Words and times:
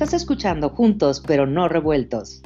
Estás 0.00 0.14
escuchando 0.14 0.70
Juntos 0.70 1.20
pero 1.26 1.44
no 1.44 1.68
revueltos. 1.68 2.40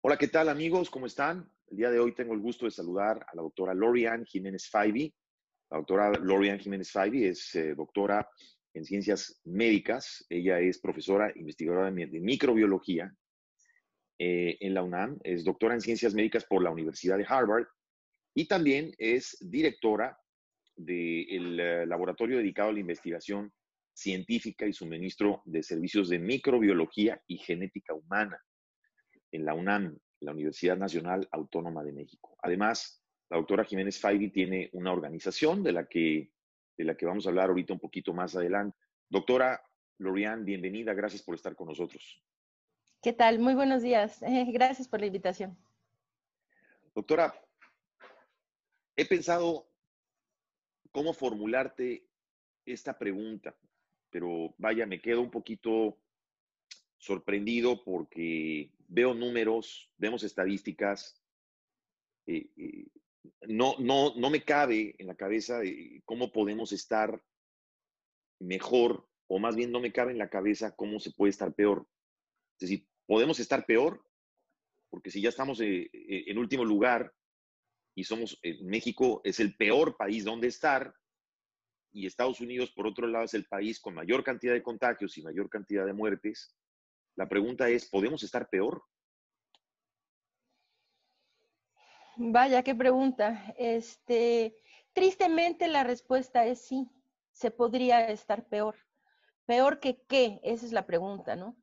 Hola, 0.00 0.16
¿qué 0.18 0.26
tal 0.26 0.48
amigos? 0.48 0.90
¿Cómo 0.90 1.06
están? 1.06 1.48
El 1.68 1.76
día 1.76 1.90
de 1.92 2.00
hoy 2.00 2.12
tengo 2.12 2.34
el 2.34 2.40
gusto 2.40 2.64
de 2.64 2.72
saludar 2.72 3.24
a 3.28 3.36
la 3.36 3.42
doctora 3.42 3.72
Lorian 3.72 4.24
Jiménez 4.24 4.68
Faibi. 4.68 5.14
La 5.70 5.76
doctora 5.76 6.10
Lorian 6.10 6.58
Jiménez 6.58 6.90
Faibi 6.90 7.26
es 7.26 7.54
eh, 7.54 7.76
doctora 7.76 8.28
en 8.74 8.84
ciencias 8.84 9.40
médicas. 9.44 10.26
Ella 10.28 10.58
es 10.58 10.80
profesora 10.80 11.30
investigadora 11.36 11.88
de 11.92 12.18
microbiología 12.18 13.14
eh, 14.18 14.56
en 14.60 14.74
la 14.74 14.82
UNAM, 14.82 15.18
es 15.22 15.44
doctora 15.44 15.74
en 15.74 15.80
ciencias 15.80 16.14
médicas 16.14 16.44
por 16.44 16.62
la 16.62 16.70
Universidad 16.70 17.18
de 17.18 17.26
Harvard 17.28 17.66
y 18.34 18.46
también 18.46 18.92
es 18.98 19.36
directora 19.40 20.18
del 20.76 21.60
eh, 21.60 21.86
laboratorio 21.86 22.38
dedicado 22.38 22.70
a 22.70 22.72
la 22.72 22.80
investigación 22.80 23.52
científica 23.92 24.66
y 24.66 24.72
suministro 24.72 25.42
de 25.44 25.62
servicios 25.62 26.08
de 26.08 26.18
microbiología 26.18 27.20
y 27.26 27.38
genética 27.38 27.94
humana 27.94 28.40
en 29.32 29.44
la 29.44 29.54
UNAM, 29.54 29.98
la 30.20 30.32
Universidad 30.32 30.76
Nacional 30.76 31.28
Autónoma 31.32 31.82
de 31.82 31.92
México. 31.92 32.36
Además, 32.42 33.04
la 33.30 33.36
doctora 33.36 33.64
Jiménez 33.64 34.00
Faibi 34.00 34.30
tiene 34.30 34.70
una 34.72 34.92
organización 34.92 35.62
de 35.62 35.72
la 35.72 35.86
que, 35.86 36.32
de 36.76 36.84
la 36.84 36.96
que 36.96 37.06
vamos 37.06 37.26
a 37.26 37.30
hablar 37.30 37.50
ahorita 37.50 37.74
un 37.74 37.80
poquito 37.80 38.14
más 38.14 38.34
adelante. 38.36 38.76
Doctora 39.08 39.60
Lorian, 39.98 40.44
bienvenida, 40.44 40.94
gracias 40.94 41.22
por 41.22 41.34
estar 41.34 41.54
con 41.56 41.68
nosotros. 41.68 42.22
¿Qué 43.00 43.12
tal? 43.12 43.38
Muy 43.38 43.54
buenos 43.54 43.82
días. 43.82 44.18
Gracias 44.52 44.88
por 44.88 45.00
la 45.00 45.06
invitación. 45.06 45.56
Doctora, 46.94 47.32
he 48.96 49.06
pensado 49.06 49.70
cómo 50.90 51.12
formularte 51.12 52.08
esta 52.66 52.98
pregunta, 52.98 53.56
pero 54.10 54.52
vaya, 54.58 54.84
me 54.84 55.00
quedo 55.00 55.20
un 55.20 55.30
poquito 55.30 55.96
sorprendido 56.96 57.84
porque 57.84 58.72
veo 58.88 59.14
números, 59.14 59.92
vemos 59.96 60.24
estadísticas. 60.24 61.22
Eh, 62.26 62.50
eh, 62.56 62.86
no, 63.46 63.76
no, 63.78 64.16
no 64.16 64.28
me 64.28 64.42
cabe 64.42 64.96
en 64.98 65.06
la 65.06 65.14
cabeza 65.14 65.60
cómo 66.04 66.32
podemos 66.32 66.72
estar 66.72 67.22
mejor, 68.40 69.08
o 69.28 69.38
más 69.38 69.54
bien 69.54 69.70
no 69.70 69.78
me 69.78 69.92
cabe 69.92 70.10
en 70.10 70.18
la 70.18 70.30
cabeza 70.30 70.74
cómo 70.74 70.98
se 70.98 71.12
puede 71.12 71.30
estar 71.30 71.54
peor. 71.54 71.86
Es 72.58 72.68
decir, 72.68 72.88
podemos 73.06 73.38
estar 73.38 73.64
peor, 73.64 74.04
porque 74.90 75.12
si 75.12 75.22
ya 75.22 75.28
estamos 75.28 75.60
eh, 75.60 75.88
eh, 75.92 76.24
en 76.26 76.38
último 76.38 76.64
lugar 76.64 77.14
y 77.94 78.02
somos, 78.02 78.36
eh, 78.42 78.58
México 78.64 79.20
es 79.22 79.38
el 79.38 79.56
peor 79.56 79.96
país 79.96 80.24
donde 80.24 80.48
estar, 80.48 80.92
y 81.92 82.06
Estados 82.06 82.40
Unidos, 82.40 82.72
por 82.72 82.86
otro 82.86 83.06
lado, 83.06 83.24
es 83.24 83.34
el 83.34 83.46
país 83.46 83.78
con 83.80 83.94
mayor 83.94 84.24
cantidad 84.24 84.52
de 84.52 84.62
contagios 84.62 85.16
y 85.16 85.22
mayor 85.22 85.48
cantidad 85.48 85.86
de 85.86 85.92
muertes, 85.92 86.56
la 87.14 87.28
pregunta 87.28 87.68
es, 87.68 87.88
¿podemos 87.88 88.24
estar 88.24 88.48
peor? 88.48 88.82
Vaya, 92.16 92.64
qué 92.64 92.74
pregunta. 92.74 93.54
Este, 93.56 94.56
tristemente 94.92 95.68
la 95.68 95.84
respuesta 95.84 96.44
es 96.44 96.60
sí, 96.60 96.90
se 97.30 97.52
podría 97.52 98.08
estar 98.08 98.48
peor. 98.48 98.74
¿Peor 99.46 99.78
que 99.78 100.02
qué? 100.08 100.40
Esa 100.42 100.66
es 100.66 100.72
la 100.72 100.86
pregunta, 100.86 101.36
¿no? 101.36 101.56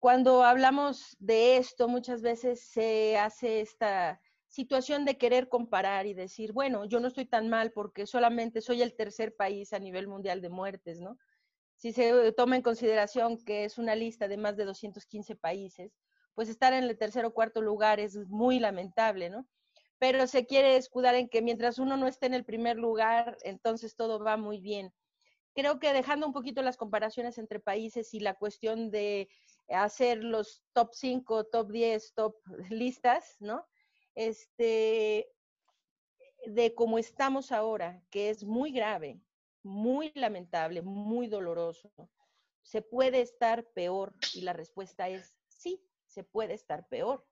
Cuando 0.00 0.44
hablamos 0.44 1.14
de 1.18 1.58
esto, 1.58 1.86
muchas 1.86 2.22
veces 2.22 2.62
se 2.62 3.18
hace 3.18 3.60
esta 3.60 4.18
situación 4.48 5.04
de 5.04 5.18
querer 5.18 5.50
comparar 5.50 6.06
y 6.06 6.14
decir, 6.14 6.52
bueno, 6.52 6.86
yo 6.86 7.00
no 7.00 7.08
estoy 7.08 7.26
tan 7.26 7.50
mal 7.50 7.70
porque 7.70 8.06
solamente 8.06 8.62
soy 8.62 8.80
el 8.80 8.96
tercer 8.96 9.36
país 9.36 9.74
a 9.74 9.78
nivel 9.78 10.08
mundial 10.08 10.40
de 10.40 10.48
muertes, 10.48 11.00
¿no? 11.00 11.18
Si 11.76 11.92
se 11.92 12.32
toma 12.32 12.56
en 12.56 12.62
consideración 12.62 13.44
que 13.44 13.64
es 13.64 13.76
una 13.76 13.94
lista 13.94 14.26
de 14.26 14.38
más 14.38 14.56
de 14.56 14.64
215 14.64 15.36
países, 15.36 15.92
pues 16.34 16.48
estar 16.48 16.72
en 16.72 16.84
el 16.84 16.96
tercer 16.96 17.26
o 17.26 17.34
cuarto 17.34 17.60
lugar 17.60 18.00
es 18.00 18.16
muy 18.28 18.58
lamentable, 18.58 19.28
¿no? 19.28 19.46
Pero 19.98 20.26
se 20.26 20.46
quiere 20.46 20.76
escudar 20.76 21.14
en 21.14 21.28
que 21.28 21.42
mientras 21.42 21.78
uno 21.78 21.98
no 21.98 22.08
esté 22.08 22.24
en 22.24 22.34
el 22.34 22.46
primer 22.46 22.78
lugar, 22.78 23.36
entonces 23.42 23.96
todo 23.96 24.18
va 24.18 24.38
muy 24.38 24.60
bien. 24.60 24.94
Creo 25.54 25.78
que 25.78 25.92
dejando 25.92 26.26
un 26.26 26.32
poquito 26.32 26.62
las 26.62 26.76
comparaciones 26.76 27.36
entre 27.36 27.60
países 27.60 28.14
y 28.14 28.20
la 28.20 28.34
cuestión 28.34 28.90
de 28.90 29.28
hacer 29.70 30.22
los 30.24 30.62
top 30.72 30.90
5, 30.92 31.44
top 31.44 31.70
10, 31.70 32.14
top 32.14 32.36
listas, 32.70 33.36
¿no? 33.40 33.66
Este, 34.14 35.32
de 36.46 36.74
cómo 36.74 36.98
estamos 36.98 37.52
ahora, 37.52 38.02
que 38.10 38.30
es 38.30 38.44
muy 38.44 38.72
grave, 38.72 39.20
muy 39.62 40.12
lamentable, 40.14 40.82
muy 40.82 41.28
doloroso. 41.28 41.92
¿Se 42.62 42.82
puede 42.82 43.20
estar 43.20 43.64
peor? 43.72 44.14
Y 44.34 44.42
la 44.42 44.52
respuesta 44.52 45.08
es 45.08 45.34
sí, 45.48 45.82
se 46.06 46.24
puede 46.24 46.54
estar 46.54 46.86
peor. 46.88 47.26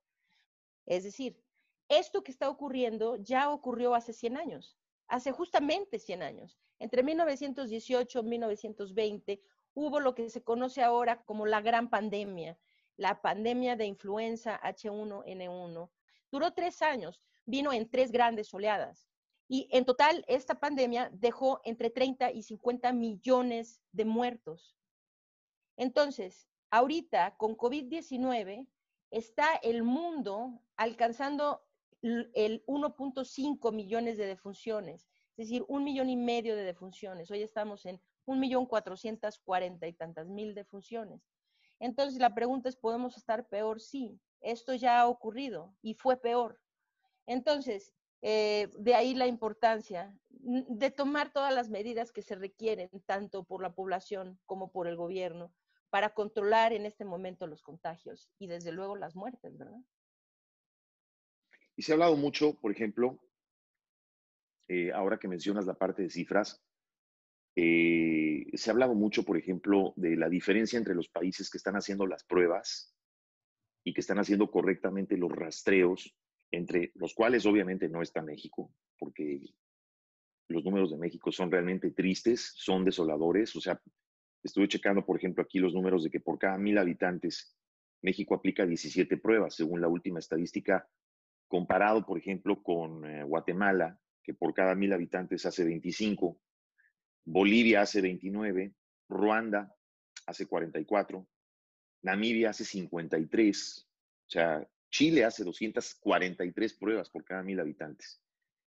Es 0.87 1.05
decir, 1.05 1.43
esto 1.89 2.23
que 2.23 2.33
está 2.33 2.49
ocurriendo 2.49 3.17
ya 3.17 3.51
ocurrió 3.51 3.95
hace 3.95 4.13
100 4.13 4.37
años, 4.37 4.79
hace 5.07 5.33
justamente 5.33 5.99
100 5.99 6.23
años. 6.23 6.59
Entre 6.79 7.03
1918 7.03 8.21
y 8.21 8.23
1920 8.23 9.43
hubo 9.79 10.01
lo 10.01 10.15
que 10.17 10.29
se 10.29 10.43
conoce 10.43 10.83
ahora 10.83 11.23
como 11.23 11.47
la 11.47 11.61
gran 11.61 11.89
pandemia, 11.89 12.59
la 12.97 13.23
pandemia 13.23 13.77
de 13.77 13.87
influenza 13.87 14.61
H1N1. 14.61 15.89
Duró 16.33 16.53
tres 16.53 16.83
años, 16.83 17.23
vino 17.47 17.73
en 17.73 17.89
tres 17.89 18.11
grandes 18.11 18.53
oleadas. 18.53 19.09
Y 19.47 19.69
en 19.71 19.85
total, 19.85 20.25
esta 20.27 20.59
pandemia 20.59 21.11
dejó 21.13 21.61
entre 21.65 21.91
30 21.91 22.33
y 22.33 22.43
50 22.43 22.93
millones 22.93 23.81
de 23.93 24.05
muertos. 24.05 24.77
Entonces, 25.77 26.49
ahorita 26.71 27.37
con 27.37 27.57
COVID-19 27.57 28.67
está 29.13 29.55
el 29.63 29.85
mundo 29.85 30.61
alcanzando 30.77 31.63
el 32.03 32.65
1.5 32.67 33.73
millones 33.73 34.19
de 34.19 34.27
defunciones, 34.27 35.09
es 35.37 35.49
decir, 35.49 35.65
un 35.69 35.85
millón 35.85 36.11
y 36.11 36.17
medio 36.17 36.57
de 36.57 36.65
defunciones. 36.65 37.31
Hoy 37.31 37.43
estamos 37.43 37.87
en 37.87 38.01
un 38.29 38.41
millón 38.41 38.67
cuatrocientas 38.67 39.39
cuarenta 39.39 39.87
y 39.87 39.95
tantas 39.95 40.29
mil 40.29 40.55
defunciones. 40.55 41.23
Entonces 41.81 42.21
la 42.21 42.35
pregunta 42.35 42.69
es, 42.69 42.77
¿podemos 42.77 43.17
estar 43.17 43.49
peor? 43.49 43.81
Sí, 43.81 44.21
esto 44.41 44.75
ya 44.75 45.01
ha 45.01 45.09
ocurrido 45.09 45.75
y 45.81 45.95
fue 45.95 46.21
peor. 46.21 46.61
Entonces, 47.27 47.95
eh, 48.21 48.69
de 48.79 48.95
ahí 48.95 49.15
la 49.15 49.27
importancia 49.27 50.15
de 50.29 50.91
tomar 50.91 51.33
todas 51.33 51.55
las 51.55 51.71
medidas 51.71 52.13
que 52.13 52.23
se 52.23 52.35
requieren, 52.35 52.91
tanto 53.07 53.45
por 53.45 53.63
la 53.63 53.75
población 53.75 54.39
como 54.45 54.71
por 54.73 54.89
el 54.89 54.97
gobierno, 54.97 55.51
para 55.89 56.11
controlar 56.11 56.75
en 56.75 56.85
este 56.85 57.07
momento 57.07 57.47
los 57.47 57.63
contagios 57.63 58.29
y 58.39 58.47
desde 58.47 58.73
luego 58.73 58.95
las 58.95 59.17
muertes, 59.17 59.57
¿verdad? 59.57 59.81
Y 61.77 61.83
se 61.83 61.93
ha 61.93 61.95
hablado 61.95 62.17
mucho, 62.17 62.55
por 62.61 62.73
ejemplo, 62.73 63.19
eh, 64.69 64.93
ahora 64.93 65.19
que 65.19 65.29
mencionas 65.29 65.65
la 65.65 65.75
parte 65.75 66.03
de 66.03 66.11
cifras, 66.11 66.61
eh, 67.61 68.47
se 68.57 68.71
ha 68.71 68.73
hablado 68.73 68.95
mucho, 68.95 69.25
por 69.25 69.37
ejemplo, 69.37 69.93
de 69.97 70.15
la 70.17 70.29
diferencia 70.29 70.79
entre 70.79 70.95
los 70.95 71.09
países 71.09 71.51
que 71.51 71.59
están 71.59 71.75
haciendo 71.75 72.07
las 72.07 72.23
pruebas 72.23 72.95
y 73.83 73.93
que 73.93 74.01
están 74.01 74.21
haciendo 74.21 74.49
correctamente 74.49 75.17
los 75.17 75.33
rastreos, 75.33 76.17
entre 76.53 76.93
los 76.95 77.15
cuales 77.15 77.47
obviamente 77.47 77.89
no 77.89 78.01
está 78.01 78.23
México, 78.23 78.73
porque 78.97 79.41
los 80.47 80.65
números 80.65 80.93
de 80.93 80.99
México 80.99 81.33
son 81.33 81.51
realmente 81.51 81.91
tristes, 81.91 82.53
son 82.55 82.85
desoladores. 82.85 83.57
O 83.57 83.61
sea, 83.61 83.83
estuve 84.45 84.69
checando, 84.69 85.05
por 85.05 85.17
ejemplo, 85.17 85.43
aquí 85.43 85.59
los 85.59 85.75
números 85.75 86.05
de 86.05 86.11
que 86.11 86.21
por 86.21 86.39
cada 86.39 86.59
mil 86.59 86.79
habitantes 86.79 87.57
México 88.03 88.37
aplica 88.37 88.65
17 88.67 89.17
pruebas, 89.17 89.57
según 89.57 89.81
la 89.81 89.89
última 89.89 90.21
estadística, 90.21 90.89
comparado, 91.49 92.07
por 92.07 92.19
ejemplo, 92.19 92.63
con 92.63 93.05
eh, 93.05 93.25
Guatemala, 93.25 93.99
que 94.23 94.33
por 94.33 94.55
cada 94.55 94.77
mil 94.77 94.93
habitantes 94.93 95.45
hace 95.45 95.65
25. 95.65 96.39
Bolivia 97.31 97.83
hace 97.83 98.01
29, 98.01 98.75
Ruanda 99.11 99.77
hace 100.27 100.47
44, 100.47 101.27
Namibia 102.01 102.51
hace 102.51 102.65
53, 102.65 103.87
o 104.27 104.31
sea, 104.31 104.69
Chile 104.91 105.27
hace 105.27 105.45
243 105.45 106.75
pruebas 106.75 107.11
por 107.11 107.25
cada 107.25 107.43
mil 107.43 107.61
habitantes. 107.61 108.23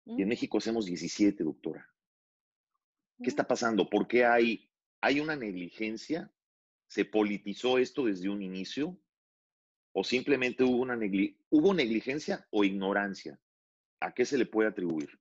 Y 0.06 0.22
en 0.22 0.28
mm. 0.28 0.30
México 0.30 0.60
hacemos 0.60 0.86
17, 0.86 1.44
doctora. 1.44 1.90
¿Qué 3.24 3.30
está 3.30 3.42
mm. 3.42 3.48
pasando? 3.48 3.90
¿Por 3.90 4.08
qué 4.08 4.24
hay, 4.24 4.70
hay 5.02 5.20
una 5.20 5.36
negligencia? 5.36 6.32
¿Se 6.86 7.06
politizó 7.06 7.80
esto 7.80 8.06
desde 8.06 8.30
un 8.30 8.44
inicio? 8.44 8.96
¿O 9.94 10.04
simplemente 10.04 10.64
hubo, 10.64 10.78
una 10.78 11.00
hubo 11.50 11.74
negligencia 11.74 12.48
o 12.52 12.64
ignorancia? 12.64 13.40
¿A 14.00 14.14
qué 14.14 14.26
se 14.26 14.38
le 14.38 14.46
puede 14.46 14.70
atribuir? 14.70 15.20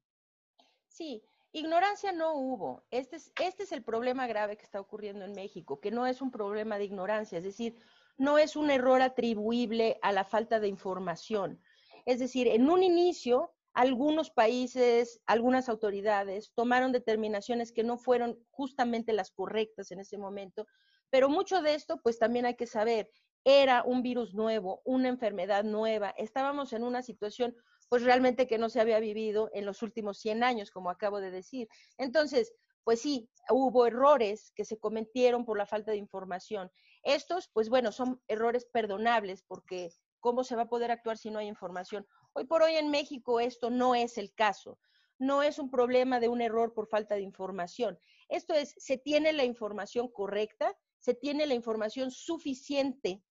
Sí, 0.88 1.22
Ignorancia 1.54 2.12
no 2.12 2.34
hubo. 2.34 2.82
Este 2.90 3.16
es, 3.16 3.30
este 3.38 3.64
es 3.64 3.72
el 3.72 3.82
problema 3.82 4.26
grave 4.26 4.56
que 4.56 4.64
está 4.64 4.80
ocurriendo 4.80 5.26
en 5.26 5.32
México, 5.32 5.80
que 5.80 5.90
no 5.90 6.06
es 6.06 6.22
un 6.22 6.30
problema 6.30 6.78
de 6.78 6.84
ignorancia, 6.84 7.38
es 7.38 7.44
decir, 7.44 7.76
no 8.16 8.38
es 8.38 8.56
un 8.56 8.70
error 8.70 9.02
atribuible 9.02 9.98
a 10.00 10.12
la 10.12 10.24
falta 10.24 10.60
de 10.60 10.68
información. 10.68 11.60
Es 12.06 12.18
decir, 12.18 12.48
en 12.48 12.70
un 12.70 12.82
inicio, 12.82 13.52
algunos 13.74 14.30
países, 14.30 15.20
algunas 15.26 15.68
autoridades 15.68 16.52
tomaron 16.54 16.90
determinaciones 16.90 17.70
que 17.70 17.84
no 17.84 17.98
fueron 17.98 18.38
justamente 18.50 19.12
las 19.12 19.30
correctas 19.30 19.90
en 19.90 20.00
ese 20.00 20.16
momento, 20.16 20.66
pero 21.10 21.28
mucho 21.28 21.60
de 21.60 21.74
esto, 21.74 22.00
pues 22.02 22.18
también 22.18 22.46
hay 22.46 22.54
que 22.54 22.66
saber, 22.66 23.10
era 23.44 23.82
un 23.82 24.02
virus 24.02 24.34
nuevo, 24.34 24.80
una 24.84 25.08
enfermedad 25.08 25.64
nueva, 25.64 26.14
estábamos 26.16 26.72
en 26.72 26.82
una 26.82 27.02
situación 27.02 27.54
pues 27.92 28.04
realmente 28.04 28.46
que 28.46 28.56
no 28.56 28.70
se 28.70 28.80
había 28.80 29.00
vivido 29.00 29.50
en 29.52 29.66
los 29.66 29.82
últimos 29.82 30.16
100 30.16 30.42
años, 30.44 30.70
como 30.70 30.88
acabo 30.88 31.20
de 31.20 31.30
decir. 31.30 31.68
Entonces, 31.98 32.54
pues 32.84 33.02
sí, 33.02 33.28
hubo 33.50 33.84
errores 33.84 34.50
que 34.56 34.64
se 34.64 34.78
cometieron 34.78 35.44
por 35.44 35.58
la 35.58 35.66
falta 35.66 35.90
de 35.90 35.98
información. 35.98 36.70
Estos, 37.02 37.50
pues 37.52 37.68
bueno, 37.68 37.92
son 37.92 38.18
errores 38.28 38.64
perdonables 38.64 39.42
porque 39.42 39.90
¿cómo 40.20 40.42
se 40.42 40.56
va 40.56 40.62
a 40.62 40.68
poder 40.70 40.90
actuar 40.90 41.18
si 41.18 41.30
no 41.30 41.38
hay 41.38 41.48
información? 41.48 42.06
Hoy 42.32 42.46
por 42.46 42.62
hoy 42.62 42.76
en 42.76 42.90
México 42.90 43.40
esto 43.40 43.68
no 43.68 43.94
es 43.94 44.16
el 44.16 44.32
caso. 44.32 44.78
No 45.18 45.42
es 45.42 45.58
un 45.58 45.70
problema 45.70 46.18
de 46.18 46.28
un 46.28 46.40
error 46.40 46.72
por 46.72 46.88
falta 46.88 47.16
de 47.16 47.20
información. 47.20 47.98
Esto 48.30 48.54
es, 48.54 48.74
se 48.78 48.96
tiene 48.96 49.34
la 49.34 49.44
información 49.44 50.08
correcta, 50.08 50.74
se 50.98 51.12
tiene 51.12 51.44
la 51.44 51.52
información 51.52 52.10
suficiente 52.10 53.22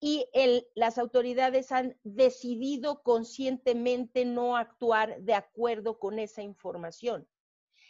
y 0.00 0.26
las 0.74 0.98
autoridades 0.98 1.72
han 1.72 1.98
decidido 2.04 3.02
conscientemente 3.02 4.24
no 4.24 4.56
actuar 4.56 5.20
de 5.22 5.34
acuerdo 5.34 5.98
con 5.98 6.18
esa 6.18 6.42
información. 6.42 7.28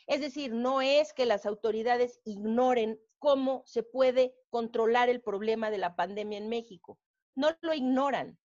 Es 0.07 0.23
decir, 0.23 0.53
no 0.55 0.81
es 0.81 1.13
que 1.13 1.27
las 1.27 1.45
autoridades 1.45 2.21
ignoren 2.25 2.99
cómo 3.19 3.63
se 3.67 3.83
puede 3.83 4.35
controlar 4.49 5.11
el 5.11 5.21
problema 5.21 5.71
de 5.71 5.79
la 5.79 5.97
pandemia 5.97 6.39
en 6.39 6.49
México. 6.49 6.99
No 7.35 7.51
lo 7.61 7.75
ignoran. 7.75 8.39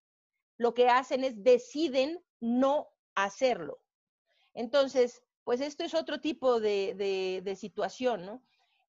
Lo 0.57 0.73
que 0.73 0.89
hacen 0.89 1.23
es 1.23 1.41
deciden 1.41 2.21
no 2.41 2.89
hacerlo. 3.15 3.79
Entonces, 4.53 5.23
pues 5.45 5.61
esto 5.61 5.85
es 5.85 5.93
otro 5.93 6.19
tipo 6.19 6.59
de, 6.59 7.41
de 7.43 7.55
situación, 7.55 8.25
¿no? 8.25 8.43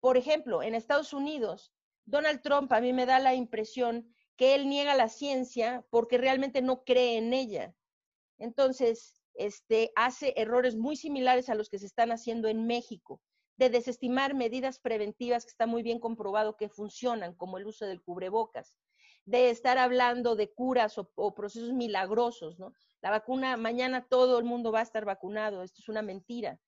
Por 0.02 0.18
ejemplo, 0.18 0.62
en 0.62 0.76
Estados 0.76 1.14
Unidos, 1.14 1.74
Donald 2.06 2.42
Trump 2.42 2.72
a 2.74 2.82
mí 2.82 2.94
me 2.94 3.06
da 3.06 3.20
la 3.20 3.34
impresión 3.34 4.14
que 4.38 4.56
él 4.56 4.70
niega 4.70 4.96
la 4.96 5.10
ciencia 5.10 5.86
porque 5.90 6.18
realmente 6.18 6.62
no 6.62 6.84
cree 6.84 7.18
en 7.18 7.34
ella. 7.34 7.74
Entonces, 8.38 9.22
este, 9.34 9.92
hace 9.96 10.34
errores 10.38 10.76
muy 10.76 10.96
similares 10.96 11.50
a 11.50 11.56
los 11.56 11.70
que 11.70 11.80
se 11.80 11.88
están 11.88 12.12
haciendo 12.12 12.48
en 12.48 12.68
México, 12.68 13.22
de 13.58 13.70
desestimar 13.70 14.36
medidas 14.36 14.80
preventivas 14.80 15.46
que 15.46 15.52
está 15.52 15.66
muy 15.66 15.82
bien 15.82 16.00
comprobado 16.00 16.56
que 16.56 16.70
funcionan, 16.70 17.34
como 17.36 17.58
el 17.58 17.66
uso 17.66 17.86
del 17.86 18.02
cubrebocas, 18.02 18.76
de 19.26 19.50
estar 19.50 19.78
hablando 19.78 20.36
de 20.36 20.54
curas 20.54 20.98
o, 20.98 21.34
procesos 21.34 21.74
milagrosos, 21.74 22.60
¿no? 22.60 22.74
La 23.02 23.10
vacuna, 23.10 23.58
mañana 23.58 24.08
todo 24.08 24.38
el 24.40 24.46
mundo 24.46 24.72
va 24.72 24.80
a 24.80 24.84
estar 24.84 25.06
vacunado, 25.06 25.64
esto 25.64 25.82
es 25.82 25.90
una 25.90 26.02
mentira. 26.02 26.60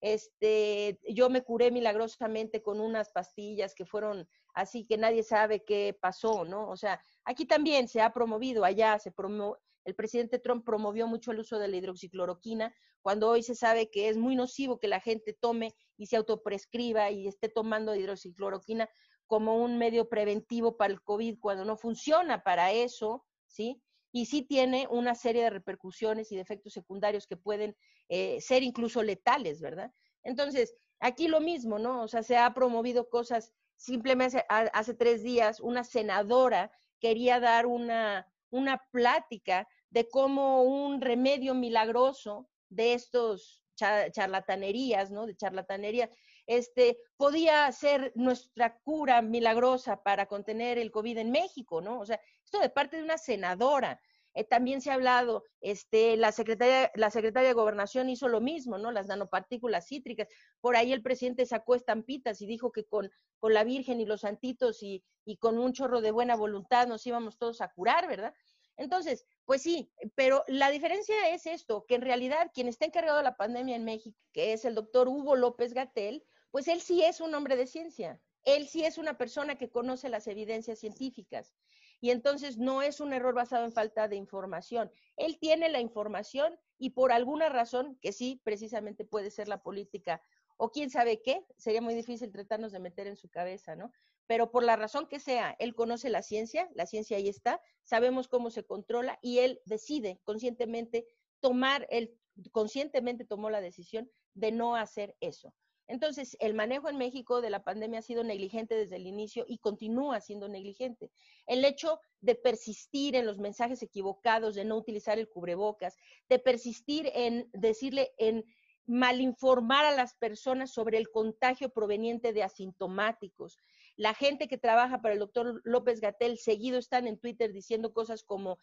Este, 0.00 1.00
yo 1.08 1.28
me 1.28 1.42
curé 1.42 1.72
milagrosamente 1.72 2.62
con 2.62 2.80
unas 2.80 3.10
pastillas 3.10 3.74
que 3.74 3.84
fueron 3.84 4.28
así 4.60 4.84
que 4.84 4.96
nadie 4.96 5.22
sabe 5.22 5.64
qué 5.64 5.96
pasó, 6.00 6.44
¿no? 6.44 6.68
O 6.68 6.76
sea, 6.76 7.00
aquí 7.24 7.46
también 7.46 7.88
se 7.88 8.00
ha 8.00 8.12
promovido, 8.12 8.64
allá 8.64 8.98
se 8.98 9.12
promo 9.12 9.56
el 9.84 9.94
presidente 9.94 10.38
Trump 10.38 10.66
promovió 10.66 11.06
mucho 11.06 11.32
el 11.32 11.38
uso 11.38 11.58
de 11.58 11.68
la 11.68 11.76
hidroxicloroquina, 11.76 12.74
cuando 13.00 13.30
hoy 13.30 13.42
se 13.42 13.54
sabe 13.54 13.88
que 13.90 14.08
es 14.08 14.18
muy 14.18 14.36
nocivo 14.36 14.78
que 14.78 14.88
la 14.88 15.00
gente 15.00 15.32
tome 15.32 15.74
y 15.96 16.06
se 16.06 16.16
autoprescriba 16.16 17.10
y 17.10 17.26
esté 17.26 17.48
tomando 17.48 17.94
hidroxicloroquina 17.94 18.88
como 19.26 19.56
un 19.56 19.78
medio 19.78 20.08
preventivo 20.08 20.76
para 20.76 20.92
el 20.92 21.02
COVID 21.02 21.38
cuando 21.40 21.64
no 21.64 21.76
funciona 21.76 22.42
para 22.42 22.72
eso, 22.72 23.24
¿sí? 23.46 23.80
y 24.12 24.26
sí 24.26 24.42
tiene 24.42 24.86
una 24.90 25.14
serie 25.14 25.42
de 25.42 25.50
repercusiones 25.50 26.32
y 26.32 26.36
de 26.36 26.42
efectos 26.42 26.72
secundarios 26.72 27.26
que 27.26 27.36
pueden 27.36 27.76
eh, 28.08 28.40
ser 28.40 28.62
incluso 28.62 29.02
letales, 29.02 29.60
¿verdad? 29.60 29.92
Entonces, 30.22 30.74
aquí 30.98 31.28
lo 31.28 31.40
mismo, 31.40 31.78
¿no? 31.78 32.02
O 32.02 32.08
sea, 32.08 32.22
se 32.22 32.36
ha 32.36 32.52
promovido 32.54 33.08
cosas, 33.08 33.52
simplemente 33.78 34.44
hace 34.48 34.92
tres 34.92 35.22
días 35.22 35.60
una 35.60 35.84
senadora 35.84 36.70
quería 37.00 37.40
dar 37.40 37.64
una, 37.64 38.26
una 38.50 38.84
plática 38.90 39.66
de 39.88 40.08
cómo 40.08 40.62
un 40.62 41.00
remedio 41.00 41.54
milagroso 41.54 42.48
de 42.68 42.92
estos 42.92 43.62
charlatanerías, 43.76 45.10
¿no? 45.10 45.24
De 45.26 45.36
charlatanería, 45.36 46.10
este, 46.46 46.98
podía 47.16 47.70
ser 47.72 48.12
nuestra 48.16 48.78
cura 48.80 49.22
milagrosa 49.22 50.02
para 50.02 50.26
contener 50.26 50.76
el 50.78 50.90
COVID 50.90 51.18
en 51.18 51.30
México, 51.30 51.80
¿no? 51.80 52.00
O 52.00 52.06
sea, 52.06 52.20
esto 52.44 52.58
de 52.58 52.70
parte 52.70 52.96
de 52.96 53.04
una 53.04 53.18
senadora. 53.18 54.00
Eh, 54.34 54.44
también 54.44 54.80
se 54.80 54.90
ha 54.90 54.94
hablado, 54.94 55.44
este, 55.60 56.16
la 56.16 56.32
secretaria, 56.32 56.90
la 56.94 57.10
secretaria 57.10 57.48
de 57.48 57.54
Gobernación 57.54 58.08
hizo 58.08 58.28
lo 58.28 58.40
mismo, 58.40 58.78
¿no? 58.78 58.92
Las 58.92 59.06
nanopartículas 59.06 59.86
cítricas. 59.86 60.28
Por 60.60 60.76
ahí 60.76 60.92
el 60.92 61.02
presidente 61.02 61.46
sacó 61.46 61.74
estampitas 61.74 62.40
y 62.40 62.46
dijo 62.46 62.70
que 62.70 62.84
con, 62.84 63.10
con 63.38 63.54
la 63.54 63.64
Virgen 63.64 64.00
y 64.00 64.06
los 64.06 64.20
santitos 64.20 64.82
y, 64.82 65.02
y 65.24 65.38
con 65.38 65.58
un 65.58 65.72
chorro 65.72 66.00
de 66.00 66.10
buena 66.10 66.36
voluntad 66.36 66.86
nos 66.86 67.06
íbamos 67.06 67.38
todos 67.38 67.60
a 67.60 67.68
curar, 67.68 68.06
¿verdad? 68.06 68.32
Entonces, 68.78 69.26
pues 69.44 69.62
sí, 69.62 69.90
pero 70.14 70.44
la 70.46 70.70
diferencia 70.70 71.30
es 71.30 71.46
esto, 71.46 71.84
que 71.86 71.96
en 71.96 72.02
realidad 72.02 72.50
quien 72.54 72.68
está 72.68 72.86
encargado 72.86 73.18
de 73.18 73.24
la 73.24 73.36
pandemia 73.36 73.74
en 73.74 73.84
México, 73.84 74.16
que 74.32 74.52
es 74.52 74.64
el 74.64 74.76
doctor 74.76 75.08
Hugo 75.08 75.34
López 75.34 75.74
Gatel, 75.74 76.24
pues 76.52 76.68
él 76.68 76.80
sí 76.80 77.02
es 77.02 77.20
un 77.20 77.34
hombre 77.34 77.56
de 77.56 77.66
ciencia, 77.66 78.20
él 78.44 78.68
sí 78.68 78.84
es 78.84 78.96
una 78.96 79.18
persona 79.18 79.58
que 79.58 79.68
conoce 79.68 80.08
las 80.08 80.28
evidencias 80.28 80.78
científicas. 80.78 81.54
Y 82.00 82.10
entonces 82.10 82.58
no 82.58 82.82
es 82.82 83.00
un 83.00 83.12
error 83.12 83.34
basado 83.34 83.64
en 83.64 83.72
falta 83.72 84.08
de 84.08 84.16
información. 84.16 84.90
Él 85.16 85.38
tiene 85.38 85.68
la 85.68 85.80
información 85.80 86.58
y 86.78 86.90
por 86.90 87.12
alguna 87.12 87.48
razón, 87.48 87.98
que 88.00 88.12
sí, 88.12 88.40
precisamente 88.44 89.04
puede 89.04 89.30
ser 89.30 89.48
la 89.48 89.62
política 89.62 90.22
o 90.58 90.70
quién 90.70 90.90
sabe 90.90 91.22
qué, 91.22 91.44
sería 91.56 91.80
muy 91.80 91.94
difícil 91.94 92.32
tratarnos 92.32 92.72
de 92.72 92.80
meter 92.80 93.06
en 93.06 93.16
su 93.16 93.28
cabeza, 93.28 93.76
¿no? 93.76 93.92
Pero 94.26 94.50
por 94.50 94.64
la 94.64 94.76
razón 94.76 95.06
que 95.06 95.20
sea, 95.20 95.56
él 95.58 95.74
conoce 95.74 96.10
la 96.10 96.22
ciencia, 96.22 96.68
la 96.74 96.84
ciencia 96.84 97.16
ahí 97.16 97.28
está, 97.28 97.62
sabemos 97.84 98.28
cómo 98.28 98.50
se 98.50 98.64
controla 98.64 99.18
y 99.22 99.38
él 99.38 99.60
decide 99.64 100.20
conscientemente 100.24 101.06
tomar, 101.40 101.86
él 101.90 102.18
conscientemente 102.52 103.24
tomó 103.24 103.50
la 103.50 103.60
decisión 103.60 104.10
de 104.34 104.52
no 104.52 104.76
hacer 104.76 105.16
eso. 105.20 105.54
Entonces, 105.88 106.36
el 106.40 106.52
manejo 106.54 106.88
en 106.90 106.98
México 106.98 107.40
de 107.40 107.50
la 107.50 107.64
pandemia 107.64 108.00
ha 108.00 108.02
sido 108.02 108.22
negligente 108.22 108.74
desde 108.74 108.96
el 108.96 109.06
inicio 109.06 109.44
y 109.48 109.58
continúa 109.58 110.20
siendo 110.20 110.46
negligente. 110.46 111.10
El 111.46 111.64
hecho 111.64 111.98
de 112.20 112.34
persistir 112.34 113.16
en 113.16 113.24
los 113.24 113.38
mensajes 113.38 113.82
equivocados, 113.82 114.54
de 114.54 114.66
no 114.66 114.76
utilizar 114.76 115.18
el 115.18 115.28
cubrebocas, 115.28 115.96
de 116.28 116.38
persistir 116.38 117.10
en 117.14 117.48
decirle, 117.52 118.12
en 118.18 118.44
malinformar 118.88 119.84
a 119.84 119.94
las 119.94 120.14
personas 120.14 120.72
sobre 120.72 120.96
el 120.96 121.10
contagio 121.10 121.70
proveniente 121.70 122.32
de 122.32 122.42
asintomáticos. 122.42 123.58
La 123.96 124.14
gente 124.14 124.48
que 124.48 124.56
trabaja 124.56 125.02
para 125.02 125.12
el 125.12 125.20
doctor 125.20 125.60
López 125.64 126.00
Gatel 126.00 126.38
seguido 126.38 126.78
están 126.78 127.06
en 127.06 127.18
Twitter 127.18 127.52
diciendo 127.52 127.92
cosas 127.92 128.22
como, 128.22 128.58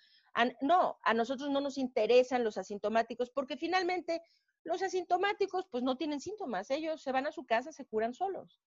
no, 0.62 0.98
a 1.04 1.14
nosotros 1.14 1.50
no 1.52 1.62
nos 1.62 1.78
interesan 1.78 2.44
los 2.44 2.58
asintomáticos 2.58 3.30
porque 3.30 3.56
finalmente 3.56 4.22
los 4.66 4.82
asintomáticos, 4.82 5.68
pues 5.72 5.84
no 5.84 5.96
tienen 5.96 6.20
síntomas, 6.20 6.70
ellos 6.72 7.02
se 7.02 7.12
van 7.12 7.28
a 7.28 7.32
su 7.32 7.46
casa, 7.46 7.72
se 7.72 7.86
curan 7.86 8.14
solos. 8.14 8.60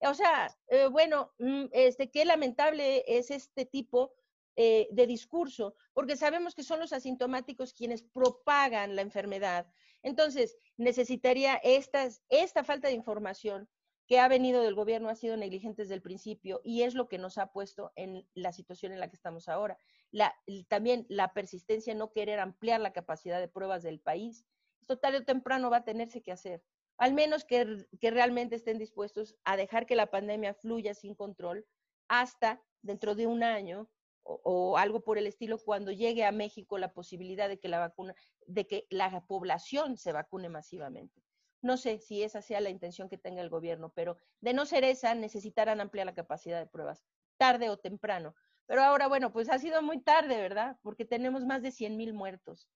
O 0.00 0.14
sea, 0.14 0.56
eh, 0.68 0.86
bueno, 0.86 1.32
mm, 1.38 1.66
este, 1.72 2.10
qué 2.10 2.24
lamentable 2.24 3.04
es 3.06 3.30
este 3.30 3.66
tipo 3.66 4.14
eh, 4.56 4.88
de 4.90 5.06
discurso, 5.06 5.74
porque 5.92 6.16
sabemos 6.16 6.54
que 6.54 6.62
son 6.62 6.80
los 6.80 6.92
asintomáticos 6.92 7.74
quienes 7.74 8.02
propagan 8.02 8.96
la 8.96 9.02
enfermedad. 9.02 9.66
Entonces, 10.02 10.56
necesitaría 10.76 11.56
estas, 11.56 12.22
esta 12.28 12.64
falta 12.64 12.88
de 12.88 12.94
información 12.94 13.68
que 14.06 14.18
ha 14.18 14.28
venido 14.28 14.62
del 14.62 14.74
gobierno 14.74 15.08
ha 15.08 15.14
sido 15.14 15.36
negligente 15.36 15.82
desde 15.82 15.94
el 15.94 16.02
principio 16.02 16.60
y 16.64 16.82
es 16.82 16.94
lo 16.94 17.08
que 17.08 17.18
nos 17.18 17.38
ha 17.38 17.52
puesto 17.52 17.92
en 17.94 18.26
la 18.34 18.52
situación 18.52 18.92
en 18.92 19.00
la 19.00 19.08
que 19.08 19.16
estamos 19.16 19.48
ahora. 19.48 19.78
La, 20.10 20.34
también 20.68 21.06
la 21.08 21.32
persistencia 21.32 21.92
en 21.92 21.98
no 21.98 22.12
querer 22.12 22.40
ampliar 22.40 22.80
la 22.80 22.92
capacidad 22.92 23.38
de 23.38 23.48
pruebas 23.48 23.82
del 23.82 24.00
país 24.00 24.44
esto 24.90 24.98
tarde 24.98 25.18
o 25.18 25.24
temprano 25.24 25.70
va 25.70 25.78
a 25.78 25.84
tenerse 25.84 26.20
que 26.20 26.32
hacer. 26.32 26.64
Al 26.98 27.14
menos 27.14 27.44
que, 27.44 27.86
realmente 28.02 28.56
estén 28.56 28.76
dispuestos 28.76 29.36
a 29.44 29.56
dejar 29.56 29.86
que 29.86 29.94
la 29.94 30.08
pandemia 30.08 30.52
fluya 30.52 30.94
sin 30.94 31.14
control 31.14 31.64
hasta 32.08 32.60
dentro 32.82 33.14
de 33.14 33.28
un 33.28 33.44
año 33.44 33.88
o, 34.24 34.76
algo 34.78 35.00
por 35.00 35.16
el 35.16 35.28
estilo 35.28 35.58
cuando 35.58 35.92
llegue 35.92 36.24
a 36.24 36.32
México 36.32 36.76
la 36.76 36.92
posibilidad 36.92 37.48
de 37.48 37.60
que 37.60 37.68
la 37.68 37.78
vacuna, 37.78 38.16
de 38.46 38.66
que 38.66 38.86
la 38.90 39.24
población 39.28 39.96
se 39.96 40.12
vacune 40.12 40.48
masivamente. 40.48 41.22
No 41.62 41.76
sé 41.76 41.98
si 41.98 42.24
esa 42.24 42.42
sea 42.42 42.60
la 42.60 42.70
intención 42.70 43.08
que 43.08 43.16
tenga 43.16 43.42
el 43.42 43.48
gobierno, 43.48 43.92
pero 43.94 44.16
de 44.40 44.54
no 44.54 44.66
ser 44.66 44.82
esa, 44.82 45.14
necesitarán 45.14 45.80
ampliar 45.80 46.06
la 46.06 46.14
capacidad 46.14 46.58
de 46.58 46.66
pruebas, 46.66 47.04
tarde 47.36 47.70
o 47.70 47.78
temprano. 47.78 48.34
Pero 48.66 48.82
ahora, 48.82 49.06
bueno, 49.06 49.32
pues 49.32 49.50
ha 49.50 49.58
sido 49.60 49.82
muy 49.82 50.00
tarde, 50.00 50.36
¿verdad? 50.36 50.78
Porque 50.82 51.04
tenemos 51.04 51.44
más 51.44 51.62
de 51.62 51.70
100 51.70 51.96
mil 51.96 52.12
muertos. 52.12 52.68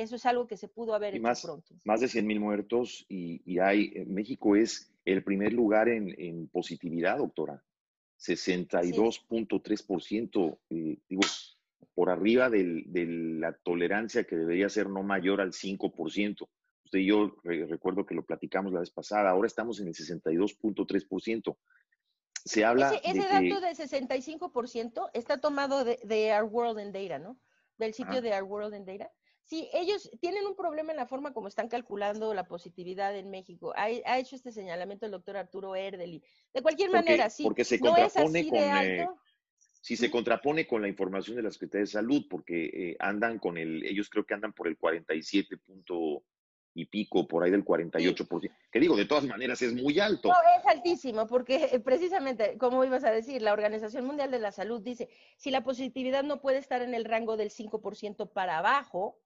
Eso 0.00 0.16
es 0.16 0.24
algo 0.24 0.46
que 0.46 0.56
se 0.56 0.68
pudo 0.68 0.94
haber 0.94 1.12
hecho 1.14 1.22
más, 1.22 1.42
pronto. 1.42 1.74
Más 1.84 2.00
de 2.00 2.08
100 2.08 2.26
mil 2.26 2.40
muertos 2.40 3.04
y, 3.08 3.58
hay, 3.58 3.92
México 4.06 4.56
es 4.56 4.90
el 5.04 5.22
primer 5.22 5.52
lugar 5.52 5.90
en, 5.90 6.48
positividad, 6.48 7.18
doctora. 7.18 7.62
62.3%. 8.18 10.58
Eh, 10.70 10.96
digo, 11.06 11.20
por 11.94 12.08
arriba 12.08 12.48
de 12.48 13.06
la 13.38 13.52
tolerancia 13.52 14.24
que 14.24 14.36
debería 14.36 14.70
ser 14.70 14.88
no 14.88 15.02
mayor 15.02 15.42
al 15.42 15.52
5%. 15.52 16.48
Usted 16.84 16.98
y 16.98 17.06
yo 17.06 17.36
recuerdo 17.44 18.06
que 18.06 18.14
lo 18.14 18.24
platicamos 18.24 18.72
la 18.72 18.80
vez 18.80 18.90
pasada, 18.90 19.28
ahora 19.28 19.48
estamos 19.48 19.80
en 19.80 19.88
el 19.88 19.94
62.3%. 19.94 21.58
Se 22.42 22.64
habla 22.64 22.94
ese, 22.94 23.10
ese 23.10 23.28
dato 23.28 23.60
de 23.60 23.72
65% 23.72 25.10
está 25.12 25.42
tomado 25.42 25.84
de, 25.84 26.32
Our 26.34 26.44
World 26.44 26.80
in 26.80 26.90
Data, 26.90 27.18
¿no? 27.18 27.38
Del 27.76 27.92
sitio 27.92 28.22
de 28.22 28.32
Our 28.32 28.44
World 28.44 28.74
in 28.74 28.86
Data. 28.86 29.10
Sí, 29.50 29.68
ellos 29.72 30.08
tienen 30.20 30.46
un 30.46 30.54
problema 30.54 30.92
en 30.92 30.96
la 30.96 31.06
forma 31.06 31.32
como 31.32 31.48
están 31.48 31.68
calculando 31.68 32.32
la 32.34 32.46
positividad 32.46 33.16
en 33.16 33.30
México. 33.30 33.72
Ha, 33.74 34.16
hecho 34.16 34.36
este 34.36 34.52
señalamiento 34.52 35.06
el 35.06 35.10
doctor 35.10 35.36
Arturo 35.36 35.74
Erdeli. 35.74 36.22
De 36.54 36.62
cualquier 36.62 36.92
manera, 36.92 37.28
sí. 37.28 37.42
Porque 37.42 37.64
se 37.64 37.80
contrapone 37.80 38.48
con. 38.48 38.58
Eh, 38.58 39.08
si 39.80 39.96
se 39.96 40.08
contrapone 40.08 40.68
con 40.68 40.82
la 40.82 40.86
información 40.86 41.34
de 41.34 41.42
la 41.42 41.50
Secretaría 41.50 41.80
de 41.80 41.86
Salud, 41.88 42.26
porque 42.30 42.66
eh, 42.66 42.96
andan 43.00 43.40
con 43.40 43.58
el, 43.58 43.84
ellos 43.84 44.08
creo 44.08 44.24
que 44.24 44.34
andan 44.34 44.52
por 44.52 44.68
el 44.68 44.78
47 44.78 45.56
punto 45.56 46.22
y 46.72 46.84
pico, 46.84 47.26
por 47.26 47.42
ahí 47.42 47.50
del 47.50 47.64
48%, 47.64 48.52
que 48.70 48.78
digo, 48.78 48.94
de 48.94 49.06
todas 49.06 49.24
maneras 49.24 49.60
es 49.62 49.74
muy 49.74 49.98
alto. 49.98 50.28
No, 50.28 50.34
es 50.60 50.64
altísimo, 50.64 51.26
porque 51.26 51.70
eh, 51.72 51.80
precisamente, 51.80 52.56
como 52.56 52.84
ibas 52.84 53.02
a 53.02 53.10
decir, 53.10 53.42
la 53.42 53.52
Organización 53.52 54.04
Mundial 54.04 54.30
de 54.30 54.38
la 54.38 54.52
Salud 54.52 54.80
dice, 54.80 55.08
si 55.36 55.50
la 55.50 55.64
positividad 55.64 56.22
no 56.22 56.40
puede 56.40 56.58
estar 56.58 56.82
en 56.82 56.94
el 56.94 57.04
rango 57.04 57.36
del 57.36 57.50
5% 57.50 58.32
para 58.32 58.58
abajo, 58.58 59.18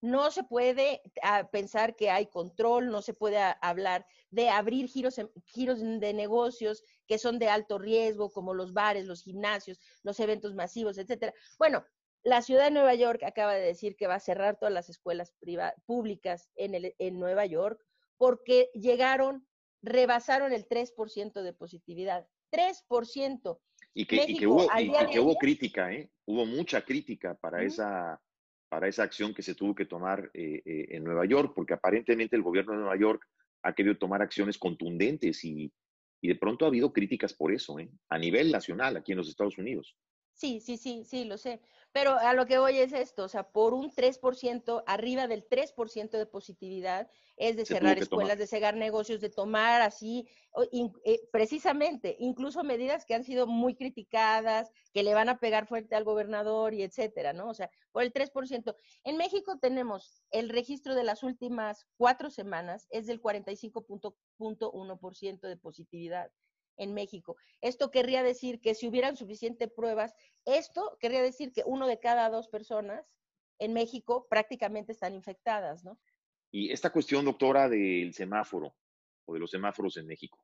no 0.00 0.30
se 0.30 0.44
puede 0.44 1.02
ah, 1.22 1.48
pensar 1.50 1.96
que 1.96 2.10
hay 2.10 2.26
control, 2.26 2.90
no 2.90 3.02
se 3.02 3.14
puede 3.14 3.38
hablar 3.60 4.06
de 4.30 4.48
abrir 4.48 4.88
giros, 4.88 5.20
giros 5.46 5.80
de 5.80 6.14
negocios 6.14 6.84
que 7.06 7.18
son 7.18 7.38
de 7.38 7.48
alto 7.48 7.78
riesgo, 7.78 8.30
como 8.30 8.54
los 8.54 8.72
bares, 8.72 9.06
los 9.06 9.22
gimnasios, 9.22 9.80
los 10.02 10.20
eventos 10.20 10.54
masivos, 10.54 10.98
etcétera. 10.98 11.34
Bueno, 11.58 11.84
la 12.22 12.42
ciudad 12.42 12.64
de 12.64 12.70
Nueva 12.70 12.94
York 12.94 13.22
acaba 13.24 13.54
de 13.54 13.64
decir 13.64 13.96
que 13.96 14.06
va 14.06 14.16
a 14.16 14.20
cerrar 14.20 14.58
todas 14.58 14.72
las 14.72 14.88
escuelas 14.88 15.34
públicas 15.86 16.50
en, 16.56 16.74
el, 16.74 16.94
en 16.98 17.18
Nueva 17.18 17.46
York 17.46 17.80
porque 18.16 18.70
llegaron, 18.74 19.46
rebasaron 19.82 20.52
el 20.52 20.68
3% 20.68 21.42
de 21.42 21.52
positividad. 21.52 22.28
3%. 22.52 23.60
Y 23.94 24.06
que, 24.06 24.24
y 24.28 24.36
que 24.36 24.46
hubo, 24.46 24.64
y, 24.78 24.92
que 25.10 25.20
hubo 25.20 25.36
crítica, 25.36 25.92
¿eh? 25.92 26.10
Hubo 26.24 26.44
mucha 26.44 26.84
crítica 26.84 27.34
para 27.34 27.62
esa 27.62 28.20
para 28.68 28.88
esa 28.88 29.02
acción 29.02 29.34
que 29.34 29.42
se 29.42 29.54
tuvo 29.54 29.74
que 29.74 29.86
tomar 29.86 30.30
eh, 30.34 30.62
eh, 30.64 30.86
en 30.90 31.04
Nueva 31.04 31.24
York, 31.26 31.52
porque 31.54 31.74
aparentemente 31.74 32.36
el 32.36 32.42
gobierno 32.42 32.72
de 32.72 32.78
Nueva 32.78 32.96
York 32.96 33.26
ha 33.62 33.74
querido 33.74 33.96
tomar 33.96 34.22
acciones 34.22 34.58
contundentes 34.58 35.44
y, 35.44 35.72
y 36.20 36.28
de 36.28 36.36
pronto 36.36 36.64
ha 36.64 36.68
habido 36.68 36.92
críticas 36.92 37.34
por 37.34 37.52
eso, 37.52 37.78
¿eh? 37.78 37.90
a 38.08 38.18
nivel 38.18 38.50
nacional 38.52 38.96
aquí 38.96 39.12
en 39.12 39.18
los 39.18 39.28
Estados 39.28 39.58
Unidos. 39.58 39.96
Sí, 40.34 40.60
sí, 40.60 40.76
sí, 40.76 41.02
sí, 41.04 41.24
lo 41.24 41.36
sé. 41.36 41.60
Pero 41.92 42.18
a 42.18 42.34
lo 42.34 42.46
que 42.46 42.58
voy 42.58 42.78
es 42.78 42.92
esto, 42.92 43.24
o 43.24 43.28
sea, 43.28 43.50
por 43.50 43.72
un 43.72 43.90
3%, 43.90 44.82
arriba 44.86 45.26
del 45.26 45.48
3% 45.48 46.10
de 46.10 46.26
positividad, 46.26 47.10
es 47.36 47.56
de 47.56 47.64
cerrar 47.64 47.98
escuelas, 47.98 48.38
de 48.38 48.46
cegar 48.46 48.76
negocios, 48.76 49.20
de 49.20 49.30
tomar 49.30 49.80
así, 49.80 50.28
eh, 51.04 51.20
precisamente, 51.30 52.16
incluso 52.18 52.64
medidas 52.64 53.06
que 53.06 53.14
han 53.14 53.24
sido 53.24 53.46
muy 53.46 53.74
criticadas, 53.74 54.70
que 54.92 55.02
le 55.02 55.14
van 55.14 55.28
a 55.28 55.38
pegar 55.38 55.66
fuerte 55.66 55.94
al 55.94 56.04
gobernador 56.04 56.74
y 56.74 56.82
etcétera, 56.82 57.32
¿no? 57.32 57.48
O 57.48 57.54
sea, 57.54 57.70
por 57.92 58.02
el 58.02 58.12
3%. 58.12 58.74
En 59.04 59.16
México 59.16 59.58
tenemos 59.58 60.22
el 60.30 60.48
registro 60.48 60.94
de 60.94 61.04
las 61.04 61.22
últimas 61.22 61.86
cuatro 61.96 62.30
semanas, 62.30 62.86
es 62.90 63.06
del 63.06 63.22
45.1% 63.22 65.48
de 65.48 65.56
positividad 65.56 66.30
en 66.78 66.94
México. 66.94 67.36
Esto 67.60 67.90
querría 67.90 68.22
decir 68.22 68.60
que 68.60 68.74
si 68.74 68.88
hubieran 68.88 69.16
suficientes 69.16 69.70
pruebas, 69.70 70.14
esto 70.44 70.96
querría 71.00 71.22
decir 71.22 71.52
que 71.52 71.62
uno 71.66 71.86
de 71.86 72.00
cada 72.00 72.30
dos 72.30 72.48
personas 72.48 73.04
en 73.58 73.74
México 73.74 74.26
prácticamente 74.30 74.92
están 74.92 75.14
infectadas, 75.14 75.84
¿no? 75.84 75.98
Y 76.50 76.72
esta 76.72 76.90
cuestión, 76.90 77.24
doctora, 77.24 77.68
del 77.68 78.14
semáforo 78.14 78.74
o 79.26 79.34
de 79.34 79.40
los 79.40 79.50
semáforos 79.50 79.96
en 79.98 80.06
México, 80.06 80.42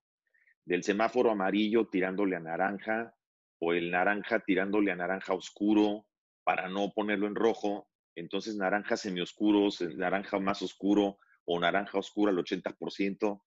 del 0.65 0.83
semáforo 0.83 1.31
amarillo 1.31 1.89
tirándole 1.89 2.37
a 2.37 2.41
naranja 2.41 3.15
o 3.61 3.73
el 3.73 3.91
naranja 3.91 4.41
tirándole 4.41 4.91
a 4.93 4.97
naranja 4.97 5.33
oscuro 5.33 6.07
para 6.43 6.69
no 6.69 6.93
ponerlo 6.93 7.27
en 7.27 7.35
rojo, 7.35 7.89
entonces 8.15 8.57
naranja 8.57 8.97
semioscuro, 8.97 9.69
naranja 9.97 10.39
más 10.39 10.61
oscuro 10.61 11.19
o 11.47 11.59
naranja 11.59 11.99
oscura 11.99 12.33
al 12.33 12.39
80%. 12.39 13.43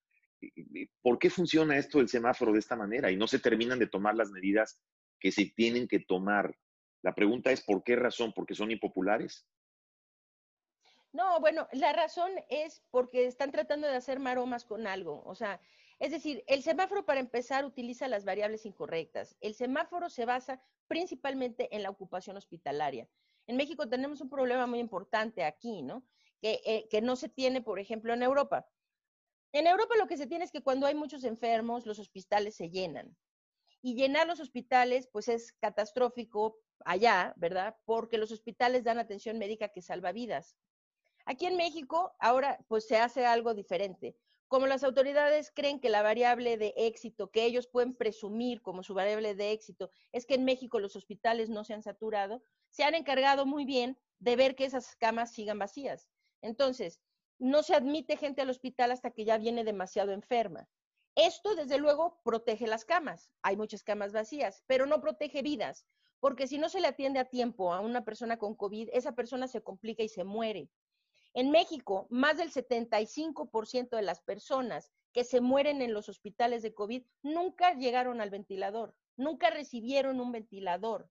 ¿Por 1.01 1.19
qué 1.19 1.29
funciona 1.29 1.77
esto 1.77 1.97
del 1.97 2.09
semáforo 2.09 2.53
de 2.53 2.59
esta 2.59 2.75
manera 2.75 3.11
y 3.11 3.17
no 3.17 3.27
se 3.27 3.39
terminan 3.39 3.79
de 3.79 3.87
tomar 3.87 4.15
las 4.15 4.29
medidas 4.29 4.79
que 5.19 5.31
se 5.31 5.45
tienen 5.55 5.87
que 5.87 5.99
tomar? 5.99 6.55
La 7.01 7.15
pregunta 7.15 7.51
es, 7.51 7.61
¿por 7.63 7.83
qué 7.83 7.95
razón? 7.95 8.33
¿Porque 8.33 8.55
son 8.55 8.71
impopulares? 8.71 9.47
No, 11.13 11.39
bueno, 11.39 11.67
la 11.71 11.93
razón 11.93 12.31
es 12.49 12.83
porque 12.91 13.25
están 13.25 13.51
tratando 13.51 13.87
de 13.87 13.95
hacer 13.95 14.19
maromas 14.19 14.65
con 14.65 14.85
algo. 14.85 15.23
O 15.25 15.35
sea, 15.35 15.59
es 15.99 16.11
decir, 16.11 16.43
el 16.47 16.61
semáforo 16.61 17.05
para 17.05 17.19
empezar 17.19 17.65
utiliza 17.65 18.07
las 18.07 18.25
variables 18.25 18.65
incorrectas. 18.65 19.35
El 19.41 19.55
semáforo 19.55 20.09
se 20.09 20.25
basa 20.25 20.61
principalmente 20.87 21.75
en 21.75 21.81
la 21.81 21.89
ocupación 21.89 22.37
hospitalaria. 22.37 23.07
En 23.47 23.57
México 23.57 23.89
tenemos 23.89 24.21
un 24.21 24.29
problema 24.29 24.67
muy 24.67 24.79
importante 24.79 25.43
aquí, 25.43 25.81
¿no? 25.81 26.03
Que, 26.39 26.61
eh, 26.65 26.87
que 26.91 27.01
no 27.01 27.15
se 27.15 27.29
tiene, 27.29 27.61
por 27.61 27.79
ejemplo, 27.79 28.13
en 28.13 28.21
Europa. 28.21 28.67
En 29.57 29.65
Europa 29.65 29.95
lo 29.97 30.05
que 30.05 30.17
se 30.17 30.27
tiene 30.27 30.45
es 30.45 30.51
que 30.51 30.61
cuando 30.61 30.85
hay 30.85 30.93
muchos 30.93 31.23
enfermos, 31.23 31.87
los 31.87 31.97
hospitales 31.97 32.55
se 32.55 32.69
llenan. 32.69 33.17
Y 33.81 33.95
llenar 33.95 34.27
los 34.27 34.39
hospitales, 34.39 35.09
pues 35.11 35.27
es 35.29 35.51
catastrófico 35.53 36.59
allá, 36.85 37.33
¿verdad? 37.37 37.75
Porque 37.83 38.19
los 38.19 38.31
hospitales 38.31 38.83
dan 38.83 38.99
atención 38.99 39.39
médica 39.39 39.69
que 39.69 39.81
salva 39.81 40.11
vidas. 40.11 40.55
Aquí 41.25 41.47
en 41.47 41.57
México, 41.57 42.13
ahora, 42.19 42.63
pues 42.67 42.85
se 42.85 42.97
hace 42.97 43.25
algo 43.25 43.55
diferente. 43.55 44.15
Como 44.47 44.67
las 44.67 44.83
autoridades 44.83 45.51
creen 45.51 45.79
que 45.79 45.89
la 45.89 46.03
variable 46.03 46.57
de 46.57 46.75
éxito 46.77 47.31
que 47.31 47.43
ellos 47.43 47.65
pueden 47.67 47.95
presumir 47.95 48.61
como 48.61 48.83
su 48.83 48.93
variable 48.93 49.33
de 49.33 49.53
éxito 49.53 49.89
es 50.11 50.27
que 50.27 50.35
en 50.35 50.45
México 50.45 50.79
los 50.79 50.95
hospitales 50.95 51.49
no 51.49 51.63
se 51.63 51.73
han 51.73 51.81
saturado, 51.81 52.43
se 52.69 52.83
han 52.83 52.93
encargado 52.93 53.47
muy 53.47 53.65
bien 53.65 53.97
de 54.19 54.35
ver 54.35 54.55
que 54.55 54.65
esas 54.65 54.95
camas 54.97 55.33
sigan 55.33 55.57
vacías. 55.57 56.11
Entonces, 56.43 57.01
no 57.39 57.63
se 57.63 57.75
admite 57.75 58.17
gente 58.17 58.41
al 58.41 58.49
hospital 58.49 58.91
hasta 58.91 59.11
que 59.11 59.25
ya 59.25 59.37
viene 59.37 59.63
demasiado 59.63 60.11
enferma. 60.11 60.67
Esto, 61.15 61.55
desde 61.55 61.79
luego, 61.79 62.19
protege 62.23 62.67
las 62.67 62.85
camas. 62.85 63.31
Hay 63.41 63.57
muchas 63.57 63.83
camas 63.83 64.13
vacías, 64.13 64.63
pero 64.67 64.85
no 64.85 65.01
protege 65.01 65.41
vidas, 65.41 65.87
porque 66.19 66.47
si 66.47 66.57
no 66.57 66.69
se 66.69 66.79
le 66.79 66.87
atiende 66.87 67.19
a 67.19 67.25
tiempo 67.25 67.73
a 67.73 67.79
una 67.79 68.05
persona 68.05 68.37
con 68.37 68.55
COVID, 68.55 68.89
esa 68.93 69.15
persona 69.15 69.47
se 69.47 69.61
complica 69.61 70.03
y 70.03 70.09
se 70.09 70.23
muere. 70.23 70.69
En 71.33 71.51
México, 71.51 72.07
más 72.09 72.37
del 72.37 72.51
75% 72.51 73.95
de 73.95 74.01
las 74.01 74.21
personas 74.21 74.91
que 75.13 75.23
se 75.23 75.41
mueren 75.41 75.81
en 75.81 75.93
los 75.93 76.09
hospitales 76.09 76.61
de 76.61 76.73
COVID 76.73 77.03
nunca 77.23 77.73
llegaron 77.73 78.21
al 78.21 78.29
ventilador, 78.29 78.95
nunca 79.15 79.49
recibieron 79.49 80.19
un 80.19 80.31
ventilador. 80.31 81.09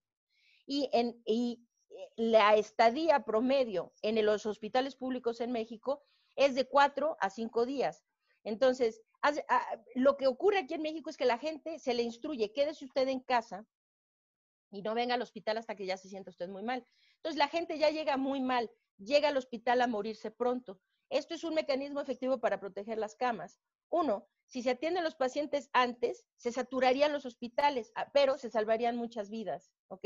Y, 0.65 0.89
en, 0.91 1.21
y 1.25 1.65
eh, 1.89 2.09
la 2.17 2.55
estadía 2.55 3.25
promedio 3.25 3.93
en 4.01 4.23
los 4.25 4.45
hospitales 4.45 4.95
públicos 4.95 5.39
en 5.41 5.51
México 5.51 6.03
es 6.37 6.55
de 6.55 6.67
cuatro 6.67 7.17
a 7.19 7.29
cinco 7.29 7.65
días. 7.65 8.05
Entonces, 8.43 9.01
lo 9.95 10.15
que 10.15 10.27
ocurre 10.27 10.59
aquí 10.59 10.75
en 10.75 10.81
México 10.81 11.09
es 11.09 11.17
que 11.17 11.25
la 11.25 11.37
gente 11.37 11.79
se 11.79 11.93
le 11.93 12.03
instruye, 12.03 12.53
quédese 12.53 12.85
usted 12.85 13.07
en 13.09 13.19
casa 13.19 13.67
y 14.71 14.81
no 14.81 14.93
venga 14.93 15.15
al 15.15 15.21
hospital 15.21 15.57
hasta 15.57 15.75
que 15.75 15.85
ya 15.85 15.97
se 15.97 16.07
sienta 16.07 16.29
usted 16.29 16.47
muy 16.47 16.63
mal. 16.63 16.85
Entonces, 17.17 17.37
la 17.37 17.49
gente 17.49 17.77
ya 17.77 17.89
llega 17.89 18.15
muy 18.15 18.39
mal, 18.39 18.71
llega 18.97 19.29
al 19.29 19.37
hospital 19.37 19.81
a 19.81 19.87
morirse 19.87 20.31
pronto. 20.31 20.79
Esto 21.09 21.33
es 21.35 21.43
un 21.43 21.55
mecanismo 21.55 21.99
efectivo 21.99 22.39
para 22.39 22.59
proteger 22.59 22.97
las 22.97 23.15
camas. 23.15 23.59
Uno, 23.89 24.27
si 24.45 24.61
se 24.61 24.71
atienden 24.71 25.03
los 25.03 25.15
pacientes 25.15 25.69
antes, 25.73 26.25
se 26.35 26.51
saturarían 26.51 27.13
los 27.13 27.25
hospitales, 27.25 27.91
ah, 27.95 28.09
pero 28.13 28.37
se 28.37 28.49
salvarían 28.49 28.97
muchas 28.97 29.29
vidas, 29.29 29.71
¿ok? 29.87 30.05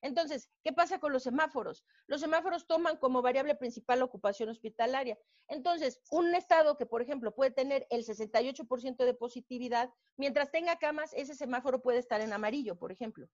Entonces, 0.00 0.48
¿qué 0.62 0.72
pasa 0.72 0.98
con 0.98 1.12
los 1.12 1.24
semáforos? 1.24 1.84
Los 2.06 2.20
semáforos 2.20 2.66
toman 2.66 2.96
como 2.96 3.22
variable 3.22 3.54
principal 3.56 3.98
la 3.98 4.04
ocupación 4.04 4.48
hospitalaria. 4.48 5.18
Entonces, 5.48 6.00
un 6.10 6.34
estado 6.34 6.76
que, 6.76 6.86
por 6.86 7.02
ejemplo, 7.02 7.34
puede 7.34 7.50
tener 7.50 7.86
el 7.90 8.04
68% 8.04 9.04
de 9.04 9.14
positividad, 9.14 9.90
mientras 10.16 10.50
tenga 10.50 10.78
camas, 10.78 11.12
ese 11.14 11.34
semáforo 11.34 11.82
puede 11.82 11.98
estar 11.98 12.20
en 12.20 12.32
amarillo, 12.32 12.76
por 12.76 12.92
ejemplo. 12.92 13.28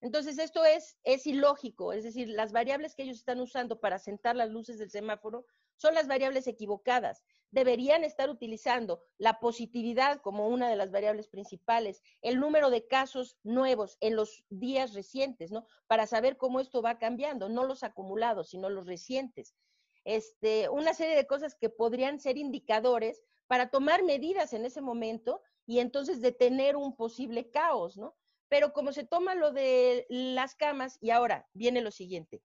Entonces, 0.00 0.38
esto 0.38 0.64
es, 0.64 0.96
es 1.02 1.26
ilógico, 1.26 1.92
es 1.92 2.04
decir, 2.04 2.28
las 2.28 2.52
variables 2.52 2.94
que 2.94 3.02
ellos 3.02 3.16
están 3.16 3.40
usando 3.40 3.80
para 3.80 3.98
sentar 3.98 4.36
las 4.36 4.50
luces 4.50 4.78
del 4.78 4.90
semáforo 4.90 5.44
son 5.76 5.94
las 5.94 6.06
variables 6.06 6.46
equivocadas. 6.46 7.24
Deberían 7.50 8.04
estar 8.04 8.30
utilizando 8.30 9.02
la 9.16 9.40
positividad 9.40 10.20
como 10.20 10.48
una 10.48 10.68
de 10.68 10.76
las 10.76 10.90
variables 10.92 11.28
principales, 11.28 12.02
el 12.20 12.38
número 12.38 12.70
de 12.70 12.86
casos 12.86 13.38
nuevos 13.42 13.96
en 14.00 14.14
los 14.14 14.44
días 14.50 14.94
recientes, 14.94 15.50
¿no? 15.50 15.66
Para 15.86 16.06
saber 16.06 16.36
cómo 16.36 16.60
esto 16.60 16.80
va 16.82 16.98
cambiando, 16.98 17.48
no 17.48 17.64
los 17.64 17.82
acumulados, 17.82 18.50
sino 18.50 18.68
los 18.70 18.86
recientes. 18.86 19.54
Este, 20.04 20.68
una 20.68 20.94
serie 20.94 21.16
de 21.16 21.26
cosas 21.26 21.54
que 21.54 21.70
podrían 21.70 22.20
ser 22.20 22.38
indicadores 22.38 23.22
para 23.46 23.70
tomar 23.70 24.04
medidas 24.04 24.52
en 24.52 24.64
ese 24.64 24.80
momento 24.80 25.42
y 25.66 25.80
entonces 25.80 26.20
detener 26.20 26.76
un 26.76 26.94
posible 26.94 27.50
caos, 27.50 27.96
¿no? 27.96 28.14
Pero 28.48 28.72
como 28.72 28.92
se 28.92 29.04
toma 29.04 29.34
lo 29.34 29.52
de 29.52 30.06
las 30.08 30.54
camas, 30.54 30.98
y 31.00 31.10
ahora 31.10 31.48
viene 31.52 31.80
lo 31.80 31.90
siguiente. 31.90 32.42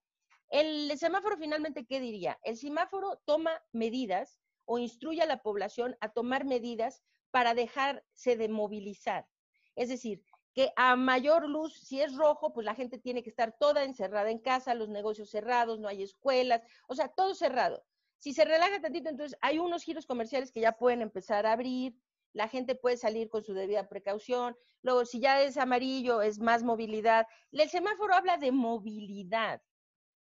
El 0.50 0.92
semáforo 0.98 1.38
finalmente, 1.38 1.86
¿qué 1.86 2.00
diría? 2.00 2.40
El 2.44 2.58
semáforo 2.58 3.22
toma 3.26 3.52
medidas 3.72 4.40
o 4.66 4.78
instruye 4.78 5.22
a 5.22 5.26
la 5.26 5.42
población 5.42 5.96
a 6.00 6.10
tomar 6.10 6.46
medidas 6.46 7.04
para 7.32 7.54
dejarse 7.54 8.38
de 8.38 8.50
movilizar. 8.50 9.28
Es 9.76 9.90
decir, 9.90 10.24
que 10.54 10.72
a 10.76 10.96
mayor 10.96 11.50
luz, 11.50 11.74
si 11.80 12.00
es 12.02 12.16
rojo, 12.16 12.54
pues 12.54 12.66
la 12.66 12.76
gente 12.76 13.00
tiene 13.00 13.24
que 13.24 13.30
estar 13.30 13.58
toda 13.58 13.84
encerrada 13.84 14.30
en 14.30 14.38
casa, 14.38 14.76
los 14.76 14.90
negocios 14.90 15.32
cerrados, 15.32 15.80
no 15.80 15.88
hay 15.88 16.04
escuelas, 16.04 16.62
o 16.88 16.96
sea, 16.96 17.08
todo 17.08 17.34
cerrado. 17.34 17.84
Si 18.18 18.34
se 18.34 18.46
relaja 18.46 18.80
tantito, 18.80 19.10
entonces 19.10 19.38
hay 19.42 19.58
unos 19.58 19.84
giros 19.84 20.06
comerciales 20.06 20.52
que 20.52 20.62
ya 20.62 20.74
pueden 20.74 21.02
empezar 21.02 21.46
a 21.46 21.54
abrir, 21.54 21.96
la 22.34 22.48
gente 22.48 22.75
puede 22.75 22.98
salir 22.98 23.30
con 23.30 23.44
su 23.44 23.54
debida 23.54 23.88
precaución. 23.88 24.58
Luego, 24.82 25.06
si 25.06 25.20
ya 25.20 25.42
es 25.42 25.58
amarillo, 25.58 26.22
es 26.22 26.40
más 26.40 26.63
movilidad. 26.63 27.28
El 27.52 27.70
semáforo 27.70 28.16
habla 28.16 28.38
de 28.38 28.52
movilidad. 28.52 29.62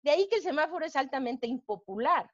De 0.03 0.11
ahí 0.11 0.27
que 0.29 0.35
el 0.37 0.41
semáforo 0.41 0.85
es 0.85 0.95
altamente 0.95 1.47
impopular, 1.47 2.29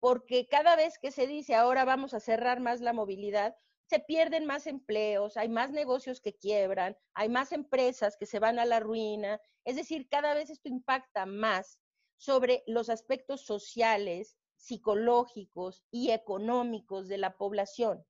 porque 0.00 0.46
cada 0.48 0.76
vez 0.76 0.98
que 0.98 1.10
se 1.10 1.26
dice 1.26 1.54
ahora 1.54 1.84
vamos 1.84 2.14
a 2.14 2.20
cerrar 2.20 2.60
más 2.60 2.80
la 2.80 2.92
movilidad, 2.92 3.56
se 3.86 4.00
pierden 4.00 4.44
más 4.44 4.66
empleos, 4.66 5.36
hay 5.36 5.48
más 5.48 5.70
negocios 5.70 6.20
que 6.20 6.36
quiebran, 6.36 6.96
hay 7.14 7.28
más 7.28 7.52
empresas 7.52 8.16
que 8.16 8.26
se 8.26 8.40
van 8.40 8.58
a 8.58 8.64
la 8.64 8.80
ruina. 8.80 9.40
Es 9.64 9.76
decir, 9.76 10.08
cada 10.08 10.34
vez 10.34 10.50
esto 10.50 10.68
impacta 10.68 11.26
más 11.26 11.78
sobre 12.16 12.64
los 12.66 12.90
aspectos 12.90 13.46
sociales, 13.46 14.36
psicológicos 14.56 15.84
y 15.90 16.10
económicos 16.10 17.08
de 17.08 17.18
la 17.18 17.36
población 17.36 18.04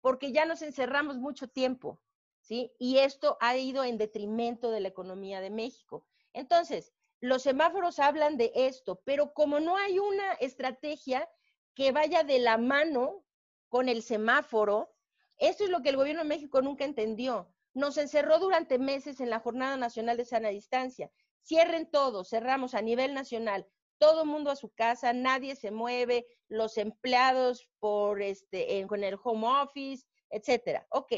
porque 0.00 0.32
ya 0.32 0.44
nos 0.44 0.62
encerramos 0.62 1.18
mucho 1.18 1.48
tiempo, 1.48 2.00
¿sí? 2.40 2.72
Y 2.78 2.98
esto 2.98 3.36
ha 3.40 3.56
ido 3.56 3.84
en 3.84 3.98
detrimento 3.98 4.70
de 4.70 4.80
la 4.80 4.88
economía 4.88 5.40
de 5.40 5.50
México. 5.50 6.06
Entonces, 6.32 6.92
los 7.20 7.42
semáforos 7.42 7.98
hablan 7.98 8.36
de 8.36 8.52
esto, 8.54 9.02
pero 9.04 9.32
como 9.34 9.60
no 9.60 9.76
hay 9.76 9.98
una 9.98 10.32
estrategia 10.34 11.28
que 11.74 11.92
vaya 11.92 12.24
de 12.24 12.38
la 12.38 12.56
mano 12.56 13.24
con 13.68 13.88
el 13.88 14.02
semáforo, 14.02 14.94
esto 15.36 15.64
es 15.64 15.70
lo 15.70 15.82
que 15.82 15.90
el 15.90 15.96
gobierno 15.96 16.22
de 16.22 16.28
México 16.28 16.62
nunca 16.62 16.84
entendió. 16.84 17.52
Nos 17.72 17.98
encerró 17.98 18.38
durante 18.38 18.78
meses 18.78 19.20
en 19.20 19.30
la 19.30 19.40
Jornada 19.40 19.76
Nacional 19.76 20.16
de 20.16 20.24
Sana 20.24 20.48
Distancia. 20.48 21.10
Cierren 21.42 21.90
todo, 21.90 22.24
cerramos 22.24 22.74
a 22.74 22.82
nivel 22.82 23.14
nacional 23.14 23.66
todo 24.00 24.22
el 24.22 24.28
mundo 24.28 24.50
a 24.50 24.56
su 24.56 24.70
casa, 24.70 25.12
nadie 25.12 25.54
se 25.54 25.70
mueve, 25.70 26.26
los 26.48 26.78
empleados 26.78 27.68
por 27.80 28.22
este, 28.22 28.86
con 28.88 29.04
el 29.04 29.18
home 29.22 29.46
office, 29.46 30.06
etcétera. 30.30 30.86
Ok, 30.90 31.12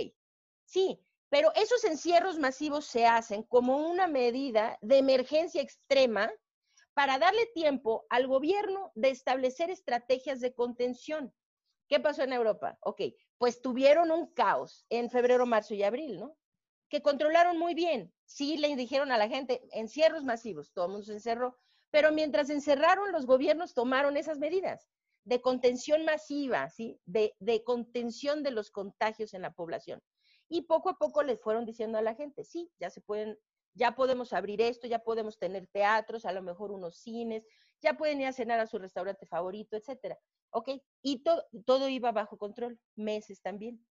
sí, 0.64 1.00
pero 1.30 1.52
esos 1.54 1.84
encierros 1.84 2.40
masivos 2.40 2.84
se 2.84 3.06
hacen 3.06 3.44
como 3.44 3.88
una 3.88 4.08
medida 4.08 4.78
de 4.82 4.98
emergencia 4.98 5.62
extrema 5.62 6.30
para 6.92 7.18
darle 7.18 7.46
tiempo 7.54 8.04
al 8.10 8.26
gobierno 8.26 8.90
de 8.96 9.10
establecer 9.10 9.70
estrategias 9.70 10.40
de 10.40 10.52
contención. 10.52 11.32
¿Qué 11.88 12.00
pasó 12.00 12.24
en 12.24 12.32
Europa? 12.32 12.78
Ok, 12.80 13.02
pues 13.38 13.62
tuvieron 13.62 14.10
un 14.10 14.26
caos 14.34 14.84
en 14.88 15.08
febrero, 15.08 15.46
marzo 15.46 15.74
y 15.74 15.84
abril, 15.84 16.18
¿no? 16.18 16.36
Que 16.88 17.00
controlaron 17.00 17.58
muy 17.58 17.74
bien. 17.74 18.12
Sí 18.26 18.56
le 18.56 18.74
dijeron 18.74 19.12
a 19.12 19.18
la 19.18 19.28
gente, 19.28 19.62
encierros 19.70 20.24
masivos, 20.24 20.72
todo 20.72 20.86
el 20.86 20.90
mundo 20.90 21.06
se 21.06 21.12
encerró, 21.12 21.56
pero 21.92 22.10
mientras 22.10 22.50
encerraron, 22.50 23.12
los 23.12 23.26
gobiernos 23.26 23.74
tomaron 23.74 24.16
esas 24.16 24.38
medidas 24.38 24.88
de 25.24 25.40
contención 25.40 26.04
masiva, 26.04 26.68
¿sí? 26.70 26.98
De, 27.04 27.62
contención 27.64 28.42
de 28.42 28.50
los 28.50 28.70
contagios 28.70 29.34
en 29.34 29.42
la 29.42 29.52
población. 29.52 30.02
Y 30.48 30.62
poco 30.62 30.88
a 30.88 30.98
poco 30.98 31.22
les 31.22 31.40
fueron 31.40 31.64
diciendo 31.64 31.98
a 31.98 32.02
la 32.02 32.14
gente, 32.14 32.44
sí, 32.44 32.70
ya 32.80 32.90
se 32.90 33.00
pueden, 33.00 33.38
ya 33.74 33.94
podemos 33.94 34.32
abrir 34.32 34.60
esto, 34.60 34.86
ya 34.86 34.98
podemos 34.98 35.38
tener 35.38 35.68
teatros, 35.68 36.24
a 36.24 36.32
lo 36.32 36.42
mejor 36.42 36.72
unos 36.72 36.96
cines, 36.96 37.44
ya 37.80 37.94
pueden 37.94 38.20
ir 38.20 38.26
a 38.26 38.32
cenar 38.32 38.58
a 38.58 38.66
su 38.66 38.78
restaurante 38.78 39.26
favorito, 39.26 39.76
etcétera. 39.76 40.18
¿Ok? 40.50 40.70
Y 41.02 41.22
todo, 41.22 41.44
todo 41.64 41.88
iba 41.88 42.10
bajo 42.10 42.36
control, 42.36 42.78
meses 42.96 43.40
también. 43.42 43.86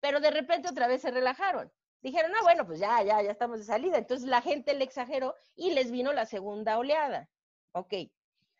Pero 0.00 0.20
de 0.20 0.30
repente 0.30 0.68
otra 0.68 0.86
vez 0.86 1.02
se 1.02 1.10
relajaron. 1.10 1.72
Dijeron, 2.00 2.30
no, 2.30 2.42
bueno, 2.42 2.64
pues 2.66 2.78
ya, 2.78 3.02
ya, 3.02 3.20
ya 3.22 3.32
estamos 3.32 3.58
de 3.58 3.64
salida. 3.64 3.98
Entonces 3.98 4.28
la 4.28 4.40
gente 4.40 4.74
le 4.74 4.84
exageró 4.84 5.34
y 5.56 5.72
les 5.72 5.90
vino 5.90 6.12
la 6.12 6.26
segunda 6.26 6.78
oleada. 6.78 7.28
Ok. 7.72 7.94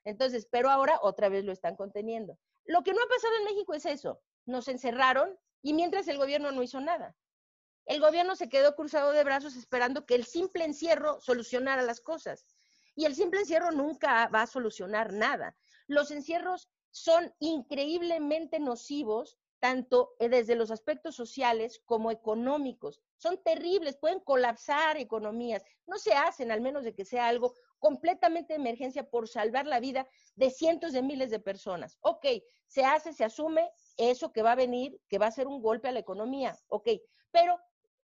Entonces, 0.04 0.46
pero 0.50 0.70
ahora 0.70 0.98
otra 1.02 1.28
vez 1.28 1.44
lo 1.44 1.52
están 1.52 1.76
conteniendo. 1.76 2.38
Lo 2.64 2.82
que 2.82 2.92
no 2.92 3.02
ha 3.02 3.08
pasado 3.08 3.34
en 3.38 3.44
México 3.44 3.74
es 3.74 3.86
eso. 3.86 4.20
Nos 4.46 4.68
encerraron 4.68 5.38
y 5.62 5.74
mientras 5.74 6.08
el 6.08 6.18
gobierno 6.18 6.52
no 6.52 6.62
hizo 6.62 6.80
nada. 6.80 7.16
El 7.86 8.00
gobierno 8.00 8.36
se 8.36 8.48
quedó 8.48 8.74
cruzado 8.76 9.12
de 9.12 9.24
brazos 9.24 9.56
esperando 9.56 10.04
que 10.04 10.14
el 10.14 10.24
simple 10.24 10.64
encierro 10.64 11.20
solucionara 11.20 11.82
las 11.82 12.00
cosas. 12.00 12.46
Y 12.94 13.06
el 13.06 13.14
simple 13.14 13.40
encierro 13.40 13.70
nunca 13.70 14.28
va 14.28 14.42
a 14.42 14.46
solucionar 14.46 15.12
nada. 15.12 15.56
Los 15.86 16.10
encierros 16.10 16.68
son 16.90 17.34
increíblemente 17.38 18.60
nocivos 18.60 19.38
tanto 19.58 20.14
eh, 20.18 20.28
desde 20.28 20.54
los 20.54 20.70
aspectos 20.70 21.16
sociales 21.16 21.80
como 21.84 22.10
económicos. 22.10 23.00
Son 23.16 23.42
terribles, 23.42 23.96
pueden 23.96 24.20
colapsar 24.20 24.96
economías. 24.96 25.64
No 25.86 25.98
se 25.98 26.12
hacen, 26.12 26.52
al 26.52 26.60
menos 26.60 26.84
de 26.84 26.94
que 26.94 27.04
sea 27.04 27.28
algo 27.28 27.54
completamente 27.78 28.52
de 28.52 28.60
emergencia 28.60 29.08
por 29.08 29.28
salvar 29.28 29.66
la 29.66 29.80
vida 29.80 30.08
de 30.36 30.50
cientos 30.50 30.92
de 30.92 31.02
miles 31.02 31.30
de 31.30 31.40
personas. 31.40 31.98
Ok, 32.00 32.26
se 32.66 32.84
hace, 32.84 33.12
se 33.12 33.24
asume 33.24 33.70
eso 33.96 34.32
que 34.32 34.42
va 34.42 34.52
a 34.52 34.56
venir, 34.56 35.00
que 35.08 35.18
va 35.18 35.26
a 35.26 35.32
ser 35.32 35.46
un 35.46 35.62
golpe 35.62 35.88
a 35.88 35.92
la 35.92 36.00
economía. 36.00 36.56
Ok, 36.68 36.88
pero 37.30 37.58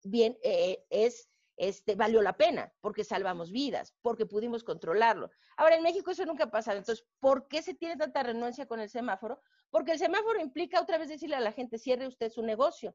bien, 0.02 0.38
eh, 0.42 0.84
es, 0.90 1.28
este, 1.56 1.94
valió 1.94 2.22
la 2.22 2.36
pena 2.36 2.72
porque 2.80 3.04
salvamos 3.04 3.52
vidas, 3.52 3.94
porque 4.02 4.26
pudimos 4.26 4.64
controlarlo. 4.64 5.30
Ahora, 5.56 5.76
en 5.76 5.82
México 5.82 6.10
eso 6.10 6.24
nunca 6.24 6.44
ha 6.44 6.50
pasado. 6.50 6.78
Entonces, 6.78 7.06
¿por 7.20 7.48
qué 7.48 7.62
se 7.62 7.74
tiene 7.74 7.96
tanta 7.96 8.22
renuncia 8.22 8.66
con 8.66 8.80
el 8.80 8.88
semáforo? 8.88 9.40
Porque 9.70 9.92
el 9.92 9.98
semáforo 9.98 10.40
implica 10.40 10.80
otra 10.80 10.98
vez 10.98 11.08
decirle 11.08 11.36
a 11.36 11.40
la 11.40 11.52
gente, 11.52 11.78
cierre 11.78 12.06
usted 12.06 12.30
su 12.30 12.42
negocio. 12.42 12.94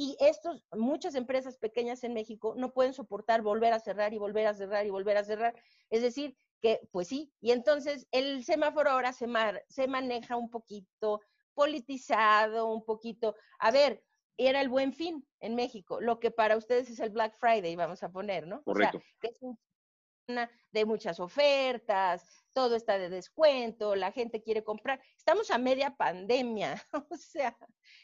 Y 0.00 0.16
estos, 0.20 0.64
muchas 0.70 1.16
empresas 1.16 1.58
pequeñas 1.58 2.04
en 2.04 2.14
México 2.14 2.54
no 2.56 2.72
pueden 2.72 2.94
soportar 2.94 3.42
volver 3.42 3.72
a 3.72 3.80
cerrar 3.80 4.14
y 4.14 4.18
volver 4.18 4.46
a 4.46 4.54
cerrar 4.54 4.86
y 4.86 4.90
volver 4.90 5.16
a 5.16 5.24
cerrar. 5.24 5.60
Es 5.90 6.02
decir, 6.02 6.36
que 6.62 6.80
pues 6.92 7.08
sí, 7.08 7.32
y 7.40 7.50
entonces 7.50 8.06
el 8.12 8.44
semáforo 8.44 8.90
ahora 8.90 9.12
se, 9.12 9.26
se 9.68 9.88
maneja 9.88 10.36
un 10.36 10.50
poquito 10.50 11.20
politizado, 11.52 12.66
un 12.72 12.84
poquito, 12.84 13.34
a 13.58 13.72
ver, 13.72 14.04
era 14.36 14.60
el 14.60 14.68
buen 14.68 14.92
fin 14.92 15.26
en 15.40 15.56
México, 15.56 16.00
lo 16.00 16.20
que 16.20 16.30
para 16.30 16.56
ustedes 16.56 16.88
es 16.90 17.00
el 17.00 17.10
Black 17.10 17.36
Friday, 17.36 17.74
vamos 17.74 18.04
a 18.04 18.12
poner, 18.12 18.46
¿no? 18.46 18.62
Correcto. 18.62 18.98
O 18.98 19.00
sea, 19.00 19.10
que 19.20 19.28
es 19.28 19.42
un 19.42 19.58
de 20.72 20.84
muchas 20.84 21.18
ofertas, 21.20 22.46
todo 22.58 22.74
está 22.74 22.98
de 22.98 23.08
descuento, 23.08 23.94
la 23.94 24.10
gente 24.10 24.42
quiere 24.42 24.64
comprar. 24.64 25.00
Estamos 25.16 25.52
a 25.52 25.58
media 25.58 25.94
pandemia, 25.96 26.74
o 27.08 27.16
sea, 27.16 27.56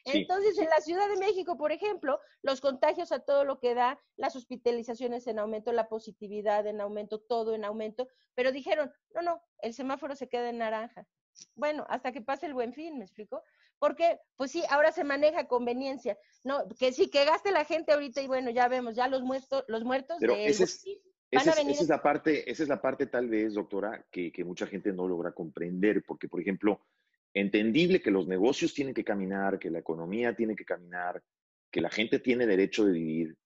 entonces 0.05 0.57
en 0.61 0.71
la 0.71 0.81
Ciudad 0.81 1.09
de 1.09 1.17
México, 1.17 1.57
por 1.57 1.73
ejemplo, 1.73 2.21
los 2.41 2.61
contagios 2.61 3.11
a 3.11 3.19
todo 3.19 3.45
lo 3.45 3.59
que 3.59 3.75
da, 3.75 4.01
las 4.15 4.37
hospitalizaciones 4.37 5.27
en 5.27 5.41
aumento, 5.41 5.73
la 5.73 5.89
positividad 5.89 6.69
en 6.69 6.81
aumento, 6.81 7.19
todo 7.19 7.57
en 7.57 7.65
aumento, 7.65 8.07
pero 8.37 8.53
dijeron, 8.53 8.93
no, 9.13 9.23
no, 9.23 9.43
el 9.59 9.75
semáforo 9.75 10.15
se 10.15 10.29
queda 10.29 10.51
en 10.51 10.59
naranja. 10.59 11.05
Bueno, 11.57 11.85
hasta 11.89 12.13
que 12.13 12.23
pase 12.23 12.47
el 12.47 12.55
buen 12.55 12.73
fin, 12.73 12.97
¿me 12.97 13.07
explico? 13.07 13.43
Porque, 13.81 14.21
pues 14.37 14.53
sí, 14.53 14.63
ahora 14.71 14.93
se 14.93 15.03
maneja 15.03 15.49
conveniencia, 15.49 16.17
no, 16.45 16.69
que 16.79 16.93
sí, 16.93 17.11
que 17.11 17.25
gaste 17.25 17.51
la 17.51 17.65
gente 17.65 17.93
ahorita 17.93 18.23
y 18.23 18.29
bueno, 18.29 18.51
ya 18.51 18.69
vemos, 18.69 18.95
ya 18.95 19.09
los 19.09 19.23
muertos, 19.25 19.65
los 19.67 19.83
muertos 19.83 20.21
de 20.21 20.49
esa 21.35 21.53
es, 21.61 21.89
la 21.89 22.03
parte, 22.03 22.51
esa 22.51 22.63
es 22.63 22.69
la 22.69 22.81
parte 22.81 23.07
tal 23.07 23.29
vez, 23.29 23.55
doctora, 23.55 24.07
que, 24.11 24.31
que, 24.33 24.45
mucha 24.45 24.67
gente 24.67 24.93
no 24.93 25.09
logra 25.09 25.33
comprender, 25.33 26.05
porque, 26.05 26.29
por 26.29 26.41
ejemplo, 26.41 26.87
entendible 27.33 28.01
que 28.01 28.11
los 28.11 28.27
negocios 28.27 28.75
tienen 28.75 28.95
que 28.95 29.05
caminar, 29.05 29.59
que 29.59 29.71
la 29.71 29.81
economía 29.81 30.35
tiene 30.35 30.55
que 30.55 30.65
caminar, 30.65 31.23
que 31.71 31.81
la 31.81 31.91
gente 31.91 32.21
tiene 32.21 32.47
derecho 32.47 32.85
de 32.85 32.93
vivir, 32.93 33.37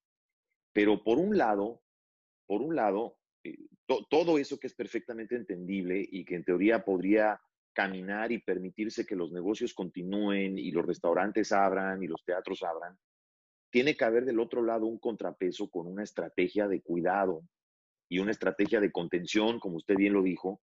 pero 0.73 1.03
por 1.03 1.19
un 1.19 1.37
lado, 1.37 1.83
por 2.47 2.63
un 2.63 2.77
lado, 2.77 3.19
eh, 3.43 3.57
todo 3.87 4.39
eso 4.39 4.59
que 4.59 4.67
es 4.67 4.75
perfectamente 4.75 5.35
entendible 5.35 6.07
y 6.11 6.25
que 6.25 6.37
en 6.37 6.45
teoría 6.45 6.85
podría 6.85 7.41
caminar 7.73 8.33
y 8.33 8.39
permitirse 8.39 9.07
que 9.07 9.17
los 9.17 9.33
negocios 9.33 9.73
continúen 9.73 10.59
y 10.59 10.71
los 10.71 10.85
restaurantes 10.85 11.53
abran 11.53 12.03
y 12.03 12.07
los 12.07 12.25
teatros 12.25 12.63
abran, 12.63 12.99
tiene 13.71 13.97
que 13.97 14.05
haber 14.05 14.25
del 14.25 14.41
otro 14.41 14.63
lado 14.63 14.87
un 14.87 14.99
contrapeso 14.99 15.71
con 15.71 15.87
una 15.87 16.03
estrategia 16.03 16.67
de 16.69 16.81
cuidado, 16.81 17.43
y 18.09 18.19
una 18.19 18.31
estrategia 18.31 18.81
de 18.81 18.93
contención, 18.93 19.61
como 19.61 19.77
usted 19.77 19.97
bien 19.97 20.15
lo 20.15 20.23
dijo, 20.23 20.61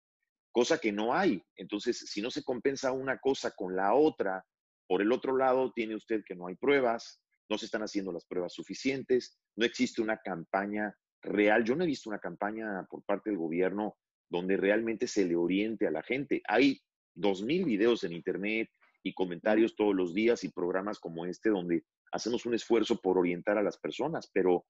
cosa 0.53 0.79
que 0.79 0.93
no 0.93 1.15
hay. 1.15 1.43
Entonces, 1.57 1.99
si 1.99 2.23
no 2.23 2.31
se 2.31 2.45
compensa 2.45 2.93
una 2.93 3.19
cosa 3.19 3.51
con 3.53 3.75
la 3.75 3.95
otra, 3.95 4.45
por 4.87 5.03
el 5.03 5.13
otro 5.13 5.37
lado 5.37 5.73
tiene 5.73 5.97
usted 5.97 6.23
que 6.25 6.35
no 6.35 6.47
hay 6.47 6.55
pruebas, 6.55 7.21
no 7.49 7.59
se 7.59 7.67
están 7.67 7.83
haciendo 7.83 8.13
las 8.13 8.27
pruebas 8.27 8.53
suficientes, 8.53 9.39
no 9.57 9.65
existe 9.65 10.03
una 10.03 10.19
campaña 10.19 10.95
real. 11.23 11.65
Yo 11.65 11.75
no 11.75 11.85
he 11.85 11.87
visto 11.87 12.11
una 12.11 12.19
campaña 12.19 12.87
por 12.89 13.03
parte 13.05 13.31
del 13.31 13.39
gobierno 13.39 13.97
donde 14.31 14.57
realmente 14.57 15.07
se 15.07 15.27
le 15.27 15.37
oriente 15.37 15.87
a 15.87 15.91
la 15.91 16.03
gente. 16.03 16.43
Hay 16.47 16.81
dos 17.15 17.43
mil 17.43 17.65
videos 17.65 18.05
en 18.05 18.13
internet 18.13 18.71
y 19.03 19.13
comentarios 19.15 19.77
todos 19.77 19.95
los 19.95 20.15
días 20.15 20.45
y 20.45 20.51
programas 20.51 20.99
como 20.99 21.27
este 21.27 21.51
donde 21.51 21.85
hacemos 22.13 22.47
un 22.47 22.55
esfuerzo 22.55 23.01
por 23.01 23.19
orientar 23.19 23.59
a 23.59 23.63
las 23.63 23.79
personas, 23.79 24.31
pero 24.33 24.65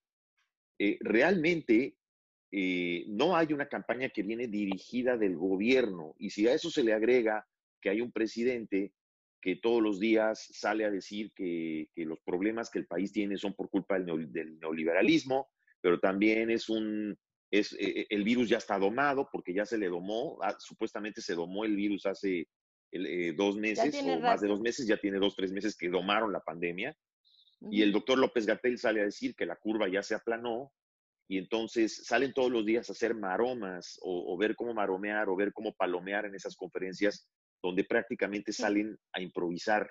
eh, 0.79 0.99
realmente 1.01 1.97
eh, 2.55 3.07
no 3.09 3.35
hay 3.35 3.55
una 3.55 3.67
campaña 3.67 4.11
que 4.11 4.23
viene 4.23 4.47
dirigida 4.47 5.17
del 5.17 5.37
gobierno. 5.37 6.15
Y 6.19 6.31
si 6.31 6.47
a 6.47 6.53
eso 6.53 6.71
se 6.71 6.85
le 6.85 6.93
agrega 6.93 7.47
que 7.81 7.89
hay 7.89 8.03
un 8.03 8.13
presidente 8.13 8.93
que 9.41 9.57
todos 9.57 9.83
los 9.83 9.99
días 9.99 10.49
sale 10.53 10.85
a 10.85 10.91
decir 10.91 11.33
que, 11.35 11.89
los 11.97 12.21
problemas 12.21 12.71
que 12.71 12.79
el 12.79 12.87
país 12.87 13.11
tiene 13.11 13.39
son 13.39 13.55
por 13.55 13.71
culpa 13.71 13.99
del, 13.99 14.61
neoliberalismo, 14.61 15.49
pero 15.81 15.99
también 15.99 16.51
es 16.51 16.69
un, 16.69 17.19
es, 17.51 17.73
eh, 17.81 18.07
el 18.11 18.23
virus 18.23 18.51
ya 18.51 18.59
está 18.59 18.79
domado 18.79 19.31
porque 19.33 19.55
ya 19.55 19.65
se 19.65 19.79
le 19.79 19.89
domó, 19.89 20.39
ah, 20.43 20.55
supuestamente 20.61 21.23
se 21.23 21.35
domó 21.35 21.65
el 21.65 21.75
virus 21.75 22.05
hace 22.05 22.47
dos 23.35 23.57
meses 23.57 23.95
o 24.05 24.21
más 24.21 24.43
de 24.43 24.49
dos 24.49 24.61
meses, 24.61 24.87
ya 24.87 24.99
tiene 24.99 25.19
dos, 25.19 25.35
tres 25.35 25.51
meses 25.51 25.75
que 25.75 25.89
domaron 25.89 26.31
la 26.31 26.41
pandemia. 26.41 26.95
Y 27.71 27.81
el 27.81 27.91
doctor 27.91 28.19
López 28.19 28.45
Gatel 28.45 28.77
sale 28.79 29.01
a 29.01 29.05
decir 29.05 29.35
que 29.35 29.47
la 29.47 29.57
curva 29.57 29.89
ya 29.89 30.03
se 30.03 30.15
aplanó 30.15 30.73
y 31.29 31.39
entonces 31.39 32.05
salen 32.05 32.33
todos 32.33 32.51
los 32.51 32.65
días 32.67 32.89
a 32.89 32.93
hacer 32.93 33.15
maromas 33.15 33.99
o, 34.03 34.37
ver 34.37 34.55
cómo 34.57 34.75
maromear 34.75 35.29
o 35.29 35.37
ver 35.37 35.53
cómo 35.53 35.73
palomear 35.75 36.27
en 36.27 36.35
esas 36.35 36.57
conferencias 36.57 37.29
donde 37.63 37.85
prácticamente 37.85 38.53
salen 38.53 38.99
a 39.13 39.21
improvisar. 39.21 39.91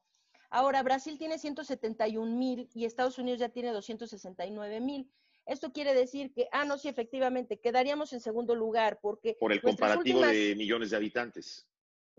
Ahora, 0.51 0.83
Brasil 0.83 1.17
tiene 1.19 1.37
171.000 1.37 2.69
y 2.75 2.85
Estados 2.85 3.19
Unidos 3.19 3.39
ya 3.39 3.51
tiene 3.51 3.73
269.000. 3.73 5.09
Esto 5.47 5.73
quiere 5.73 5.95
decir 5.95 6.33
que, 6.33 6.49
ah, 6.53 6.65
no, 6.65 6.79
sí, 6.79 6.89
efectivamente, 6.89 7.61
quedaríamos 7.61 8.13
en 8.13 8.21
segundo 8.21 8.55
lugar 8.55 8.99
porque... 9.01 9.37
Por 9.39 9.53
el 9.53 9.63
comparativo 9.63 10.21
de 10.21 10.55
millones 10.57 10.91
de 10.91 10.97
habitantes. 10.97 11.69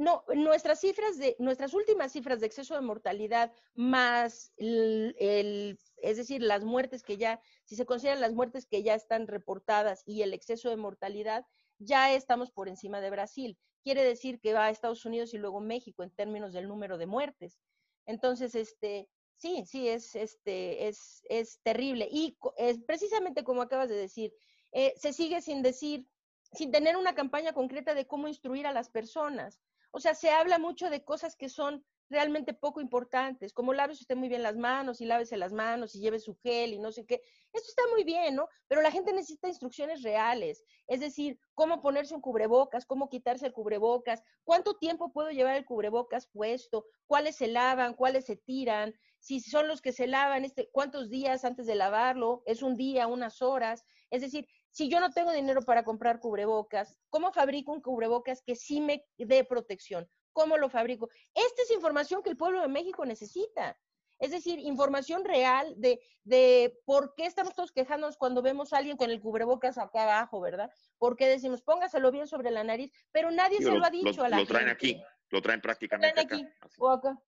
No, 0.02 0.24
nuestras 0.34 0.80
cifras 0.80 1.20
de, 1.20 1.36
nuestras 1.38 1.76
últimas 1.76 2.12
cifras 2.12 2.40
de 2.40 2.48
exceso 2.48 2.74
de 2.74 2.82
mortalidad 2.82 3.54
más 3.76 4.52
el, 4.58 5.78
es 5.98 6.18
decir, 6.18 6.42
las 6.42 6.64
muertes 6.64 7.04
que 7.04 7.18
ya, 7.18 7.40
si 7.66 7.76
se 7.76 7.86
consideran 7.86 8.20
las 8.20 8.34
muertes 8.34 8.66
que 8.66 8.82
ya 8.82 8.96
están 8.96 9.28
reportadas 9.28 10.02
y 10.08 10.24
el 10.24 10.34
exceso 10.34 10.72
de 10.72 10.76
mortalidad, 10.76 11.46
ya 11.78 12.12
estamos 12.16 12.50
por 12.50 12.68
encima 12.68 13.00
de 13.00 13.12
Brasil. 13.12 13.60
Quiere 13.84 14.04
decir 14.04 14.40
que 14.40 14.54
va 14.54 14.66
a 14.66 14.70
Estados 14.72 15.06
Unidos 15.06 15.36
y 15.36 15.38
luego 15.38 15.60
México 15.60 16.02
en 16.02 16.10
términos 16.10 16.52
del 16.52 16.68
número 16.68 16.98
de 16.98 17.06
muertes. 17.06 17.60
Entonces, 18.08 18.56
este, 18.56 19.08
sí, 19.36 19.66
sí, 19.68 19.88
es, 19.88 20.16
este, 20.16 20.88
es, 20.88 21.22
es 21.30 21.60
terrible. 21.62 22.08
Y 22.12 22.40
es 22.58 22.80
precisamente 22.80 23.44
como 23.44 23.62
acabas 23.62 23.90
de 23.90 23.98
decir, 23.98 24.34
eh, 24.72 24.96
se 24.98 25.14
sigue 25.14 25.42
sin 25.42 25.62
decir, 25.62 26.08
sin 26.54 26.72
tener 26.72 26.98
una 26.98 27.14
campaña 27.14 27.54
concreta 27.54 27.94
de 27.94 28.08
cómo 28.08 28.28
instruir 28.28 28.66
a 28.66 28.74
las 28.74 28.90
personas. 28.90 29.62
O 29.92 30.00
sea, 30.00 30.16
se 30.16 30.30
habla 30.32 30.58
mucho 30.58 30.90
de 30.90 31.04
cosas 31.04 31.36
que 31.36 31.50
son 31.50 31.86
realmente 32.12 32.54
poco 32.54 32.82
importantes, 32.82 33.54
como 33.54 33.74
lávese 33.74 34.04
usted 34.04 34.18
muy 34.18 34.28
bien 34.28 34.44
las 34.44 34.58
manos 34.58 35.00
y 35.00 35.06
lávese 35.06 35.38
las 35.38 35.54
manos 35.54 35.96
y 35.96 36.02
lleve 36.02 36.20
su 36.20 36.36
gel 36.36 36.74
y 36.74 36.80
no 36.80 36.92
sé 36.92 37.06
qué. 37.06 37.22
Esto 37.54 37.70
está 37.70 37.84
muy 37.90 38.04
bien, 38.04 38.36
¿no? 38.36 38.50
Pero 38.68 38.82
la 38.82 38.92
gente 38.92 39.14
necesita 39.14 39.48
instrucciones 39.48 40.04
reales, 40.04 40.64
es 40.88 41.00
decir, 41.00 41.40
cómo 41.54 41.82
ponerse 41.82 42.14
un 42.14 42.22
cubrebocas, 42.22 42.86
cómo 42.86 43.08
quitarse 43.08 43.46
el 43.46 43.54
cubrebocas, 43.54 44.24
cuánto 44.44 44.78
tiempo 44.78 45.14
puedo 45.14 45.32
llevar 45.32 45.56
el 45.56 45.66
cubrebocas 45.66 46.28
puesto, 46.28 46.86
cuáles 47.08 47.38
se 47.38 47.48
lavan, 47.48 47.94
cuáles 47.94 48.26
se 48.26 48.36
tiran, 48.36 48.94
si 49.20 49.40
son 49.40 49.68
los 49.68 49.82
que 49.82 49.94
se 49.94 50.08
lavan, 50.08 50.44
este, 50.44 50.70
cuántos 50.72 51.10
días 51.10 51.46
antes 51.46 51.66
de 51.66 51.76
lavarlo, 51.76 52.44
es 52.46 52.62
un 52.62 52.76
día, 52.76 53.08
unas 53.08 53.42
horas. 53.42 53.86
Es 54.10 54.22
decir, 54.22 54.48
si 54.72 54.90
yo 54.90 55.00
no 55.00 55.12
tengo 55.12 55.32
dinero 55.32 55.62
para 55.62 55.84
comprar 55.84 56.20
cubrebocas, 56.20 56.98
¿cómo 57.10 57.32
fabrico 57.32 57.72
un 57.72 57.82
cubrebocas 57.82 58.42
que 58.42 58.56
sí 58.56 58.82
me 58.82 59.06
dé 59.18 59.44
protección? 59.44 60.10
¿Cómo 60.34 60.58
lo 60.58 60.70
fabrico? 60.70 61.10
Esta 61.34 61.62
es 61.64 61.72
información 61.72 62.24
que 62.24 62.30
el 62.30 62.38
pueblo 62.38 62.62
de 62.62 62.70
México 62.70 63.06
necesita. 63.06 63.78
Es 64.18 64.32
decir, 64.32 64.60
información 64.60 65.26
real 65.26 65.74
de, 65.78 66.00
de 66.24 66.80
por 66.86 67.16
qué 67.16 67.26
estamos 67.26 67.56
todos 67.56 67.72
quejándonos 67.72 68.18
cuando 68.18 68.42
vemos 68.44 68.72
a 68.72 68.78
alguien 68.78 68.96
con 68.96 69.10
el 69.10 69.20
cubrebocas 69.20 69.78
acá 69.80 70.04
abajo, 70.04 70.40
¿verdad? 70.40 70.70
Porque 71.00 71.28
decimos, 71.28 71.64
póngaselo 71.64 72.12
bien 72.12 72.28
sobre 72.28 72.52
la 72.52 72.64
nariz, 72.64 72.92
pero 73.12 73.32
nadie 73.32 73.58
se 73.58 73.72
lo, 73.72 73.84
ha 73.84 73.90
dicho 73.90 74.24
a 74.24 74.30
la 74.30 74.38
gente. 74.38 74.54
Lo 74.54 74.60
traen 74.60 74.70
aquí, 74.70 75.04
lo 75.32 75.42
traen 75.42 75.60
prácticamente 75.60 76.22
lo 76.22 76.28
traen 76.28 76.46
aquí, 76.46 76.68
O 76.78 76.90
acá, 76.90 77.20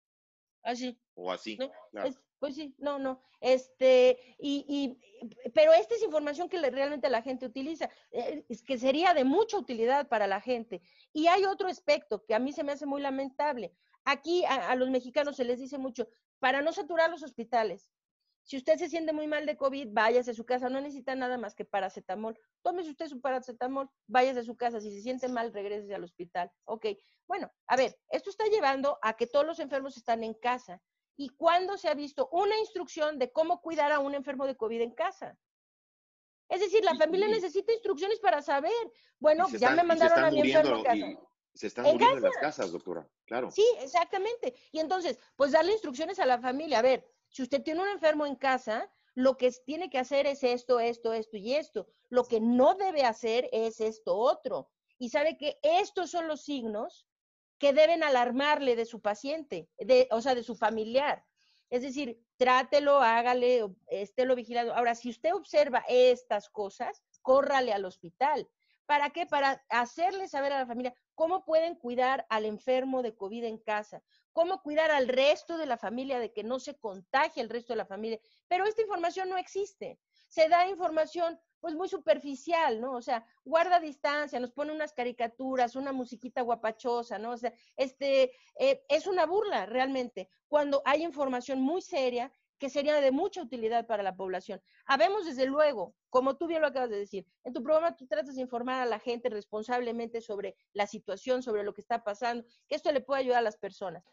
así. 0.62 1.02
O 1.16 1.32
así, 1.32 1.58
pues 2.44 2.56
sí, 2.56 2.76
no, 2.78 3.00
no. 3.00 3.22
Este, 3.40 4.20
y, 4.38 4.66
y, 4.68 5.50
pero 5.52 5.72
esta 5.72 5.96
es 5.96 6.04
información 6.04 6.50
que 6.50 6.60
realmente 6.60 7.10
la 7.10 7.22
gente 7.22 7.46
utiliza, 7.46 7.90
eh, 8.12 8.44
es 8.50 8.62
que 8.62 8.78
sería 8.78 9.14
de 9.14 9.24
mucha 9.24 9.58
utilidad 9.58 10.10
para 10.10 10.28
la 10.28 10.42
gente. 10.42 10.82
Y 11.14 11.28
hay 11.28 11.46
otro 11.46 11.70
aspecto 11.70 12.26
que 12.26 12.36
a 12.36 12.40
mí 12.40 12.52
se 12.52 12.66
me 12.66 12.74
hace 12.74 12.86
muy 12.86 13.02
lamentable. 13.02 13.72
Aquí 14.04 14.44
a, 14.44 14.76
los 14.76 14.90
mexicanos 14.90 15.38
se 15.38 15.46
les 15.46 15.58
dice 15.58 15.78
mucho, 15.78 16.10
para 16.40 16.62
no 16.62 16.74
saturar 16.74 17.10
los 17.10 17.24
hospitales, 17.24 17.94
si 18.44 18.58
usted 18.58 18.78
se 18.78 18.90
siente 18.90 19.14
muy 19.14 19.28
mal 19.28 19.46
de 19.46 19.56
COVID, 19.56 19.88
váyase 19.94 20.32
a 20.32 20.34
su 20.34 20.46
casa, 20.46 20.68
no 20.68 20.82
necesita 20.82 21.16
nada 21.16 21.38
más 21.38 21.56
que 21.56 21.64
paracetamol. 21.64 22.38
Tómese 22.62 22.90
usted 22.90 23.08
su 23.08 23.22
paracetamol, 23.22 23.90
váyase 24.08 24.42
a 24.42 24.44
su 24.44 24.58
casa. 24.58 24.82
Si 24.82 24.92
se 24.92 25.02
siente 25.02 25.30
mal, 25.30 25.54
regrese 25.54 25.96
al 25.96 26.04
hospital. 26.04 26.52
Ok, 26.66 26.88
bueno, 27.26 27.50
a 27.68 27.78
ver, 27.78 27.98
esto 28.10 28.30
está 28.30 28.44
llevando 28.48 29.00
a 29.02 29.16
que 29.16 29.28
todos 29.28 29.46
los 29.46 29.60
enfermos 29.60 29.96
están 29.96 30.26
en 30.26 30.34
casa 30.34 30.82
y 31.16 31.30
cuándo 31.30 31.78
se 31.78 31.90
ha 31.90 31.94
visto 31.94 32.30
una 32.32 32.58
instrucción 32.58 33.20
de 33.20 33.32
cómo 33.32 33.62
cuidar 33.62 33.92
a 33.92 34.00
un 34.00 34.16
enfermo 34.16 34.46
de 34.48 34.56
COVID 34.56 34.82
en 34.82 34.92
casa. 34.92 35.38
Es 36.50 36.60
decir, 36.60 36.84
la 36.84 36.96
familia 36.96 37.28
necesita 37.28 37.72
instrucciones 37.72 38.20
para 38.20 38.42
saber. 38.42 38.72
Bueno, 39.20 39.48
ya 39.50 39.72
me 39.72 39.84
mandaron 39.84 40.24
a 40.24 40.32
mi 40.32 40.42
enfermo 40.42 40.78
a 40.78 40.84
casa. 40.84 41.06
Se 41.54 41.68
están 41.68 41.86
muriendo 41.86 42.18
en 42.18 42.24
las 42.24 42.38
casas, 42.38 42.72
doctora, 42.72 43.08
claro. 43.26 43.52
Sí, 43.52 43.66
exactamente. 43.80 44.56
Y 44.72 44.80
entonces, 44.80 45.20
pues 45.36 45.52
darle 45.52 45.74
instrucciones 45.74 46.20
a 46.20 46.26
la 46.26 46.40
familia. 46.40 46.80
A 46.80 46.82
ver, 46.82 47.08
si 47.30 47.44
usted 47.44 47.62
tiene 47.62 47.82
un 47.82 47.90
enfermo 47.90 48.26
en 48.26 48.36
casa, 48.36 48.92
lo 49.14 49.38
que 49.38 49.52
tiene 49.66 49.90
que 49.90 50.00
hacer 50.00 50.26
es 50.26 50.44
esto, 50.44 50.80
esto, 50.80 51.14
esto 51.14 51.38
y 51.38 51.54
esto. 51.54 51.88
Lo 52.10 52.26
que 52.26 52.40
no 52.40 52.74
debe 52.76 53.04
hacer 53.04 53.50
es 53.52 53.80
esto 53.80 54.16
otro. 54.16 54.70
Y 54.98 55.10
sabe 55.10 55.38
que 55.38 55.60
estos 55.62 56.10
son 56.10 56.28
los 56.28 56.42
signos 56.42 57.08
que 57.58 57.74
deben 57.74 58.04
alarmarle 58.04 58.76
de 58.76 58.86
su 58.86 59.02
paciente, 59.02 59.70
de, 59.78 60.08
o 60.12 60.22
sea, 60.22 60.36
de 60.36 60.44
su 60.44 60.56
familiar. 60.56 61.24
Es 61.70 61.82
decir, 61.82 62.20
trátelo, 62.38 63.00
hágale, 63.00 63.66
estélo 63.88 64.36
vigilado. 64.36 64.76
Ahora, 64.76 64.96
si 64.96 65.10
usted 65.10 65.34
observa 65.34 65.84
estas 65.88 66.50
cosas, 66.50 67.04
córrale 67.22 67.74
al 67.74 67.86
hospital. 67.86 68.48
¿Para 68.86 69.12
qué? 69.12 69.26
Para 69.26 69.64
hacerle 69.70 70.28
saber 70.28 70.52
a 70.52 70.60
la 70.60 70.68
familia 70.68 70.94
cómo 71.16 71.46
pueden 71.46 71.76
cuidar 71.76 72.26
al 72.30 72.46
enfermo 72.46 73.02
de 73.02 73.16
COVID 73.16 73.46
en 73.46 73.58
casa, 73.58 74.04
cómo 74.34 74.62
cuidar 74.62 74.92
al 74.92 75.08
resto 75.08 75.58
de 75.58 75.66
la 75.66 75.78
familia 75.78 76.20
de 76.20 76.34
que 76.34 76.44
no 76.44 76.60
se 76.60 76.78
contagie 76.78 77.42
el 77.42 77.50
resto 77.50 77.74
de 77.74 77.78
la 77.78 77.86
familia. 77.86 78.20
Pero 78.48 78.66
esta 78.66 78.82
información 78.82 79.30
no 79.30 79.38
existe. 79.38 80.00
Se 80.28 80.50
da 80.50 80.68
información 80.68 81.40
pues 81.64 81.76
muy 81.76 81.88
superficial, 81.88 82.82
¿no? 82.82 82.92
O 82.92 83.02
sea, 83.02 83.26
guarda 83.46 83.80
distancia, 83.80 84.38
nos 84.38 84.52
pone 84.52 84.74
unas 84.74 84.92
caricaturas, 84.92 85.78
una 85.78 85.94
musiquita 85.94 86.42
guapachosa, 86.42 87.18
¿no? 87.18 87.32
O 87.32 87.38
sea, 87.38 87.54
este, 87.78 88.34
eh, 88.60 88.84
es 88.90 89.08
una 89.08 89.26
burla 89.26 89.66
realmente, 89.66 90.28
cuando 90.50 90.82
hay 90.84 91.06
información 91.06 91.62
muy 91.62 91.82
seria 91.82 92.30
que 92.60 92.70
sería 92.70 93.00
de 93.00 93.12
mucha 93.12 93.42
utilidad 93.42 93.88
para 93.88 94.04
la 94.04 94.14
población. 94.14 94.62
Habemos, 94.86 95.26
desde 95.26 95.46
luego, 95.46 95.96
como 96.10 96.36
tú 96.36 96.48
bien 96.48 96.60
lo 96.60 96.68
acabas 96.68 96.90
de 96.90 97.00
decir, 97.00 97.26
en 97.46 97.54
tu 97.54 97.64
programa 97.64 97.96
tú 97.96 98.08
tratas 98.08 98.36
de 98.36 98.42
informar 98.42 98.82
a 98.82 98.86
la 98.86 99.00
gente 99.00 99.30
responsablemente 99.30 100.20
sobre 100.20 100.58
la 100.74 100.86
situación, 100.86 101.44
sobre 101.44 101.64
lo 101.64 101.74
que 101.74 101.80
está 101.80 102.04
pasando, 102.04 102.46
que 102.68 102.76
esto 102.76 102.92
le 102.92 103.00
puede 103.00 103.22
ayudar 103.22 103.40
a 103.40 103.44
las 103.50 103.56
personas. 103.56 104.04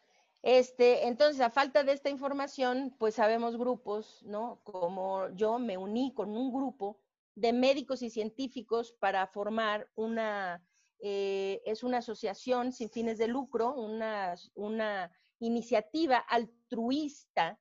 Este, 0.43 1.09
entonces, 1.09 1.41
a 1.41 1.51
falta 1.51 1.83
de 1.83 1.95
esta 1.95 2.11
información, 2.11 2.95
pues 2.97 3.17
sabemos 3.17 3.57
grupos, 3.57 4.23
¿no? 4.23 4.61
Como 4.63 5.29
yo 5.31 5.59
me 5.59 5.77
uní 5.77 6.15
con 6.15 6.37
un 6.37 6.53
grupo 6.53 7.01
de 7.35 7.53
médicos 7.53 8.03
y 8.03 8.11
científicos 8.11 8.93
para 9.01 9.27
formar 9.27 9.89
una, 9.95 10.63
eh, 11.01 11.63
es 11.65 11.83
una 11.83 11.99
asociación 11.99 12.73
sin 12.73 12.91
fines 12.91 13.19
de 13.19 13.29
lucro, 13.29 13.75
una, 13.75 14.35
una 14.55 15.13
iniciativa 15.39 16.19
altruista 16.19 17.59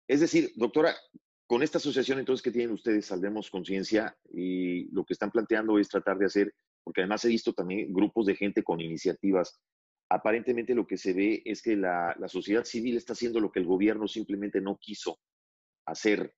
Es 0.07 0.19
decir, 0.19 0.51
doctora, 0.55 0.95
con 1.47 1.63
esta 1.63 1.79
asociación 1.79 2.19
entonces 2.19 2.43
que 2.43 2.51
tienen 2.51 2.71
ustedes, 2.71 3.07
Salvemos 3.07 3.49
Conciencia, 3.49 4.15
y 4.31 4.93
lo 4.93 5.03
que 5.03 5.13
están 5.13 5.31
planteando 5.31 5.79
es 5.79 5.89
tratar 5.89 6.19
de 6.19 6.27
hacer, 6.27 6.53
porque 6.83 7.01
además 7.01 7.25
he 7.25 7.29
visto 7.29 7.51
también 7.51 7.91
grupos 7.91 8.27
de 8.27 8.35
gente 8.35 8.63
con 8.63 8.79
iniciativas 8.79 9.59
aparentemente 10.11 10.75
lo 10.75 10.85
que 10.85 10.97
se 10.97 11.13
ve 11.13 11.41
es 11.45 11.61
que 11.61 11.77
la, 11.77 12.15
sociedad 12.27 12.65
civil 12.65 12.97
está 12.97 13.13
haciendo 13.13 13.39
lo 13.39 13.51
que 13.51 13.59
el 13.59 13.65
gobierno 13.65 14.07
simplemente 14.07 14.59
no 14.59 14.77
quiso 14.77 15.19
hacer. 15.91 16.33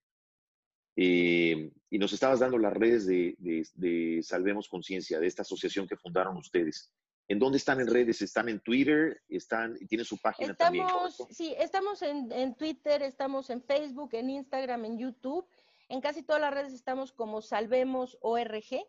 Eh, 0.96 1.72
y 1.90 1.98
nos 1.98 2.14
estabas 2.14 2.40
dando 2.40 2.58
las 2.58 2.74
redes 2.74 3.08
de, 3.08 4.22
Salvemos 4.24 4.68
Conciencia, 4.68 5.20
de 5.20 5.28
esta 5.28 5.42
asociación 5.42 5.88
que 5.88 5.98
fundaron 5.98 6.38
ustedes. 6.38 6.92
¿En 7.28 7.40
dónde 7.40 7.58
están 7.58 7.80
en 7.80 7.88
redes? 7.88 8.22
¿Están 8.22 8.50
en 8.50 8.60
Twitter? 8.60 9.22
¿Están, 9.30 9.76
¿Tienen 9.88 10.06
su 10.06 10.20
página 10.20 10.52
estamos, 10.52 11.18
también? 11.18 11.36
Sí, 11.36 11.56
estamos 11.58 12.02
en, 12.02 12.32
en, 12.32 12.56
Twitter, 12.56 13.02
estamos 13.02 13.50
en 13.50 13.64
Facebook, 13.64 14.10
en 14.14 14.30
Instagram, 14.30 14.86
en 14.86 14.98
YouTube. 14.98 15.48
En 15.88 16.02
casi 16.02 16.24
todas 16.24 16.42
las 16.42 16.54
redes 16.54 16.74
estamos 16.74 17.14
como 17.14 17.42
Salvemos 17.42 18.18
ORG. 18.22 18.86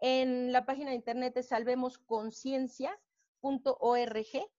En 0.00 0.52
la 0.52 0.64
página 0.64 0.90
de 0.90 0.96
internet 0.96 1.36
es 1.36 1.48
Salvemos 1.48 1.98
Conciencia 1.98 2.98
.org. 3.42 4.50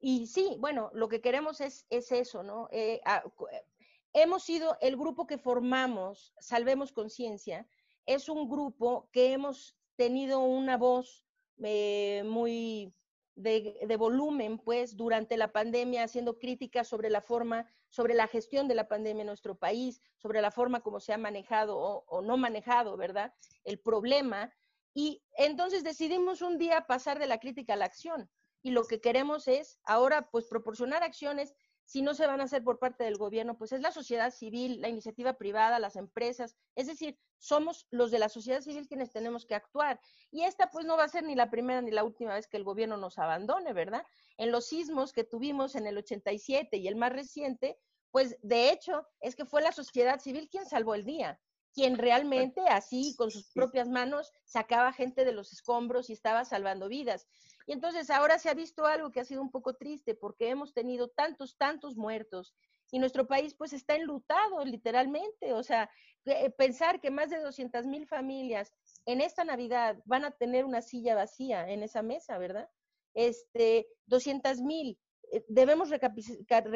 Y 0.00 0.26
sí, 0.26 0.56
bueno, 0.58 0.90
lo 0.94 1.08
que 1.08 1.20
queremos 1.20 1.60
es, 1.60 1.86
es 1.90 2.10
eso, 2.10 2.42
¿no? 2.42 2.68
Eh, 2.72 3.00
eh, 3.04 3.64
hemos 4.12 4.44
sido 4.44 4.76
el 4.80 4.96
grupo 4.96 5.26
que 5.26 5.38
formamos, 5.38 6.34
Salvemos 6.38 6.92
Conciencia, 6.92 7.66
es 8.06 8.28
un 8.28 8.48
grupo 8.48 9.08
que 9.12 9.32
hemos 9.32 9.76
tenido 9.96 10.40
una 10.40 10.76
voz 10.76 11.26
eh, 11.62 12.22
muy 12.26 12.92
de, 13.34 13.96
volumen, 13.98 14.58
pues, 14.58 14.96
durante 14.96 15.36
la 15.36 15.52
pandemia, 15.52 16.04
haciendo 16.04 16.38
críticas 16.38 16.88
sobre 16.88 17.10
la 17.10 17.22
forma, 17.22 17.66
sobre 17.88 18.14
la 18.14 18.26
gestión 18.26 18.68
de 18.68 18.74
la 18.74 18.88
pandemia 18.88 19.22
en 19.22 19.28
nuestro 19.28 19.56
país, 19.56 20.02
sobre 20.18 20.40
la 20.42 20.50
forma 20.50 20.80
como 20.80 21.00
se 21.00 21.12
ha 21.12 21.18
manejado 21.18 21.78
o, 21.78 22.04
o 22.06 22.22
no 22.22 22.36
manejado, 22.36 22.96
¿verdad? 22.96 23.32
El 23.64 23.78
problema 23.78 24.52
y 24.94 25.22
entonces 25.36 25.84
decidimos 25.84 26.42
un 26.42 26.58
día 26.58 26.86
pasar 26.86 27.18
de 27.18 27.26
la 27.26 27.38
crítica 27.38 27.74
a 27.74 27.76
la 27.76 27.86
acción. 27.86 28.30
Y 28.62 28.70
lo 28.70 28.84
que 28.84 29.00
queremos 29.00 29.48
es 29.48 29.80
ahora, 29.84 30.28
pues, 30.30 30.46
proporcionar 30.46 31.02
acciones. 31.02 31.54
Si 31.84 32.02
no 32.02 32.14
se 32.14 32.26
van 32.26 32.40
a 32.40 32.44
hacer 32.44 32.62
por 32.62 32.78
parte 32.78 33.04
del 33.04 33.16
gobierno, 33.16 33.58
pues 33.58 33.72
es 33.72 33.80
la 33.80 33.92
sociedad 33.92 34.32
civil, 34.32 34.80
la 34.80 34.88
iniciativa 34.88 35.34
privada, 35.34 35.78
las 35.78 35.96
empresas. 35.96 36.56
Es 36.74 36.86
decir, 36.86 37.18
somos 37.38 37.86
los 37.90 38.10
de 38.10 38.18
la 38.18 38.28
sociedad 38.28 38.60
civil 38.60 38.86
quienes 38.86 39.10
tenemos 39.10 39.46
que 39.46 39.54
actuar. 39.54 40.00
Y 40.30 40.42
esta, 40.42 40.70
pues, 40.70 40.86
no 40.86 40.96
va 40.96 41.04
a 41.04 41.08
ser 41.08 41.24
ni 41.24 41.34
la 41.34 41.50
primera 41.50 41.82
ni 41.82 41.90
la 41.90 42.04
última 42.04 42.34
vez 42.34 42.46
que 42.46 42.56
el 42.56 42.64
gobierno 42.64 42.96
nos 42.96 43.18
abandone, 43.18 43.72
¿verdad? 43.72 44.04
En 44.36 44.52
los 44.52 44.66
sismos 44.66 45.12
que 45.12 45.24
tuvimos 45.24 45.74
en 45.74 45.86
el 45.86 45.98
87 45.98 46.76
y 46.76 46.88
el 46.88 46.96
más 46.96 47.12
reciente, 47.12 47.78
pues, 48.10 48.36
de 48.42 48.70
hecho, 48.70 49.06
es 49.20 49.36
que 49.36 49.44
fue 49.44 49.62
la 49.62 49.72
sociedad 49.72 50.20
civil 50.20 50.48
quien 50.48 50.66
salvó 50.66 50.94
el 50.94 51.04
día 51.04 51.40
quien 51.74 51.98
realmente 51.98 52.60
así 52.68 53.14
con 53.16 53.30
sus 53.30 53.50
propias 53.52 53.88
manos 53.88 54.32
sacaba 54.44 54.92
gente 54.92 55.24
de 55.24 55.32
los 55.32 55.52
escombros 55.52 56.10
y 56.10 56.12
estaba 56.12 56.44
salvando 56.44 56.88
vidas. 56.88 57.26
Y 57.66 57.72
entonces 57.72 58.10
ahora 58.10 58.38
se 58.38 58.48
ha 58.48 58.54
visto 58.54 58.86
algo 58.86 59.10
que 59.10 59.20
ha 59.20 59.24
sido 59.24 59.40
un 59.40 59.50
poco 59.50 59.74
triste 59.74 60.14
porque 60.14 60.48
hemos 60.48 60.74
tenido 60.74 61.08
tantos, 61.08 61.56
tantos 61.56 61.96
muertos 61.96 62.54
y 62.90 62.98
nuestro 62.98 63.26
país 63.26 63.54
pues 63.54 63.72
está 63.72 63.96
enlutado 63.96 64.64
literalmente. 64.64 65.52
O 65.54 65.62
sea, 65.62 65.90
eh, 66.26 66.50
pensar 66.50 67.00
que 67.00 67.10
más 67.10 67.30
de 67.30 67.38
200 67.38 67.86
mil 67.86 68.06
familias 68.06 68.72
en 69.06 69.20
esta 69.20 69.44
Navidad 69.44 69.98
van 70.04 70.24
a 70.24 70.30
tener 70.32 70.64
una 70.64 70.82
silla 70.82 71.14
vacía 71.14 71.68
en 71.68 71.82
esa 71.82 72.02
mesa, 72.02 72.38
¿verdad? 72.38 72.68
Este, 73.14 73.88
200 74.06 74.60
mil. 74.60 74.98
Eh, 75.32 75.44
debemos 75.48 75.88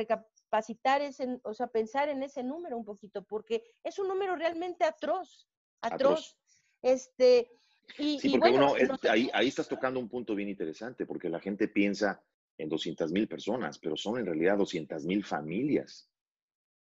capacitar 0.08 1.02
ese, 1.02 1.38
o 1.44 1.52
sea, 1.52 1.66
pensar 1.66 2.08
en 2.08 2.22
ese 2.22 2.42
número 2.42 2.76
un 2.78 2.84
poquito, 2.84 3.22
porque 3.22 3.62
es 3.84 3.98
un 3.98 4.08
número 4.08 4.34
realmente 4.34 4.84
atroz, 4.84 5.46
atroz. 5.82 6.38
Este, 6.80 7.50
y, 7.98 8.18
sí, 8.18 8.38
porque 8.38 8.56
uno, 8.56 8.74
ahí, 9.10 9.28
ahí 9.34 9.48
estás 9.48 9.68
tocando 9.68 10.00
un 10.00 10.08
punto 10.08 10.34
bien 10.34 10.48
interesante, 10.48 11.04
porque 11.04 11.28
la 11.28 11.38
gente 11.38 11.68
piensa 11.68 12.24
en 12.56 12.70
200 12.70 13.12
mil 13.12 13.28
personas, 13.28 13.78
pero 13.78 13.94
son 13.94 14.18
en 14.18 14.26
realidad 14.26 14.56
200 14.56 15.04
mil 15.04 15.22
familias. 15.22 16.10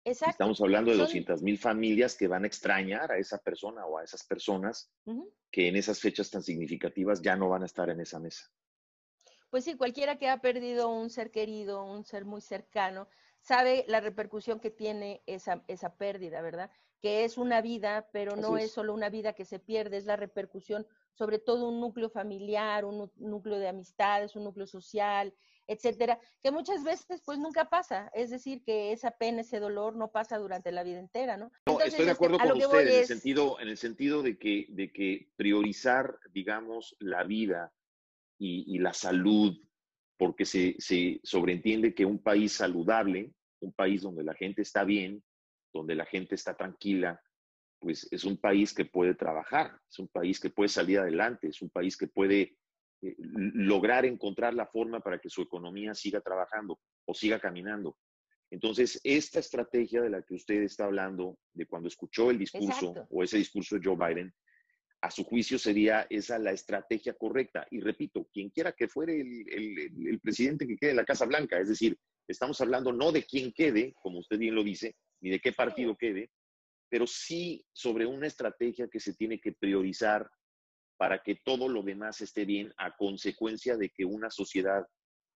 Exacto. 0.04 0.32
Estamos 0.32 0.60
hablando 0.60 0.90
de 0.90 0.96
200 0.96 1.42
mil 1.42 1.58
familias 1.58 2.16
que 2.16 2.26
van 2.26 2.42
a 2.42 2.48
extrañar 2.48 3.12
a 3.12 3.18
esa 3.18 3.38
persona 3.38 3.86
o 3.86 3.98
a 3.98 4.02
esas 4.02 4.24
personas 4.24 4.90
que 5.52 5.68
en 5.68 5.76
esas 5.76 6.00
fechas 6.00 6.28
tan 6.28 6.42
significativas 6.42 7.22
ya 7.22 7.36
no 7.36 7.48
van 7.48 7.62
a 7.62 7.66
estar 7.66 7.88
en 7.88 8.00
esa 8.00 8.18
mesa. 8.18 8.50
Pues 9.52 9.64
sí, 9.64 9.74
cualquiera 9.76 10.16
que 10.16 10.30
ha 10.30 10.40
perdido 10.40 10.88
un 10.88 11.10
ser 11.10 11.30
querido, 11.30 11.84
un 11.84 12.06
ser 12.06 12.24
muy 12.24 12.40
cercano, 12.40 13.06
sabe 13.42 13.84
la 13.86 14.00
repercusión 14.00 14.60
que 14.60 14.70
tiene 14.70 15.20
esa, 15.26 15.62
esa 15.68 15.94
pérdida, 15.94 16.40
¿verdad? 16.40 16.70
Que 17.02 17.24
es 17.24 17.36
una 17.36 17.60
vida, 17.60 18.08
pero 18.14 18.34
no 18.34 18.56
es. 18.56 18.72
solo 18.72 18.94
una 18.94 19.10
vida 19.10 19.34
que 19.34 19.44
se 19.44 19.58
pierde, 19.58 19.98
es 19.98 20.06
la 20.06 20.16
repercusión 20.16 20.86
sobre 21.12 21.38
todo 21.38 21.68
un 21.68 21.82
núcleo 21.82 22.08
familiar, 22.08 22.86
un 22.86 23.10
núcleo 23.16 23.58
de 23.58 23.68
amistades, 23.68 24.36
un 24.36 24.44
núcleo 24.44 24.66
social, 24.66 25.34
etcétera, 25.66 26.18
que 26.42 26.50
muchas 26.50 26.82
veces 26.82 27.20
pues 27.22 27.38
nunca 27.38 27.68
pasa, 27.68 28.10
es 28.14 28.30
decir, 28.30 28.64
que 28.64 28.92
esa 28.92 29.10
pena, 29.10 29.42
ese 29.42 29.60
dolor 29.60 29.96
no 29.96 30.10
pasa 30.12 30.38
durante 30.38 30.72
la 30.72 30.82
vida 30.82 30.98
entera, 30.98 31.36
¿no? 31.36 31.52
no 31.66 31.78
estoy 31.78 32.06
de 32.06 32.12
acuerdo 32.12 32.38
con 32.38 32.52
usted 32.52 32.88
en, 32.88 33.00
el 33.00 33.06
sentido, 33.06 33.60
en 33.60 33.68
el 33.68 33.76
sentido 33.76 34.22
de 34.22 34.38
que, 34.38 34.64
de 34.70 34.90
que 34.90 35.28
priorizar, 35.36 36.18
digamos, 36.32 36.96
la 37.00 37.22
vida 37.24 37.70
y, 38.42 38.74
y 38.74 38.78
la 38.78 38.92
salud 38.92 39.56
porque 40.18 40.44
se, 40.44 40.74
se 40.78 41.20
sobreentiende 41.22 41.94
que 41.94 42.04
un 42.04 42.20
país 42.20 42.52
saludable, 42.52 43.32
un 43.60 43.72
país 43.72 44.02
donde 44.02 44.24
la 44.24 44.34
gente 44.34 44.62
está 44.62 44.82
bien, 44.82 45.22
donde 45.72 45.94
la 45.94 46.04
gente 46.06 46.34
está 46.34 46.56
tranquila, 46.56 47.20
pues 47.78 48.08
es 48.10 48.24
un 48.24 48.36
país 48.36 48.74
que 48.74 48.84
puede 48.84 49.14
trabajar, 49.14 49.78
es 49.88 49.98
un 50.00 50.08
país 50.08 50.40
que 50.40 50.50
puede 50.50 50.68
salir 50.68 50.98
adelante, 50.98 51.48
es 51.48 51.62
un 51.62 51.70
país 51.70 51.96
que 51.96 52.08
puede 52.08 52.56
eh, 53.02 53.14
lograr 53.18 54.06
encontrar 54.06 54.54
la 54.54 54.66
forma 54.66 55.00
para 55.00 55.20
que 55.20 55.30
su 55.30 55.42
economía 55.42 55.94
siga 55.94 56.20
trabajando 56.20 56.80
o 57.04 57.14
siga 57.14 57.38
caminando. 57.38 57.96
Entonces, 58.50 59.00
esta 59.04 59.38
estrategia 59.38 60.02
de 60.02 60.10
la 60.10 60.22
que 60.22 60.34
usted 60.34 60.62
está 60.62 60.84
hablando, 60.84 61.38
de 61.54 61.66
cuando 61.66 61.88
escuchó 61.88 62.30
el 62.30 62.38
discurso 62.38 62.94
o 63.08 63.22
ese 63.22 63.38
discurso 63.38 63.78
de 63.78 63.82
Joe 63.84 63.96
Biden, 63.96 64.34
a 65.02 65.10
su 65.10 65.24
juicio 65.24 65.58
sería 65.58 66.06
esa 66.08 66.38
la 66.38 66.52
estrategia 66.52 67.14
correcta. 67.14 67.66
Y 67.70 67.80
repito, 67.80 68.28
quien 68.32 68.50
quiera 68.50 68.72
que 68.72 68.86
fuere 68.86 69.20
el, 69.20 70.20
presidente 70.22 70.66
que 70.66 70.76
quede 70.76 70.90
en 70.90 70.96
la 70.96 71.04
Casa 71.04 71.26
Blanca, 71.26 71.58
es 71.58 71.68
decir, 71.68 71.98
estamos 72.28 72.60
hablando 72.60 72.92
no 72.92 73.10
de 73.10 73.24
quién 73.24 73.52
quede, 73.52 73.94
como 74.00 74.20
usted 74.20 74.38
bien 74.38 74.54
lo 74.54 74.62
dice, 74.62 74.94
ni 75.20 75.30
de 75.30 75.40
qué 75.40 75.52
partido 75.52 75.96
quede, 75.96 76.30
pero 76.88 77.06
sí 77.08 77.64
sobre 77.72 78.06
una 78.06 78.28
estrategia 78.28 78.86
que 78.88 79.00
se 79.00 79.14
tiene 79.14 79.40
que 79.40 79.52
priorizar 79.52 80.30
para 80.96 81.20
que 81.20 81.34
todo 81.44 81.68
lo 81.68 81.82
demás 81.82 82.20
esté 82.20 82.44
bien 82.44 82.72
a 82.76 82.96
consecuencia 82.96 83.76
de 83.76 83.90
que 83.90 84.04
una 84.04 84.30
sociedad 84.30 84.86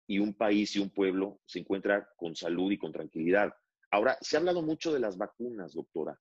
y 0.07 0.19
un 0.19 0.35
país 0.35 0.77
y 0.77 0.81
un 0.81 0.91
pueblo 0.91 1.41
se 1.47 1.61
encuentra 1.61 2.07
con 2.17 2.37
salud 2.37 2.71
y 2.71 2.77
con 2.77 2.93
tranquilidad. 2.93 3.51
Ahora, 3.91 4.19
se 4.21 4.37
ha 4.37 4.41
hablado 4.41 4.61
mucho 4.61 4.93
de 4.93 5.01
las 5.01 5.17
vacunas, 5.17 5.73
doctora, 5.73 6.21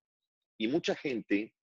y 0.57 0.69
mucha 0.69 0.95
gente 0.95 1.53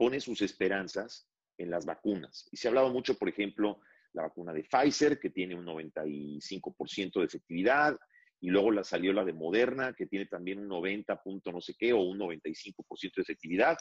pone 0.00 0.18
sus 0.18 0.40
esperanzas 0.40 1.28
en 1.58 1.68
las 1.68 1.84
vacunas. 1.84 2.48
Y 2.50 2.56
se 2.56 2.66
ha 2.66 2.70
hablado 2.70 2.88
mucho, 2.88 3.18
por 3.18 3.28
ejemplo, 3.28 3.82
la 4.14 4.22
vacuna 4.22 4.54
de 4.54 4.64
Pfizer, 4.64 5.20
que 5.20 5.28
tiene 5.28 5.54
un 5.54 5.66
95% 5.66 7.20
de 7.20 7.26
efectividad, 7.26 7.98
y 8.40 8.48
luego 8.48 8.70
la 8.70 8.82
salió 8.82 9.12
la 9.12 9.26
de 9.26 9.34
Moderna, 9.34 9.92
que 9.92 10.06
tiene 10.06 10.24
también 10.24 10.60
un 10.60 10.68
90 10.68 11.22
punto 11.22 11.52
no 11.52 11.60
sé 11.60 11.74
qué, 11.78 11.92
o 11.92 12.00
un 12.00 12.18
95% 12.18 13.16
de 13.16 13.22
efectividad. 13.22 13.76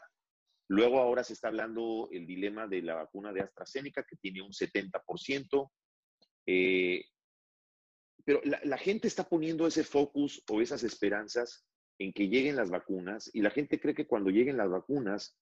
Luego 0.67 0.99
ahora 0.99 1.23
se 1.23 1.31
está 1.31 1.47
hablando 1.47 2.09
el 2.11 2.27
dilema 2.27 2.67
de 2.67 2.81
la 2.81 2.95
vacuna 2.95 3.31
de 3.31 3.39
AstraZeneca, 3.39 4.03
que 4.03 4.17
tiene 4.17 4.41
un 4.41 4.51
70%. 4.51 5.71
Eh, 6.47 7.01
pero 8.25 8.41
la, 8.43 8.59
la, 8.65 8.77
gente 8.77 9.07
está 9.07 9.23
poniendo 9.23 9.65
ese 9.65 9.85
focus 9.85 10.43
o 10.49 10.59
esas 10.59 10.83
esperanzas 10.83 11.65
en 11.97 12.11
que 12.11 12.27
lleguen 12.27 12.57
las 12.57 12.69
vacunas 12.69 13.31
y 13.33 13.41
la 13.41 13.51
gente 13.51 13.79
cree 13.79 13.95
que 13.95 14.05
cuando 14.05 14.31
lleguen 14.31 14.57
las 14.57 14.69
vacunas, 14.69 15.39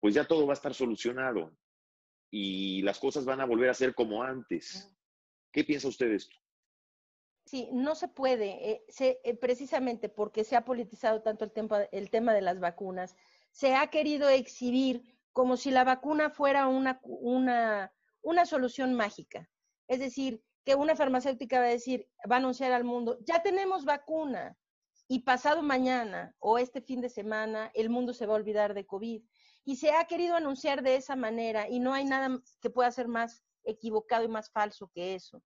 pues 0.00 0.14
ya 0.14 0.26
todo 0.26 0.46
va 0.46 0.52
a 0.52 0.54
estar 0.54 0.74
solucionado 0.74 1.52
y 2.30 2.82
las 2.82 2.98
cosas 2.98 3.24
van 3.24 3.40
a 3.40 3.46
volver 3.46 3.70
a 3.70 3.74
ser 3.74 3.94
como 3.94 4.22
antes. 4.22 4.90
¿Qué 5.52 5.64
piensa 5.64 5.88
usted 5.88 6.08
de 6.08 6.16
esto? 6.16 6.36
Sí, 7.46 7.68
no 7.72 7.94
se 7.94 8.08
puede, 8.08 8.70
eh, 8.70 8.84
se, 8.88 9.20
eh, 9.24 9.34
precisamente 9.34 10.10
porque 10.10 10.44
se 10.44 10.54
ha 10.54 10.66
politizado 10.66 11.22
tanto 11.22 11.44
el 11.46 11.52
tema, 11.52 11.82
el 11.92 12.10
tema 12.10 12.34
de 12.34 12.42
las 12.42 12.60
vacunas, 12.60 13.16
se 13.52 13.74
ha 13.74 13.86
querido 13.88 14.28
exhibir 14.28 15.02
como 15.32 15.56
si 15.56 15.70
la 15.70 15.84
vacuna 15.84 16.28
fuera 16.28 16.68
una, 16.68 17.00
una, 17.02 17.92
una 18.20 18.44
solución 18.44 18.94
mágica. 18.94 19.48
Es 19.86 19.98
decir, 19.98 20.42
que 20.64 20.74
una 20.74 20.94
farmacéutica 20.94 21.60
va 21.60 21.66
a 21.66 21.70
decir, 21.70 22.06
va 22.30 22.36
a 22.36 22.38
anunciar 22.40 22.72
al 22.72 22.84
mundo, 22.84 23.18
ya 23.22 23.42
tenemos 23.42 23.86
vacuna, 23.86 24.58
y 25.08 25.20
pasado 25.20 25.62
mañana 25.62 26.34
o 26.38 26.58
este 26.58 26.82
fin 26.82 27.00
de 27.00 27.08
semana 27.08 27.70
el 27.74 27.88
mundo 27.88 28.12
se 28.12 28.26
va 28.26 28.34
a 28.34 28.36
olvidar 28.36 28.74
de 28.74 28.86
COVID. 28.86 29.22
Y 29.68 29.76
se 29.76 29.90
ha 29.90 30.04
querido 30.06 30.34
anunciar 30.34 30.82
de 30.82 30.96
esa 30.96 31.16
manera 31.16 31.68
y 31.68 31.78
no 31.78 31.92
hay 31.92 32.04
nada 32.04 32.40
que 32.60 32.70
pueda 32.70 32.90
ser 32.90 33.08
más 33.08 33.44
equivocado 33.64 34.24
y 34.24 34.28
más 34.28 34.50
falso 34.50 34.90
que 34.94 35.14
eso 35.14 35.42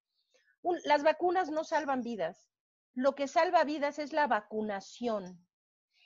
las 0.85 1.03
vacunas 1.03 1.51
no 1.51 1.65
salvan 1.65 2.03
vidas. 2.03 2.49
Lo 2.95 3.15
que 3.15 3.29
salva 3.29 3.65
vidas 3.65 3.99
es 3.99 4.13
la 4.13 4.27
vacunación. 4.27 5.47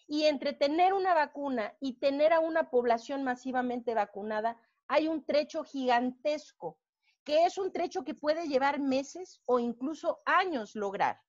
Y 0.08 0.24
entre 0.24 0.52
tener 0.52 0.92
una 0.92 1.14
vacuna 1.14 1.76
y 1.80 1.98
tener 1.98 2.32
a 2.32 2.40
una 2.40 2.70
población 2.70 3.24
masivamente 3.24 3.92
vacunada, 3.94 4.56
hay 4.86 5.08
un 5.08 5.24
trecho 5.24 5.64
gigantesco, 5.64 6.78
que 7.24 7.44
es 7.44 7.58
un 7.58 7.72
trecho 7.72 8.04
que 8.04 8.14
puede 8.14 8.46
llevar 8.46 8.78
meses 8.78 9.42
o 9.46 9.58
incluso 9.58 10.20
años 10.24 10.76
lograr. 10.76 11.20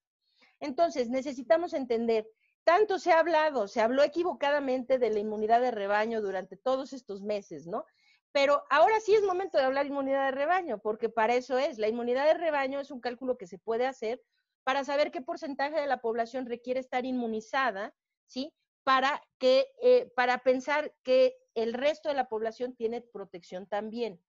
Entonces, 0.60 1.10
necesitamos 1.10 1.73
entender, 1.73 2.28
tanto 2.67 2.99
se 2.99 3.13
ha 3.13 3.19
hablado, 3.19 3.69
se 3.69 3.80
habló 3.80 4.03
equivocadamente 4.03 4.99
de 4.99 5.10
la 5.10 5.19
inmunidad 5.19 5.62
de 5.62 5.71
rebaño 5.71 6.21
durante 6.21 6.58
todos 6.58 6.91
estos 6.91 7.21
meses, 7.21 7.65
¿no? 7.65 7.86
Pero 8.34 8.65
ahora 8.69 8.99
sí 8.99 9.15
es 9.15 9.23
momento 9.23 9.58
de 9.58 9.63
hablar 9.63 9.86
de 9.86 9.91
inmunidad 9.91 10.25
de 10.25 10.32
rebaño, 10.32 10.77
porque 10.80 11.08
para 11.08 11.36
eso 11.36 11.58
es. 11.58 11.77
La 11.77 11.88
inmunidad 11.88 12.25
de 12.25 12.34
rebaño 12.34 12.82
es 12.82 12.91
un 12.91 12.99
cálculo 12.99 13.38
que 13.38 13.47
se 13.47 13.58
puede 13.58 13.86
hacer 13.86 14.21
para 14.65 14.84
saber 14.84 15.12
qué 15.12 15.21
porcentaje 15.21 15.80
de 15.80 15.88
la 15.88 16.01
población 16.01 16.45
requiere 16.45 16.82
estar 16.82 17.06
inmunizada, 17.06 17.95
¿sí? 18.25 18.53
Para, 18.84 19.23
que, 19.38 19.67
eh, 19.82 20.12
para 20.17 20.39
pensar 20.39 20.93
que 21.03 21.38
el 21.56 21.73
resto 21.73 22.10
de 22.10 22.15
la 22.15 22.27
población 22.27 22.75
tiene 22.75 22.99
protección 22.99 23.65
también. 23.67 24.21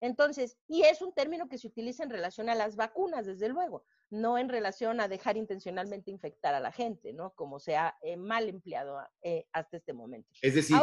Entonces, 0.00 0.56
y 0.66 0.84
es 0.84 1.02
un 1.02 1.12
término 1.12 1.46
que 1.46 1.58
se 1.58 1.66
utiliza 1.66 2.04
en 2.04 2.10
relación 2.10 2.48
a 2.48 2.54
las 2.54 2.74
vacunas, 2.74 3.26
desde 3.26 3.50
luego, 3.50 3.84
no 4.12 4.36
en 4.36 4.50
relación 4.50 5.00
a 5.00 5.08
dejar 5.08 5.38
intencionalmente 5.38 6.10
infectar 6.10 6.54
a 6.54 6.60
la 6.60 6.70
gente, 6.70 7.14
¿no? 7.14 7.32
Como 7.34 7.58
se 7.58 7.76
ha 7.76 7.96
eh, 8.02 8.18
mal 8.18 8.46
empleado 8.46 9.00
eh, 9.22 9.46
hasta 9.52 9.78
este 9.78 9.94
momento. 9.94 10.28
Es 10.42 10.54
decir, 10.54 10.76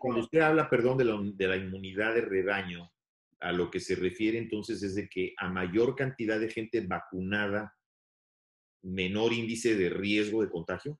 cuando 0.00 0.20
usted 0.20 0.40
habla, 0.40 0.70
perdón, 0.70 0.96
de 0.96 1.04
la, 1.04 1.18
de 1.22 1.48
la 1.48 1.56
inmunidad 1.56 2.14
de 2.14 2.22
rebaño, 2.22 2.90
a 3.40 3.52
lo 3.52 3.70
que 3.70 3.78
se 3.78 3.94
refiere 3.94 4.38
entonces 4.38 4.82
es 4.82 4.94
de 4.94 5.06
que 5.06 5.34
a 5.36 5.50
mayor 5.50 5.94
cantidad 5.96 6.40
de 6.40 6.48
gente 6.48 6.80
vacunada, 6.80 7.76
menor 8.80 9.34
índice 9.34 9.76
de 9.76 9.90
riesgo 9.90 10.42
de 10.42 10.48
contagio. 10.48 10.98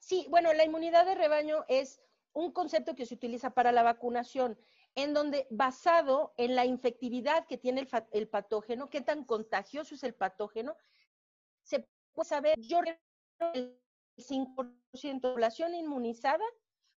Sí, 0.00 0.26
bueno, 0.28 0.52
la 0.54 0.64
inmunidad 0.64 1.06
de 1.06 1.14
rebaño 1.14 1.64
es 1.68 2.00
un 2.32 2.50
concepto 2.50 2.96
que 2.96 3.06
se 3.06 3.14
utiliza 3.14 3.50
para 3.50 3.70
la 3.70 3.84
vacunación 3.84 4.58
en 4.94 5.12
donde 5.12 5.46
basado 5.50 6.34
en 6.36 6.54
la 6.54 6.64
infectividad 6.64 7.46
que 7.46 7.58
tiene 7.58 7.86
el, 8.12 8.28
patógeno, 8.28 8.90
qué 8.90 9.00
tan 9.00 9.24
contagioso 9.24 9.94
es 9.94 10.04
el 10.04 10.14
patógeno, 10.14 10.76
se 11.62 11.88
puede 12.12 12.28
saber, 12.28 12.60
yo 12.60 12.80
el 13.54 13.76
5% 14.16 15.20
de 15.20 15.20
población 15.20 15.74
inmunizada 15.74 16.44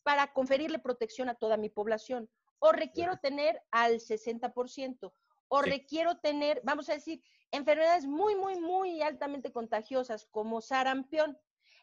para 0.04 0.34
conferirle 0.34 0.80
protección 0.80 1.30
a 1.30 1.36
toda 1.36 1.58
mi 1.58 1.70
población, 1.70 2.30
o 2.60 2.72
requiero 2.72 3.18
tener 3.18 3.62
al 3.72 3.96
60%, 3.96 5.14
o 5.48 5.62
requiero 5.62 6.18
tener, 6.18 6.62
vamos 6.64 6.90
a 6.90 6.94
decir, 6.94 7.24
enfermedades 7.52 8.06
muy, 8.06 8.36
muy, 8.36 8.60
muy 8.60 9.02
altamente 9.02 9.52
contagiosas 9.52 10.26
como 10.26 10.62
sarampión. 10.62 11.38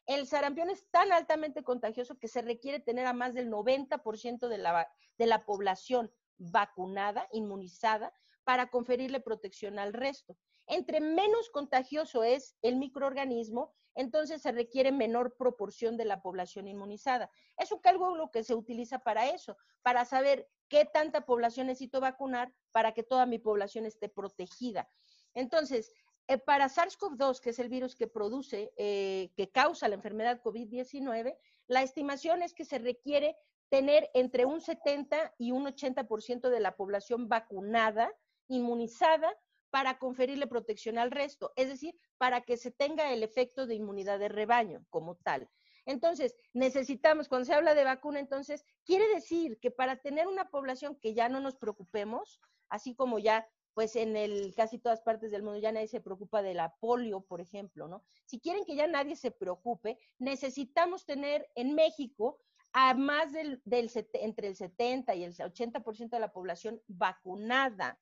El 0.06 0.26
sarampión 0.26 0.70
es 0.70 0.88
tan 0.90 1.12
altamente 1.12 1.62
contagioso 1.62 2.18
que 2.18 2.28
se 2.28 2.42
requiere 2.42 2.80
tener 2.80 3.06
a 3.06 3.12
más 3.12 3.34
del 3.34 3.50
90% 3.50 4.48
de 4.48 5.26
la, 5.26 5.44
población 5.44 6.10
vacunada, 6.38 7.28
inmunizada, 7.32 8.12
para 8.44 8.68
conferirle 8.68 9.20
protección 9.20 9.78
al 9.78 9.92
resto. 9.92 10.36
Entre 10.66 11.00
menos 11.00 11.50
contagioso 11.50 12.24
es 12.24 12.56
el 12.62 12.76
microorganismo, 12.76 13.72
entonces 13.94 14.42
se 14.42 14.52
requiere 14.52 14.90
menor 14.90 15.36
proporción 15.36 15.96
de 15.96 16.04
la 16.04 16.22
población 16.22 16.66
inmunizada. 16.66 17.30
Es 17.56 17.70
un 17.70 17.78
cálculo 17.78 18.30
que 18.30 18.42
se 18.42 18.54
utiliza 18.54 18.98
para 18.98 19.28
eso, 19.28 19.56
para 19.82 20.04
saber 20.04 20.48
qué 20.68 20.84
tanta 20.84 21.26
población 21.26 21.68
necesito 21.68 22.00
vacunar 22.00 22.52
para 22.72 22.92
que 22.92 23.02
toda 23.02 23.26
mi 23.26 23.38
población 23.38 23.86
esté 23.86 24.08
protegida. 24.08 24.88
Entonces, 25.34 25.92
eh, 26.32 26.38
para 26.38 26.68
SARS-CoV-2, 26.68 27.40
que 27.40 27.50
es 27.50 27.58
el 27.58 27.68
virus 27.68 27.94
que 27.94 28.06
produce, 28.06 28.72
eh, 28.76 29.30
que 29.36 29.50
causa 29.50 29.88
la 29.88 29.96
enfermedad 29.96 30.40
COVID-19, 30.42 31.36
la 31.66 31.82
estimación 31.82 32.42
es 32.42 32.54
que 32.54 32.64
se 32.64 32.78
requiere 32.78 33.36
tener 33.68 34.10
entre 34.14 34.46
un 34.46 34.60
70 34.60 35.34
y 35.38 35.52
un 35.52 35.66
80% 35.66 36.48
de 36.48 36.60
la 36.60 36.74
población 36.76 37.28
vacunada, 37.28 38.10
inmunizada, 38.48 39.30
para 39.70 39.98
conferirle 39.98 40.46
protección 40.46 40.98
al 40.98 41.10
resto, 41.10 41.52
es 41.56 41.68
decir, 41.68 41.94
para 42.18 42.42
que 42.42 42.56
se 42.56 42.70
tenga 42.70 43.12
el 43.12 43.22
efecto 43.22 43.66
de 43.66 43.74
inmunidad 43.74 44.18
de 44.18 44.28
rebaño 44.28 44.84
como 44.90 45.16
tal. 45.16 45.48
Entonces, 45.84 46.36
necesitamos, 46.52 47.28
cuando 47.28 47.46
se 47.46 47.54
habla 47.54 47.74
de 47.74 47.84
vacuna, 47.84 48.20
entonces, 48.20 48.64
quiere 48.84 49.08
decir 49.14 49.58
que 49.58 49.70
para 49.70 49.96
tener 49.96 50.28
una 50.28 50.48
población 50.50 50.96
que 50.96 51.14
ya 51.14 51.28
no 51.28 51.40
nos 51.40 51.56
preocupemos, 51.56 52.40
así 52.68 52.94
como 52.94 53.18
ya 53.18 53.46
pues 53.74 53.96
en 53.96 54.16
el 54.16 54.54
casi 54.54 54.78
todas 54.78 55.00
partes 55.00 55.30
del 55.30 55.42
mundo 55.42 55.58
ya 55.58 55.72
nadie 55.72 55.88
se 55.88 56.00
preocupa 56.00 56.42
de 56.42 56.54
la 56.54 56.74
polio, 56.76 57.20
por 57.20 57.40
ejemplo, 57.40 57.88
¿no? 57.88 58.04
Si 58.26 58.40
quieren 58.40 58.64
que 58.64 58.76
ya 58.76 58.86
nadie 58.86 59.16
se 59.16 59.30
preocupe, 59.30 59.98
necesitamos 60.18 61.04
tener 61.04 61.50
en 61.54 61.74
México 61.74 62.38
a 62.72 62.94
más 62.94 63.32
del, 63.32 63.60
del 63.64 63.90
entre 64.14 64.48
el 64.48 64.56
70 64.56 65.14
y 65.14 65.24
el 65.24 65.34
80% 65.34 66.10
de 66.10 66.20
la 66.20 66.32
población 66.32 66.80
vacunada. 66.86 67.98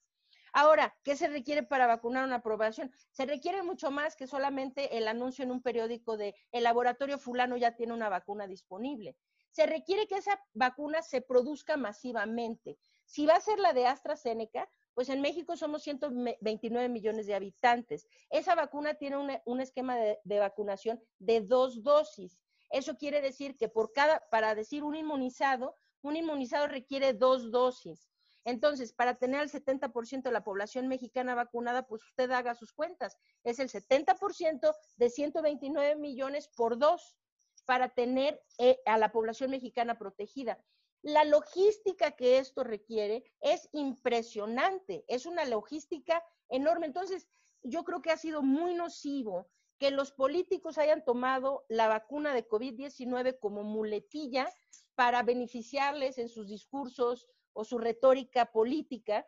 Ahora, 0.52 0.96
¿qué 1.04 1.16
se 1.16 1.28
requiere 1.28 1.62
para 1.62 1.86
vacunar 1.86 2.24
una 2.24 2.42
población? 2.42 2.92
Se 3.10 3.24
requiere 3.24 3.62
mucho 3.62 3.90
más 3.90 4.16
que 4.16 4.26
solamente 4.26 4.96
el 4.96 5.06
anuncio 5.06 5.44
en 5.44 5.52
un 5.52 5.62
periódico 5.62 6.16
de 6.16 6.34
el 6.50 6.64
laboratorio 6.64 7.18
fulano 7.18 7.56
ya 7.56 7.76
tiene 7.76 7.92
una 7.92 8.08
vacuna 8.08 8.46
disponible. 8.46 9.16
Se 9.52 9.66
requiere 9.66 10.06
que 10.06 10.16
esa 10.16 10.40
vacuna 10.54 11.02
se 11.02 11.20
produzca 11.20 11.76
masivamente. 11.76 12.78
Si 13.04 13.26
va 13.26 13.34
a 13.34 13.40
ser 13.40 13.58
la 13.58 13.72
de 13.72 13.86
AstraZeneca, 13.86 14.68
pues 15.00 15.08
en 15.08 15.22
México 15.22 15.56
somos 15.56 15.82
129 15.82 16.90
millones 16.90 17.26
de 17.26 17.34
habitantes. 17.34 18.06
Esa 18.28 18.54
vacuna 18.54 18.92
tiene 18.92 19.40
un, 19.46 19.60
esquema 19.62 19.96
de, 19.96 20.38
vacunación 20.38 21.02
de 21.18 21.40
dos 21.40 21.82
dosis. 21.82 22.38
Eso 22.68 22.98
quiere 22.98 23.22
decir 23.22 23.56
que 23.56 23.70
por 23.70 23.94
cada, 23.94 24.22
para 24.30 24.54
decir 24.54 24.84
un 24.84 24.94
inmunizado, 24.94 25.74
un 26.02 26.16
inmunizado 26.16 26.66
requiere 26.68 27.14
dos 27.14 27.50
dosis. 27.50 28.10
Entonces, 28.44 28.92
para 28.92 29.14
tener 29.14 29.40
el 29.40 29.50
70% 29.50 30.24
de 30.24 30.32
la 30.32 30.44
población 30.44 30.86
mexicana 30.86 31.34
vacunada, 31.34 31.86
pues 31.86 32.04
usted 32.04 32.30
haga 32.32 32.54
sus 32.54 32.74
cuentas. 32.74 33.16
Es 33.42 33.58
el 33.58 33.70
70% 33.70 34.74
de 34.96 35.08
129 35.08 35.96
millones 35.96 36.46
por 36.54 36.76
dos 36.76 37.16
para 37.64 37.88
tener 37.88 38.38
eh, 38.58 38.78
a 38.84 38.98
la 38.98 39.12
población 39.12 39.50
mexicana 39.50 39.96
protegida. 39.96 40.62
La 41.02 41.24
logística 41.24 42.12
que 42.12 42.38
esto 42.38 42.62
requiere 42.62 43.24
es 43.40 43.68
impresionante, 43.72 45.04
es 45.08 45.24
una 45.26 45.44
logística 45.44 46.22
enorme. 46.48 46.86
Entonces, 46.86 47.26
yo 47.62 47.84
creo 47.84 48.02
que 48.02 48.10
ha 48.10 48.16
sido 48.16 48.42
muy 48.42 48.74
nocivo 48.74 49.48
que 49.78 49.90
los 49.90 50.12
políticos 50.12 50.76
hayan 50.76 51.04
tomado 51.04 51.64
la 51.68 51.88
vacuna 51.88 52.34
de 52.34 52.46
COVID-19 52.46 53.38
como 53.38 53.62
muletilla 53.62 54.52
para 54.94 55.22
beneficiarles 55.22 56.18
en 56.18 56.28
sus 56.28 56.48
discursos 56.48 57.28
o 57.54 57.64
su 57.64 57.78
retórica 57.78 58.52
política, 58.52 59.26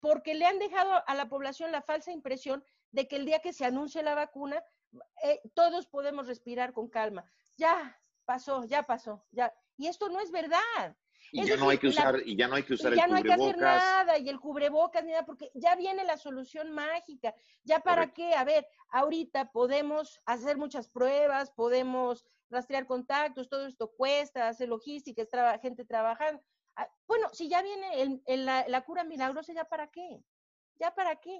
porque 0.00 0.34
le 0.34 0.46
han 0.46 0.58
dejado 0.58 1.02
a 1.06 1.14
la 1.14 1.28
población 1.28 1.72
la 1.72 1.82
falsa 1.82 2.10
impresión 2.10 2.64
de 2.90 3.06
que 3.06 3.16
el 3.16 3.26
día 3.26 3.40
que 3.40 3.52
se 3.52 3.66
anuncie 3.66 4.02
la 4.02 4.14
vacuna, 4.14 4.64
eh, 5.22 5.42
todos 5.54 5.86
podemos 5.86 6.26
respirar 6.26 6.72
con 6.72 6.88
calma. 6.88 7.30
Ya 7.58 8.00
pasó, 8.24 8.64
ya 8.64 8.84
pasó, 8.84 9.26
ya. 9.30 9.54
Y 9.76 9.88
esto 9.88 10.08
no 10.08 10.20
es 10.20 10.30
verdad. 10.30 10.96
Y 11.34 11.46
ya 11.46 11.56
no 11.56 11.70
hay 11.70 11.78
que 11.78 11.86
usar, 11.88 12.20
y 12.26 12.36
ya 12.36 12.46
no 12.46 12.56
hay 12.56 12.62
que 12.62 12.74
usar 12.74 12.92
y 12.92 12.96
ya 12.96 13.04
el 13.04 13.10
no 13.10 13.16
hay 13.16 13.22
que 13.22 13.32
hacer 13.32 13.54
cubrebocas. 13.54 13.82
nada, 13.82 14.18
y 14.18 14.28
el 14.28 14.38
cubrebocas, 14.38 15.02
ni 15.04 15.12
nada, 15.12 15.24
porque 15.24 15.50
ya 15.54 15.74
viene 15.76 16.04
la 16.04 16.18
solución 16.18 16.72
mágica. 16.72 17.34
¿Ya 17.64 17.80
para 17.80 18.02
Correcto. 18.02 18.14
qué? 18.16 18.34
A 18.34 18.44
ver, 18.44 18.68
ahorita 18.90 19.50
podemos 19.50 20.20
hacer 20.26 20.58
muchas 20.58 20.88
pruebas, 20.88 21.50
podemos 21.52 22.26
rastrear 22.50 22.86
contactos, 22.86 23.48
todo 23.48 23.66
esto 23.66 23.90
cuesta, 23.92 24.46
hacer 24.48 24.68
logística, 24.68 25.22
es 25.22 25.30
traba- 25.30 25.58
gente 25.58 25.86
trabajando. 25.86 26.42
Ah, 26.76 26.88
Bueno, 27.06 27.30
si 27.32 27.48
ya 27.48 27.62
viene 27.62 28.02
el- 28.02 28.22
el- 28.26 28.44
la, 28.44 28.68
la 28.68 28.82
cura 28.82 29.02
milagrosa, 29.04 29.54
¿ya 29.54 29.64
para 29.64 29.90
qué? 29.90 30.22
¿Ya 30.76 30.94
para 30.94 31.16
qué? 31.16 31.38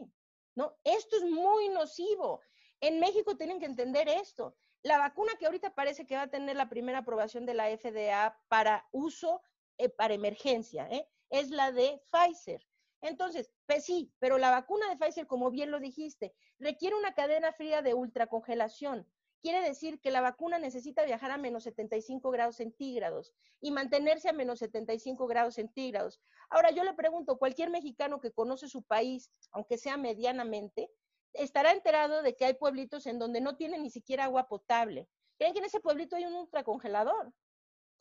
¿No? 0.55 0.75
Esto 0.85 1.17
es 1.17 1.25
muy 1.25 1.69
nocivo. 1.69 2.41
En 2.81 2.99
México 2.99 3.37
tienen 3.37 3.61
que 3.61 3.67
entender 3.67 4.09
esto. 4.09 4.57
La 4.83 4.97
vacuna 4.99 5.33
que 5.39 5.45
ahorita 5.47 5.75
parece 5.75 6.07
que 6.07 6.17
va 6.17 6.23
a 6.23 6.31
tener 6.31 6.57
la 6.57 6.69
primera 6.69 6.99
aprobación 6.99 7.45
de 7.47 7.55
la 7.55 7.69
FDA 7.71 8.39
para 8.49 8.87
uso 8.91 9.43
eh, 9.79 9.89
para 9.89 10.15
emergencia, 10.15 10.89
¿eh? 10.91 11.09
es 11.31 11.51
la 11.51 11.73
de 11.73 12.01
Pfizer. 12.11 12.67
Entonces, 13.01 13.51
pues 13.67 13.85
sí, 13.85 14.13
pero 14.19 14.39
la 14.39 14.51
vacuna 14.51 14.89
de 14.89 14.97
Pfizer, 14.97 15.27
como 15.27 15.51
bien 15.51 15.71
lo 15.71 15.81
dijiste, 15.81 16.35
requiere 16.59 16.97
una 16.97 17.15
cadena 17.15 17.53
fría 17.53 17.83
de 17.83 17.95
ultracongelación. 17.95 19.07
Quiere 19.43 19.61
decir 19.61 20.01
que 20.01 20.13
la 20.13 20.21
vacuna 20.21 20.61
necesita 20.61 21.05
viajar 21.05 21.33
a 21.33 21.37
menos 21.37 21.65
75 21.65 22.31
grados 22.31 22.57
centígrados 22.57 23.35
y 23.61 23.73
mantenerse 23.73 24.29
a 24.29 24.33
menos 24.33 24.61
75 24.61 25.27
grados 25.27 25.55
centígrados. 25.55 26.21
Ahora, 26.49 26.71
yo 26.71 26.85
le 26.85 26.95
pregunto, 26.95 27.39
cualquier 27.39 27.69
mexicano 27.71 28.21
que 28.21 28.31
conoce 28.31 28.69
su 28.69 28.85
país, 28.85 29.33
aunque 29.51 29.79
sea 29.79 29.97
medianamente, 29.97 30.93
estará 31.33 31.73
enterado 31.73 32.23
de 32.23 32.37
que 32.37 32.45
hay 32.45 32.55
pueblitos 32.55 33.07
en 33.07 33.19
donde 33.19 33.41
no 33.41 33.57
tienen 33.57 33.83
ni 33.83 33.91
siquiera 33.91 34.25
agua 34.25 34.47
potable. 34.47 35.09
¿Creen 35.39 35.55
que 35.55 35.59
en 35.59 35.65
ese 35.65 35.81
pueblito 35.81 36.15
hay 36.15 36.25
un 36.25 36.35
ultracongelador? 36.35 37.33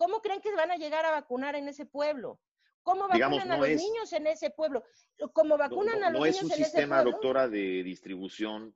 ¿Cómo 0.01 0.19
creen 0.19 0.41
que 0.41 0.51
van 0.55 0.71
a 0.71 0.77
llegar 0.77 1.05
a 1.05 1.11
vacunar 1.11 1.53
en 1.55 1.67
ese 1.67 1.85
pueblo? 1.85 2.39
¿Cómo 2.81 3.01
vacunan 3.01 3.17
Digamos, 3.17 3.43
a 3.43 3.45
no 3.45 3.57
los 3.57 3.67
es- 3.69 3.81
niños 3.83 4.11
en 4.13 4.25
ese 4.25 4.49
pueblo? 4.49 4.83
¿Cómo 5.31 5.49
No, 5.49 5.57
vacunan 5.59 5.99
no- 5.99 6.07
a 6.07 6.09
los 6.09 6.19
no 6.21 6.25
es 6.25 6.37
niños 6.37 6.45
un 6.45 6.51
en 6.53 6.53
ese 6.55 6.63
sistema, 6.71 6.95
pueblo? 6.95 7.11
doctora, 7.11 7.47
de 7.47 7.83
distribución 7.83 8.75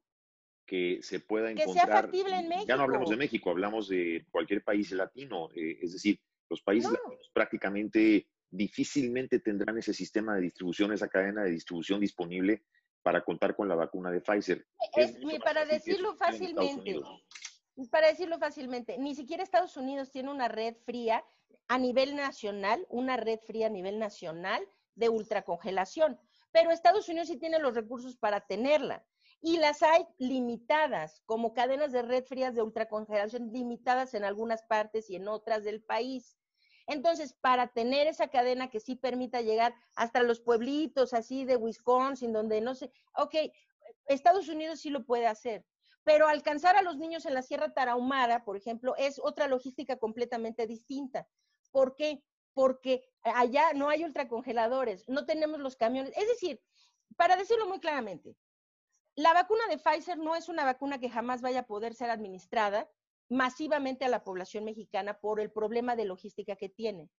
que 0.68 1.00
se 1.02 1.20
pueda 1.20 1.50
Que 1.50 1.56
sea 1.56 1.64
encontrar. 1.64 2.02
factible 2.04 2.36
en 2.36 2.66
Ya 2.68 2.78
no 2.78 2.84
hablamos 2.84 3.10
de 3.10 3.16
México. 3.16 3.34
México, 3.38 3.50
hablamos 3.50 3.88
de 3.90 4.24
cualquier 4.30 4.64
país 4.64 4.92
latino. 4.92 5.50
eh, 5.56 5.80
es 5.82 5.94
decir, 5.94 6.20
los 6.48 6.62
países 6.62 6.92
No. 6.92 6.98
latinos 7.00 7.32
prácticamente 7.34 8.28
difícilmente 8.52 9.40
tendrán 9.40 9.80
ese 9.80 9.96
sistema 9.96 10.36
de 10.36 10.42
distribución, 10.42 10.94
esa 10.94 11.08
cadena 11.08 11.44
de 11.44 11.50
distribución 11.50 12.00
disponible 12.02 12.64
para 13.02 13.24
contar 13.24 13.56
con 13.56 13.68
la 13.68 13.74
vacuna 13.74 14.12
de 14.12 14.22
Pfizer. 14.22 14.64
Es- 14.96 15.18
para 15.44 15.66
decirlo 15.66 16.16
fácilmente. 16.18 17.02
Para 17.92 18.08
decirlo 18.08 18.40
fácilmente, 18.40 18.98
ni 18.98 19.16
siquiera 19.16 19.44
Estados 19.44 19.78
Unidos 19.78 20.12
tiene 20.12 20.32
una 20.32 20.48
red 20.48 20.76
fría 20.86 21.24
a 21.68 21.78
nivel 21.78 22.16
nacional, 22.16 22.86
una 22.90 23.18
red 23.18 23.40
fría 23.40 23.68
a 23.68 23.70
nivel 23.70 24.00
nacional 24.00 24.66
de 24.96 25.10
ultracongelación, 25.10 26.20
pero 26.52 26.72
Estados 26.72 27.10
Unidos 27.10 27.28
sí 27.28 27.38
tiene 27.38 27.60
los 27.60 27.76
recursos 27.76 28.16
para 28.16 28.42
tenerla. 28.42 29.06
Y 29.42 29.58
las 29.58 29.84
hay 29.84 30.08
limitadas, 30.18 31.22
como 31.26 31.54
cadenas 31.54 31.92
de 31.92 32.02
red 32.02 32.24
frías 32.24 32.56
de 32.56 32.62
ultracongelación 32.62 33.52
limitadas 33.52 34.14
en 34.14 34.24
algunas 34.24 34.64
partes 34.64 35.10
y 35.10 35.18
en 35.18 35.28
otras 35.28 35.64
del 35.64 35.84
país. 35.84 36.40
Entonces, 36.88 37.34
para 37.34 37.68
tener 37.68 38.08
esa 38.08 38.30
cadena 38.30 38.70
que 38.70 38.80
sí 38.80 38.96
permita 38.96 39.42
llegar 39.42 39.76
hasta 39.96 40.24
los 40.24 40.40
pueblitos 40.40 41.14
así 41.14 41.44
de 41.44 41.58
Wisconsin, 41.58 42.32
donde 42.32 42.62
no 42.62 42.76
sé, 42.76 42.92
ok, 43.16 43.36
Estados 44.08 44.48
Unidos 44.48 44.80
sí 44.80 44.90
lo 44.90 45.06
puede 45.06 45.28
hacer, 45.28 45.66
pero 46.06 46.28
alcanzar 46.28 46.78
a 46.78 46.84
los 46.84 46.98
niños 46.98 47.26
en 47.26 47.34
la 47.34 47.42
Sierra 47.42 47.74
Tarahumara, 47.74 48.46
por 48.46 48.56
ejemplo, 48.56 48.96
es 48.96 49.20
otra 49.20 49.48
logística 49.48 49.98
completamente 49.98 50.68
distinta. 50.68 51.28
¿Por 51.72 51.96
qué? 51.96 52.24
Porque 52.54 53.04
allá 53.24 53.74
no 53.74 53.90
hay 53.90 54.04
ultracongeladores, 54.04 55.10
no 55.10 55.26
tenemos 55.26 55.60
los 55.60 55.76
camiones. 55.76 56.14
Es 56.16 56.28
decir, 56.28 56.62
para 57.18 57.36
decirlo 57.36 57.68
muy 57.68 57.80
claramente, 57.80 58.38
la 59.16 59.34
vacuna 59.34 59.64
de 59.68 59.80
Pfizer 59.80 60.20
no 60.20 60.36
es 60.36 60.48
una 60.48 60.64
vacuna 60.64 61.00
que 61.00 61.10
jamás 61.10 61.42
vaya 61.42 61.62
a 61.62 61.68
poder 61.68 61.96
ser 61.96 62.12
administrada 62.12 62.88
masivamente 63.28 64.06
a 64.06 64.10
la 64.10 64.24
población 64.24 64.64
mexicana 64.64 65.20
por 65.20 65.40
el 65.40 65.52
problema 65.52 65.96
de 65.96 66.06
logística 66.06 66.56
que 66.56 66.70
tiene. 66.70 67.10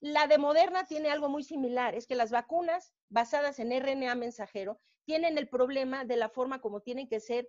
La 0.00 0.26
de 0.26 0.38
Moderna 0.38 0.84
tiene 0.84 1.10
algo 1.10 1.28
muy 1.28 1.44
similar, 1.44 1.94
es 1.94 2.06
que 2.06 2.14
las 2.14 2.30
vacunas 2.30 2.94
basadas 3.10 3.58
en 3.58 3.78
RNA 3.78 4.14
mensajero 4.14 4.80
tienen 5.04 5.36
el 5.36 5.46
problema 5.46 6.06
de 6.06 6.16
la 6.16 6.30
forma 6.30 6.62
como 6.62 6.80
tienen 6.80 7.06
que 7.06 7.20
ser 7.20 7.46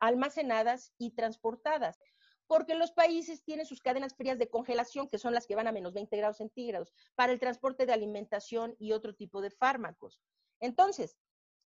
almacenadas 0.00 0.94
y 0.98 1.12
transportadas, 1.14 1.98
porque 2.46 2.74
los 2.74 2.92
países 2.92 3.42
tienen 3.44 3.66
sus 3.66 3.80
cadenas 3.80 4.14
frías 4.14 4.38
de 4.38 4.48
congelación, 4.48 5.08
que 5.08 5.18
son 5.18 5.34
las 5.34 5.46
que 5.46 5.56
van 5.56 5.66
a 5.66 5.72
menos 5.72 5.92
20 5.92 6.16
grados 6.16 6.36
centígrados, 6.38 6.92
para 7.14 7.32
el 7.32 7.40
transporte 7.40 7.86
de 7.86 7.92
alimentación 7.92 8.76
y 8.78 8.92
otro 8.92 9.14
tipo 9.14 9.40
de 9.40 9.50
fármacos. 9.50 10.20
Entonces, 10.60 11.18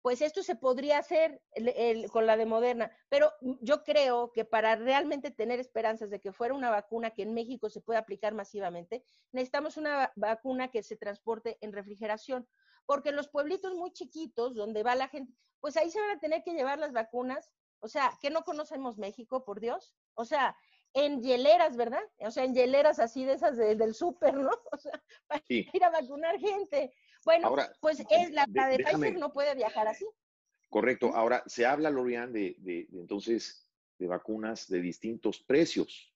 pues 0.02 0.20
esto 0.20 0.42
se 0.42 0.54
podría 0.54 0.98
hacer 0.98 1.42
con 2.12 2.26
la 2.26 2.36
de 2.36 2.44
Moderna, 2.44 2.94
pero 3.08 3.32
yo 3.62 3.84
creo 3.84 4.32
que 4.32 4.44
para 4.44 4.76
realmente 4.76 5.30
tener 5.30 5.60
esperanzas 5.60 6.10
de 6.10 6.20
que 6.20 6.30
fuera 6.30 6.52
una 6.52 6.68
vacuna 6.68 7.12
que 7.12 7.22
en 7.22 7.32
México 7.32 7.70
se 7.70 7.80
pueda 7.80 8.00
aplicar 8.00 8.34
masivamente, 8.34 9.02
necesitamos 9.32 9.78
una 9.78 9.96
va- 9.96 10.12
vacuna 10.14 10.68
que 10.70 10.82
se 10.82 10.96
transporte 10.96 11.56
en 11.62 11.72
refrigeración, 11.72 12.46
porque 12.84 13.12
los 13.12 13.28
pueblitos 13.28 13.74
muy 13.74 13.92
chiquitos 13.92 14.54
donde 14.54 14.82
va 14.82 14.94
la 14.94 15.08
gente, 15.08 15.32
pues 15.60 15.74
ahí 15.78 15.88
se 15.90 16.00
van 16.00 16.10
a 16.10 16.20
tener 16.20 16.42
que 16.42 16.52
llevar 16.52 16.78
las 16.78 16.92
vacunas, 16.92 17.50
o 17.84 17.88
sea, 17.88 18.12
que 18.20 18.30
no 18.30 18.42
conocemos 18.42 18.98
México, 18.98 19.44
por 19.44 19.60
Dios, 19.60 19.94
o 20.14 20.24
sea, 20.24 20.56
en 20.94 21.22
hieleras, 21.22 21.76
¿verdad? 21.76 22.02
O 22.18 22.30
sea, 22.30 22.44
en 22.44 22.54
hieleras 22.54 22.98
así 22.98 23.24
de 23.24 23.32
esas 23.34 23.56
de- 23.56 23.74
del 23.76 23.94
súper, 23.94 24.34
¿no? 24.34 24.50
O 24.72 24.76
sea, 24.78 25.02
para 25.26 25.42
Sí. 25.48 25.68
ir 25.72 25.84
a 25.84 25.90
vacunar 25.90 26.38
gente. 26.38 26.94
Bueno, 27.24 27.48
Ahora, 27.48 27.72
pues 27.80 28.00
es 28.10 28.30
la, 28.32 28.46
de- 28.46 28.52
la 28.54 28.68
de 28.68 28.76
déjame- 28.78 29.06
Pfizer 29.08 29.18
no 29.20 29.32
puede 29.32 29.54
viajar 29.54 29.88
así. 29.88 30.06
Correcto. 30.70 31.12
Ahora, 31.14 31.42
se 31.46 31.66
habla, 31.66 31.90
Lorian, 31.90 32.32
de, 32.32 32.56
de- 32.58 32.86
de 32.88 33.00
entonces 33.00 33.68
de 33.98 34.06
vacunas 34.06 34.68
de 34.68 34.80
distintos 34.80 35.38
precios 35.42 36.12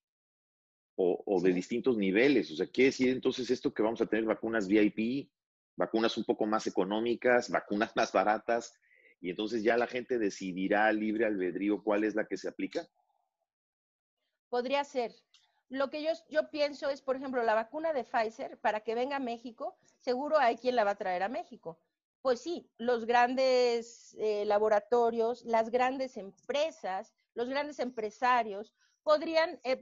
o, 0.97 1.23
o 1.27 1.41
de 1.41 1.53
distintos 1.53 1.97
niveles. 1.97 2.51
O 2.51 2.57
sea, 2.57 2.67
quiere 2.67 2.87
decir 2.91 3.09
entonces 3.11 3.51
esto 3.51 3.73
que 3.73 3.83
vamos 3.83 4.01
a 4.01 4.07
tener 4.07 4.25
vacunas 4.25 4.67
VIP, 4.69 5.31
vacunas 5.77 6.17
un 6.17 6.25
poco 6.25 6.45
más 6.47 6.67
económicas, 6.67 7.51
vacunas 7.51 7.93
más 7.97 8.13
baratas, 8.13 8.75
y 9.21 9.31
entonces 9.31 9.63
ya 9.63 9.77
la 9.77 9.87
gente 9.87 10.19
decidirá 10.19 10.93
libre 10.93 11.27
albedrío 11.27 11.83
cuál 11.83 12.05
es 12.05 12.15
la 12.15 12.27
que 12.27 12.37
se 12.37 12.49
aplica. 12.49 12.89
Podría 14.49 14.85
ser. 14.85 15.15
Lo 15.69 15.91
que 15.91 16.03
yo, 16.03 16.51
pienso 16.51 16.89
es, 16.89 17.03
por 17.03 17.17
ejemplo, 17.17 17.43
la 17.43 17.55
vacuna 17.55 17.93
de 17.93 18.05
Pfizer, 18.05 18.59
para 18.59 18.81
que 18.81 18.95
venga 18.95 19.17
a 19.17 19.21
México, 19.21 19.77
seguro 20.01 20.39
hay 20.39 20.57
quien 20.57 20.77
la 20.77 20.85
va 20.85 20.93
a 20.93 20.99
traer 20.99 21.23
a 21.23 21.29
México. 21.29 21.79
Pues 22.23 22.41
sí, 22.41 22.71
los 22.79 23.05
grandes 23.05 24.17
eh, 24.19 24.45
laboratorios, 24.47 25.45
las 25.45 25.71
grandes 25.71 26.17
empresas, 26.17 27.13
los 27.35 27.49
grandes 27.49 27.79
empresarios 27.81 28.75
podrían, 29.03 29.61
eh, 29.63 29.79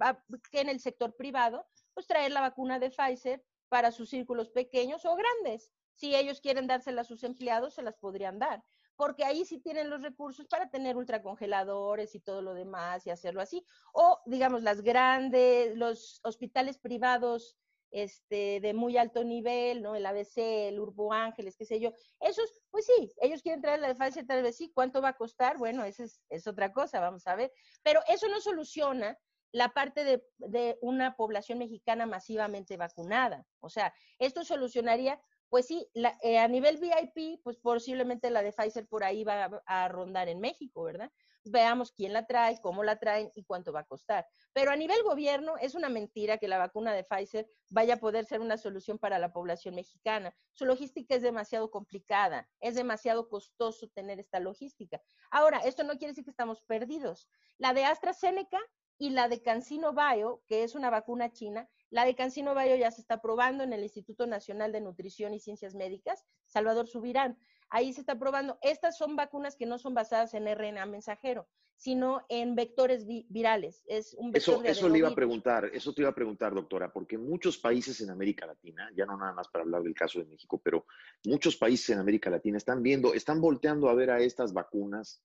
que 0.50 0.60
en 0.60 0.68
el 0.68 0.80
sector 0.80 1.14
privado, 1.14 1.66
pues 1.94 2.06
traer 2.06 2.32
la 2.32 2.40
vacuna 2.40 2.78
de 2.78 2.90
Pfizer 2.90 3.44
para 3.68 3.92
sus 3.92 4.10
círculos 4.10 4.48
pequeños 4.48 5.04
o 5.04 5.14
grandes. 5.14 5.70
Si 5.94 6.14
ellos 6.14 6.40
quieren 6.40 6.66
dársela 6.66 7.02
a 7.02 7.04
sus 7.04 7.22
empleados, 7.22 7.74
se 7.74 7.82
las 7.82 7.96
podrían 7.96 8.38
dar 8.38 8.62
porque 8.96 9.24
ahí 9.24 9.44
sí 9.44 9.58
tienen 9.60 9.90
los 9.90 10.02
recursos 10.02 10.46
para 10.46 10.70
tener 10.70 10.96
ultracongeladores 10.96 12.14
y 12.14 12.20
todo 12.20 12.42
lo 12.42 12.54
demás 12.54 13.06
y 13.06 13.10
hacerlo 13.10 13.40
así. 13.40 13.64
O, 13.92 14.20
digamos, 14.26 14.62
las 14.62 14.82
grandes, 14.82 15.76
los 15.76 16.20
hospitales 16.24 16.78
privados 16.78 17.56
este, 17.90 18.60
de 18.60 18.74
muy 18.74 18.96
alto 18.96 19.24
nivel, 19.24 19.82
¿no? 19.82 19.94
El 19.94 20.06
ABC, 20.06 20.68
el 20.68 20.80
Urbo 20.80 21.12
Ángeles, 21.12 21.56
qué 21.56 21.64
sé 21.64 21.80
yo. 21.80 21.92
Esos, 22.20 22.62
pues 22.70 22.86
sí, 22.86 23.12
ellos 23.20 23.42
quieren 23.42 23.62
traer 23.62 23.80
la 23.80 23.94
Pfizer 23.94 24.26
tal 24.26 24.42
vez 24.42 24.56
sí. 24.56 24.72
¿Cuánto 24.74 25.00
va 25.00 25.10
a 25.10 25.16
costar? 25.16 25.58
Bueno, 25.58 25.84
esa 25.84 26.04
es, 26.04 26.20
es 26.28 26.46
otra 26.46 26.72
cosa, 26.72 27.00
vamos 27.00 27.26
a 27.26 27.36
ver. 27.36 27.52
Pero 27.82 28.00
eso 28.08 28.28
no 28.28 28.40
soluciona 28.40 29.18
la 29.52 29.70
parte 29.70 30.04
de, 30.04 30.22
de 30.38 30.76
una 30.82 31.16
población 31.16 31.58
mexicana 31.58 32.06
masivamente 32.06 32.76
vacunada. 32.76 33.46
O 33.60 33.70
sea, 33.70 33.94
esto 34.18 34.44
solucionaría 34.44 35.20
pues 35.56 35.68
sí, 35.68 35.88
la, 35.94 36.14
eh, 36.20 36.36
a 36.36 36.48
nivel 36.48 36.76
VIP, 36.76 37.40
pues 37.42 37.56
posiblemente 37.56 38.28
la 38.28 38.42
de 38.42 38.52
Pfizer 38.52 38.86
por 38.86 39.04
ahí 39.04 39.24
va 39.24 39.62
a, 39.64 39.88
rondar 39.88 40.28
en 40.28 40.38
México, 40.38 40.82
¿verdad? 40.82 41.10
Veamos 41.44 41.92
quién 41.92 42.12
la 42.12 42.26
trae, 42.26 42.60
cómo 42.60 42.84
la 42.84 42.98
traen 42.98 43.30
y 43.34 43.42
cuánto 43.42 43.72
va 43.72 43.80
a 43.80 43.86
costar. 43.86 44.26
Pero 44.52 44.70
a 44.70 44.76
nivel 44.76 45.02
gobierno 45.02 45.56
es 45.56 45.74
una 45.74 45.88
mentira 45.88 46.36
que 46.36 46.46
la 46.46 46.58
vacuna 46.58 46.92
de 46.92 47.04
Pfizer 47.04 47.48
vaya 47.70 47.94
a 47.94 48.00
poder 48.00 48.26
ser 48.26 48.42
una 48.42 48.58
solución 48.58 48.98
para 48.98 49.18
la 49.18 49.32
población 49.32 49.76
mexicana. 49.76 50.36
Su 50.52 50.66
logística 50.66 51.14
es 51.14 51.22
demasiado 51.22 51.70
complicada, 51.70 52.46
es 52.60 52.74
demasiado 52.74 53.30
costoso 53.30 53.88
tener 53.88 54.20
esta 54.20 54.40
logística. 54.40 55.00
Ahora, 55.30 55.60
esto 55.60 55.84
no 55.84 55.96
quiere 55.96 56.08
decir 56.08 56.24
que 56.24 56.32
estamos 56.32 56.60
perdidos. 56.64 57.30
La 57.56 57.72
de 57.72 57.86
AstraZeneca 57.86 58.60
y 58.98 59.08
la 59.08 59.28
de 59.28 59.40
CanSino 59.40 59.94
Bio, 59.94 60.42
que 60.48 60.64
es 60.64 60.74
una 60.74 60.90
vacuna 60.90 61.32
china, 61.32 61.66
la 61.90 62.04
de 62.04 62.14
CanSino 62.14 62.54
Bio 62.54 62.76
ya 62.76 62.90
se 62.90 63.00
está 63.00 63.20
probando 63.20 63.64
en 63.64 63.72
el 63.72 63.82
Instituto 63.82 64.26
Nacional 64.26 64.72
de 64.72 64.80
Nutrición 64.80 65.34
y 65.34 65.40
Ciencias 65.40 65.74
Médicas, 65.74 66.24
Salvador 66.46 66.88
Subirán. 66.88 67.38
ahí 67.68 67.92
se 67.92 68.00
está 68.00 68.18
probando. 68.18 68.58
Estas 68.62 68.96
son 68.96 69.16
vacunas 69.16 69.56
que 69.56 69.66
no 69.66 69.78
son 69.78 69.94
basadas 69.94 70.34
en 70.34 70.46
RNA 70.46 70.86
mensajero, 70.86 71.48
sino 71.76 72.24
en 72.28 72.54
vectores 72.54 73.06
virales. 73.06 73.84
Es 73.86 74.14
un 74.14 74.34
eso 74.34 74.62
eso 74.64 74.88
le 74.88 74.98
iba 74.98 75.08
a 75.08 75.14
preguntar, 75.14 75.70
eso 75.72 75.92
te 75.92 76.02
iba 76.02 76.10
a 76.10 76.14
preguntar, 76.14 76.54
doctora, 76.54 76.92
porque 76.92 77.18
muchos 77.18 77.58
países 77.58 78.00
en 78.00 78.10
América 78.10 78.46
Latina, 78.46 78.90
ya 78.96 79.04
no 79.04 79.16
nada 79.16 79.32
más 79.32 79.48
para 79.48 79.64
hablar 79.64 79.82
del 79.82 79.94
caso 79.94 80.18
de 80.18 80.26
México, 80.26 80.60
pero 80.62 80.86
muchos 81.24 81.56
países 81.56 81.90
en 81.90 81.98
América 81.98 82.30
Latina 82.30 82.56
están 82.56 82.82
viendo, 82.82 83.14
están 83.14 83.40
volteando 83.40 83.88
a 83.88 83.94
ver 83.94 84.10
a 84.10 84.20
estas 84.20 84.52
vacunas 84.52 85.22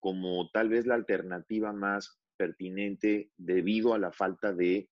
como 0.00 0.50
tal 0.50 0.68
vez 0.68 0.86
la 0.86 0.94
alternativa 0.94 1.72
más 1.72 2.20
pertinente 2.36 3.30
debido 3.36 3.94
a 3.94 3.98
la 3.98 4.12
falta 4.12 4.52
de 4.52 4.90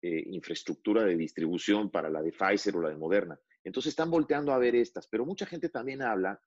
eh, 0.00 0.22
infraestructura 0.26 1.04
de 1.04 1.16
distribución 1.16 1.90
para 1.90 2.08
la 2.08 2.22
de 2.22 2.32
Pfizer 2.32 2.76
o 2.76 2.82
la 2.82 2.90
de 2.90 2.96
Moderna. 2.96 3.38
Entonces 3.64 3.90
están 3.90 4.10
volteando 4.10 4.52
a 4.52 4.58
ver 4.58 4.76
estas, 4.76 5.08
pero 5.08 5.26
mucha 5.26 5.44
gente 5.44 5.68
también 5.68 6.02
habla, 6.02 6.40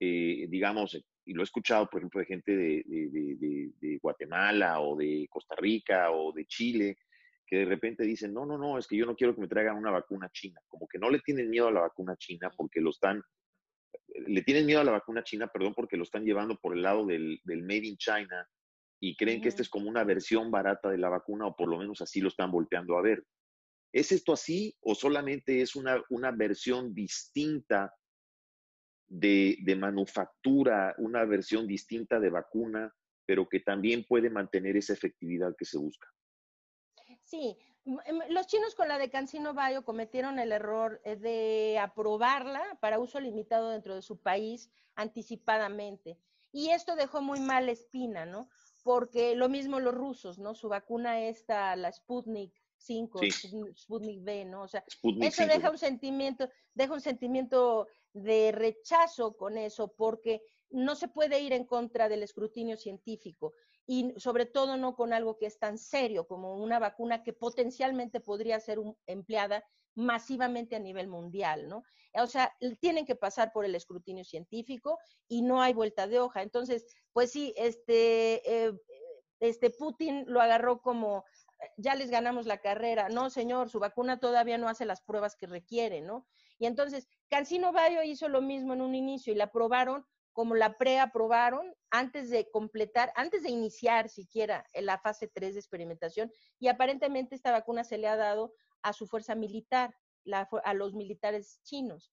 eh, 0.00 0.46
digamos, 0.48 0.98
y 1.26 1.34
lo 1.34 1.42
he 1.42 1.44
escuchado, 1.44 1.90
por 1.90 2.00
ejemplo, 2.00 2.20
de 2.20 2.26
gente 2.26 2.56
de, 2.56 3.98
Guatemala 4.00 4.80
o 4.80 4.96
de 4.96 5.26
Costa 5.28 5.56
Rica 5.56 6.10
o 6.10 6.32
de 6.32 6.46
Chile, 6.46 6.96
que 7.46 7.58
de 7.58 7.64
repente 7.66 8.04
dicen, 8.04 8.32
no, 8.32 8.46
no, 8.46 8.56
no, 8.56 8.78
es 8.78 8.86
que 8.86 8.96
yo 8.96 9.04
no 9.04 9.14
quiero 9.14 9.34
que 9.34 9.42
me 9.42 9.48
traigan 9.48 9.76
una 9.76 9.90
vacuna 9.90 10.30
china, 10.32 10.60
como 10.66 10.88
que 10.88 10.98
no 10.98 11.10
le 11.10 11.20
tienen 11.20 11.50
miedo 11.50 11.68
a 11.68 11.72
la 11.72 11.80
vacuna 11.80 12.16
china 12.16 12.50
porque 12.56 12.80
lo 12.80 12.90
están, 12.90 13.22
le 14.26 14.42
tienen 14.42 14.66
miedo 14.66 14.80
a 14.80 14.84
la 14.84 14.92
vacuna 14.92 15.22
china, 15.22 15.48
perdón, 15.48 15.74
porque 15.74 15.96
lo 15.96 16.04
están 16.04 16.24
llevando 16.24 16.58
por 16.58 16.74
el 16.74 16.82
lado 16.82 17.04
del, 17.04 17.40
Made 17.44 17.86
in 17.86 17.96
China 17.96 18.48
y 19.00 19.16
creen 19.16 19.40
que 19.42 19.48
esta 19.48 19.62
es 19.62 19.68
como 19.68 19.88
una 19.88 20.04
versión 20.04 20.50
barata 20.50 20.90
de 20.90 20.98
la 20.98 21.08
vacuna 21.08 21.46
o 21.46 21.56
por 21.56 21.68
lo 21.68 21.78
menos 21.78 22.00
así 22.00 22.20
lo 22.20 22.28
están 22.28 22.50
volteando 22.50 22.96
a 22.96 23.02
ver. 23.02 23.24
¿Es 23.92 24.12
esto 24.12 24.32
así 24.32 24.76
o 24.80 24.94
solamente 24.94 25.62
es 25.62 25.76
una, 25.76 26.02
una 26.10 26.30
versión 26.32 26.94
distinta 26.94 27.94
de, 29.08 29.76
manufactura, 29.78 30.94
una 30.98 31.24
versión 31.24 31.66
distinta 31.66 32.18
de 32.18 32.30
vacuna, 32.30 32.92
pero 33.24 33.48
que 33.48 33.60
también 33.60 34.04
puede 34.04 34.30
mantener 34.30 34.76
esa 34.76 34.92
efectividad 34.92 35.54
que 35.56 35.64
se 35.64 35.78
busca. 35.78 36.08
Sí, 37.22 37.56
los 38.30 38.46
chinos 38.46 38.74
con 38.74 38.88
la 38.88 38.98
de 38.98 39.10
Cancino 39.10 39.54
Bio 39.54 39.84
cometieron 39.84 40.38
el 40.38 40.52
error 40.52 41.00
eh, 41.04 41.16
de 41.16 41.78
aprobarla 41.78 42.78
para 42.80 42.98
uso 42.98 43.20
limitado 43.20 43.70
dentro 43.70 43.94
de 43.94 44.02
su 44.02 44.20
país 44.20 44.70
anticipadamente. 44.94 46.18
Y 46.52 46.70
esto 46.70 46.96
dejó 46.96 47.20
muy 47.20 47.40
mal 47.40 47.68
espina, 47.68 48.26
¿no? 48.26 48.48
Porque 48.86 49.34
lo 49.34 49.48
mismo 49.48 49.80
los 49.80 49.92
rusos, 49.92 50.38
¿no? 50.38 50.54
Su 50.54 50.68
vacuna 50.68 51.20
esta, 51.22 51.74
la 51.74 51.90
Sputnik 51.90 52.52
5, 52.76 53.18
Sputnik 53.76 54.22
V, 54.22 54.44
¿no? 54.44 54.62
O 54.62 54.68
sea, 54.68 54.84
eso 55.22 55.44
deja 55.44 55.72
un 55.72 55.76
sentimiento, 55.76 56.48
deja 56.72 56.92
un 56.94 57.00
sentimiento 57.00 57.88
de 58.12 58.52
rechazo 58.52 59.36
con 59.36 59.58
eso, 59.58 59.88
porque 59.88 60.40
no 60.70 60.94
se 60.94 61.08
puede 61.08 61.40
ir 61.40 61.52
en 61.52 61.64
contra 61.64 62.08
del 62.08 62.22
escrutinio 62.22 62.76
científico 62.76 63.54
y 63.86 64.12
sobre 64.16 64.46
todo 64.46 64.76
no 64.76 64.96
con 64.96 65.12
algo 65.12 65.38
que 65.38 65.46
es 65.46 65.58
tan 65.58 65.78
serio 65.78 66.26
como 66.26 66.56
una 66.56 66.78
vacuna 66.78 67.22
que 67.22 67.32
potencialmente 67.32 68.20
podría 68.20 68.58
ser 68.60 68.78
empleada 69.06 69.64
masivamente 69.94 70.76
a 70.76 70.80
nivel 70.80 71.08
mundial, 71.08 71.68
¿no? 71.68 71.82
O 72.14 72.26
sea, 72.26 72.54
tienen 72.80 73.06
que 73.06 73.16
pasar 73.16 73.52
por 73.52 73.64
el 73.64 73.74
escrutinio 73.74 74.24
científico 74.24 74.98
y 75.28 75.42
no 75.42 75.62
hay 75.62 75.72
vuelta 75.72 76.06
de 76.06 76.18
hoja. 76.18 76.42
Entonces, 76.42 76.86
pues 77.12 77.30
sí, 77.30 77.54
este, 77.56 78.66
eh, 78.66 78.72
este 79.40 79.70
Putin 79.70 80.24
lo 80.26 80.40
agarró 80.40 80.80
como 80.80 81.24
ya 81.76 81.94
les 81.94 82.10
ganamos 82.10 82.46
la 82.46 82.58
carrera. 82.58 83.08
No, 83.08 83.30
señor, 83.30 83.70
su 83.70 83.78
vacuna 83.78 84.18
todavía 84.18 84.58
no 84.58 84.68
hace 84.68 84.84
las 84.84 85.02
pruebas 85.02 85.36
que 85.36 85.46
requiere, 85.46 86.00
¿no? 86.00 86.26
Y 86.58 86.66
entonces, 86.66 87.08
Cancino 87.28 87.72
Bayo 87.72 88.02
hizo 88.02 88.28
lo 88.28 88.42
mismo 88.42 88.74
en 88.74 88.82
un 88.82 88.94
inicio 88.94 89.32
y 89.32 89.36
la 89.36 89.44
aprobaron 89.44 90.06
como 90.36 90.54
la 90.54 90.76
preaprobaron 90.76 91.74
antes 91.90 92.28
de 92.28 92.50
completar, 92.50 93.10
antes 93.16 93.42
de 93.42 93.48
iniciar 93.48 94.10
siquiera 94.10 94.68
la 94.74 94.98
fase 94.98 95.28
3 95.28 95.54
de 95.54 95.60
experimentación 95.60 96.30
y 96.58 96.68
aparentemente 96.68 97.34
esta 97.34 97.52
vacuna 97.52 97.84
se 97.84 97.96
le 97.96 98.06
ha 98.06 98.16
dado 98.16 98.52
a 98.82 98.92
su 98.92 99.06
fuerza 99.06 99.34
militar, 99.34 99.96
a 100.62 100.74
los 100.74 100.92
militares 100.92 101.62
chinos. 101.62 102.12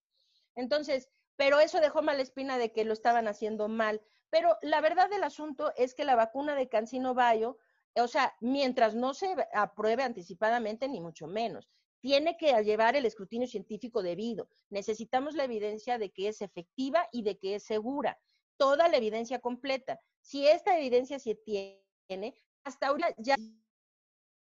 Entonces, 0.56 1.10
pero 1.36 1.60
eso 1.60 1.82
dejó 1.82 2.02
mala 2.02 2.22
espina 2.22 2.58
de 2.58 2.72
que 2.72 2.86
lo 2.86 2.94
estaban 2.94 3.28
haciendo 3.28 3.68
mal. 3.68 4.02
Pero 4.30 4.58
la 4.62 4.80
verdad 4.80 5.10
del 5.10 5.26
asunto 5.26 5.74
es 5.76 5.94
que 5.94 6.06
la 6.06 6.16
vacuna 6.16 6.56
de 6.56 6.70
Cancino 6.70 7.14
Bayo 7.14 7.58
o 7.96 8.08
sea, 8.08 8.34
mientras 8.40 8.96
no 8.96 9.14
se 9.14 9.36
apruebe 9.54 10.04
anticipadamente, 10.04 10.88
ni 10.88 11.00
mucho 11.02 11.28
menos. 11.28 11.70
Tiene 12.04 12.36
que 12.36 12.51
llevar 12.64 12.97
el 12.97 13.06
escrutinio 13.06 13.47
científico 13.47 14.04
debido. 14.04 14.49
Necesitamos 14.70 15.36
la 15.36 15.45
evidencia 15.45 15.97
de 15.97 16.12
que 16.12 16.28
es 16.28 16.41
efectiva 16.41 17.08
y 17.14 17.24
de 17.24 17.38
que 17.38 17.56
es 17.56 17.64
segura. 17.64 18.20
Toda 18.58 18.89
la 18.89 18.97
evidencia 18.97 19.39
completa. 19.39 19.97
Si 20.20 20.45
esta 20.45 20.78
evidencia 20.78 21.18
se 21.18 21.36
tiene, 21.36 22.36
hasta 22.66 22.88
ahora 22.88 23.08
ya, 23.18 23.38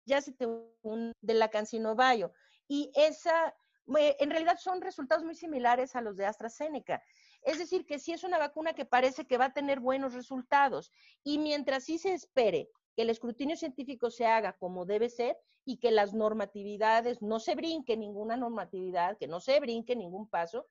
ya 0.06 0.22
se 0.22 0.32
te 0.32 0.46
un 0.46 1.12
de 1.20 1.34
la 1.34 1.50
cancinovayo. 1.50 2.32
Y 2.66 2.90
esa, 2.94 3.54
en 3.86 4.30
realidad 4.30 4.56
son 4.58 4.80
resultados 4.80 5.22
muy 5.22 5.34
similares 5.34 5.94
a 5.96 6.00
los 6.00 6.16
de 6.16 6.24
AstraZeneca. 6.24 7.02
Es 7.42 7.58
decir, 7.58 7.84
que 7.84 7.98
sí 7.98 8.12
es 8.12 8.24
una 8.24 8.38
vacuna 8.38 8.72
que 8.72 8.86
parece 8.86 9.26
que 9.26 9.36
va 9.36 9.44
a 9.44 9.52
tener 9.52 9.80
buenos 9.80 10.14
resultados. 10.14 10.90
Y 11.22 11.36
mientras 11.36 11.84
sí 11.84 11.98
se 11.98 12.14
espere 12.14 12.70
que 12.94 13.02
el 13.02 13.10
escrutinio 13.10 13.56
científico 13.56 14.10
se 14.10 14.26
haga 14.26 14.54
como 14.54 14.86
debe 14.86 15.08
ser 15.08 15.36
y 15.64 15.78
que 15.78 15.90
las 15.90 16.14
normatividades, 16.14 17.22
no 17.22 17.40
se 17.40 17.54
brinque 17.54 17.96
ninguna 17.96 18.36
normatividad, 18.36 19.18
que 19.18 19.28
no 19.28 19.40
se 19.40 19.58
brinque 19.60 19.96
ningún 19.96 20.28
paso. 20.28 20.66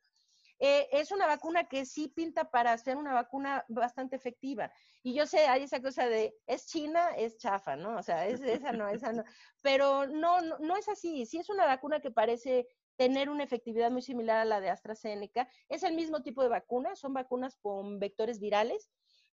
Eh, 0.59 0.87
es 0.91 1.11
una 1.11 1.27
vacuna 1.27 1.65
que 1.65 1.85
sí 1.85 2.07
pinta 2.07 2.49
para 2.49 2.77
ser 2.77 2.95
una 2.95 3.13
vacuna 3.13 3.65
bastante 3.67 4.15
efectiva. 4.15 4.71
Y 5.01 5.13
yo 5.13 5.25
sé, 5.25 5.47
hay 5.47 5.63
esa 5.63 5.81
cosa 5.81 6.07
de, 6.07 6.35
es 6.47 6.67
China, 6.67 7.09
es 7.17 7.37
chafa, 7.37 7.75
¿no? 7.75 7.97
O 7.97 8.03
sea, 8.03 8.27
es, 8.27 8.39
esa 8.41 8.71
no, 8.71 8.87
esa 8.87 9.11
no. 9.11 9.23
Pero 9.61 10.07
no, 10.07 10.41
no, 10.41 10.57
no 10.59 10.77
es 10.77 10.87
así. 10.87 11.25
Sí 11.25 11.37
es 11.39 11.49
una 11.49 11.65
vacuna 11.65 11.99
que 11.99 12.11
parece 12.11 12.67
tener 12.95 13.29
una 13.29 13.43
efectividad 13.43 13.91
muy 13.91 14.01
similar 14.01 14.37
a 14.37 14.45
la 14.45 14.61
de 14.61 14.69
AstraZeneca. 14.69 15.49
Es 15.67 15.83
el 15.83 15.95
mismo 15.95 16.21
tipo 16.21 16.43
de 16.43 16.49
vacuna, 16.49 16.95
son 16.95 17.13
vacunas 17.13 17.57
con 17.57 17.99
vectores 17.99 18.39
virales. 18.39 18.89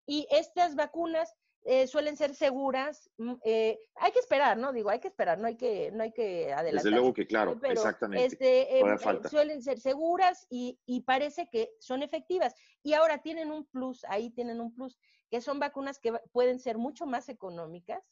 Y 0.07 0.27
estas 0.31 0.75
vacunas 0.75 1.37
eh, 1.65 1.87
suelen 1.87 2.17
ser 2.17 2.35
seguras. 2.35 3.11
Mm, 3.19 3.35
eh, 3.45 3.79
hay 3.97 4.13
que 4.13 4.19
esperar, 4.19 4.57
¿no? 4.57 4.73
Digo, 4.73 4.91
hay 4.91 4.99
que 4.99 5.09
esperar, 5.09 5.39
no 5.39 5.47
hay 5.47 5.57
que, 5.57 5.91
no 5.93 6.03
hay 6.03 6.13
que 6.13 6.53
adelantar. 6.53 6.85
Desde 6.85 6.91
luego 6.91 7.13
que 7.13 7.27
claro, 7.27 7.59
exactamente. 7.63 8.25
Este, 8.25 8.79
em, 8.79 8.87
eh, 8.87 9.29
suelen 9.29 9.63
ser 9.63 9.79
seguras 9.79 10.47
y, 10.49 10.79
y, 10.87 11.03
parece 11.03 11.49
que 11.51 11.73
son 11.79 12.03
efectivas. 12.03 12.55
Y 12.83 12.95
ahora 12.95 13.19
tienen 13.19 13.51
un 13.53 13.67
plus, 13.67 14.05
ahí 14.05 14.31
tienen 14.31 14.61
un 14.61 14.75
plus, 14.75 14.99
que 15.31 15.41
son 15.41 15.59
vacunas 15.59 15.99
que 15.99 16.13
pueden 16.33 16.59
ser 16.59 16.79
mucho 16.79 17.07
más 17.07 17.29
económicas 17.29 18.03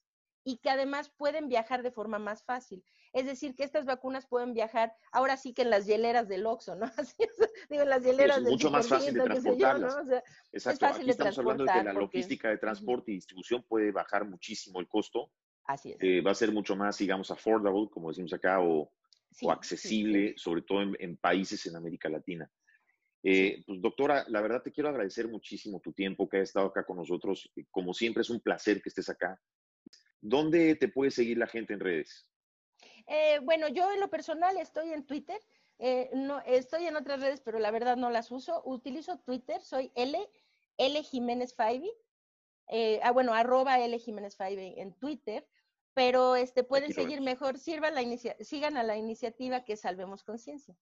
y 0.44 0.58
que 0.58 0.70
además 0.70 1.10
pueden 1.16 1.48
viajar 1.48 1.82
de 1.82 1.90
forma 1.90 2.18
más 2.18 2.44
fácil. 2.44 2.84
Es 3.12 3.26
decir, 3.26 3.54
que 3.54 3.64
estas 3.64 3.84
vacunas 3.84 4.26
pueden 4.26 4.54
viajar 4.54 4.92
ahora 5.12 5.36
sí 5.36 5.52
que 5.52 5.62
en 5.62 5.70
las 5.70 5.86
hieleras 5.86 6.28
del 6.28 6.46
Oxxo, 6.46 6.76
¿no? 6.76 6.86
Así 6.96 7.14
digo, 7.68 7.82
en 7.82 7.88
las 7.88 8.04
hieleras 8.04 8.38
es 8.38 8.44
mucho 8.44 8.70
más 8.70 8.88
fácil 8.88 9.14
de 9.14 9.22
transportarlas. 9.22 9.96
Exacto, 10.52 10.86
aquí 10.86 11.10
estamos 11.10 11.38
hablando 11.38 11.64
de 11.64 11.72
que 11.72 11.84
la 11.84 11.92
logística 11.92 12.48
de 12.50 12.58
transporte 12.58 13.12
y 13.12 13.14
distribución 13.14 13.62
puede 13.62 13.90
bajar 13.92 14.24
muchísimo 14.24 14.80
el 14.80 14.88
costo. 14.88 15.30
Así 15.64 15.92
es. 15.92 15.98
Eh, 16.00 16.20
va 16.22 16.30
a 16.30 16.34
ser 16.34 16.50
mucho 16.52 16.74
más, 16.76 16.96
digamos, 16.98 17.30
affordable, 17.30 17.88
como 17.90 18.08
decimos 18.08 18.32
acá, 18.32 18.60
o, 18.60 18.90
accesible, 19.50 20.34
sobre 20.36 20.62
todo 20.62 20.82
en, 20.98 21.16
países 21.18 21.64
en 21.66 21.76
América 21.76 22.08
Latina. 22.08 22.50
Eh, 23.22 23.62
pues 23.66 23.80
doctora, 23.82 24.24
la 24.28 24.40
verdad 24.40 24.62
te 24.62 24.72
quiero 24.72 24.88
agradecer 24.88 25.28
muchísimo 25.28 25.80
tu 25.80 25.92
tiempo 25.92 26.28
que 26.28 26.38
has 26.38 26.44
estado 26.44 26.66
acá 26.66 26.84
con 26.84 26.96
nosotros. 26.96 27.50
Como 27.70 27.92
siempre 27.92 28.22
es 28.22 28.30
un 28.30 28.40
placer 28.40 28.80
que 28.80 28.88
estés 28.88 29.08
acá. 29.08 29.38
¿Dónde 30.20 30.74
te 30.74 30.88
puede 30.88 31.10
seguir 31.10 31.38
la 31.38 31.46
gente 31.46 31.74
en 31.74 31.80
redes? 31.80 32.28
Eh, 33.06 33.40
bueno, 33.42 33.68
yo 33.68 33.92
en 33.92 34.00
lo 34.00 34.10
personal 34.10 34.56
estoy 34.58 34.92
en 34.92 35.06
Twitter. 35.06 35.40
Eh, 35.78 36.10
no, 36.12 36.40
estoy 36.40 36.86
en 36.86 36.96
otras 36.96 37.20
redes, 37.20 37.40
pero 37.40 37.58
la 37.58 37.70
verdad 37.70 37.96
no 37.96 38.10
las 38.10 38.30
uso. 38.30 38.62
Utilizo 38.64 39.18
Twitter, 39.18 39.62
soy 39.62 39.92
L, 39.94 40.18
L 40.76 41.02
Jiménez 41.02 41.54
Faibi. 41.54 41.90
Eh, 42.68 43.00
ah, 43.02 43.12
bueno, 43.12 43.32
arroba 43.32 43.78
L 43.80 43.98
Jiménez 43.98 44.36
Faibi 44.36 44.74
en 44.76 44.92
Twitter. 44.94 45.46
Pero 45.94 46.36
este, 46.36 46.62
pueden 46.62 46.92
seguir 46.92 47.20
mejor, 47.22 47.58
sirvan 47.58 47.94
la 47.94 48.02
sigan 48.40 48.76
a 48.76 48.84
la 48.84 48.96
iniciativa 48.96 49.64
que 49.64 49.76
Salvemos 49.76 50.22
Conciencia. 50.22 50.76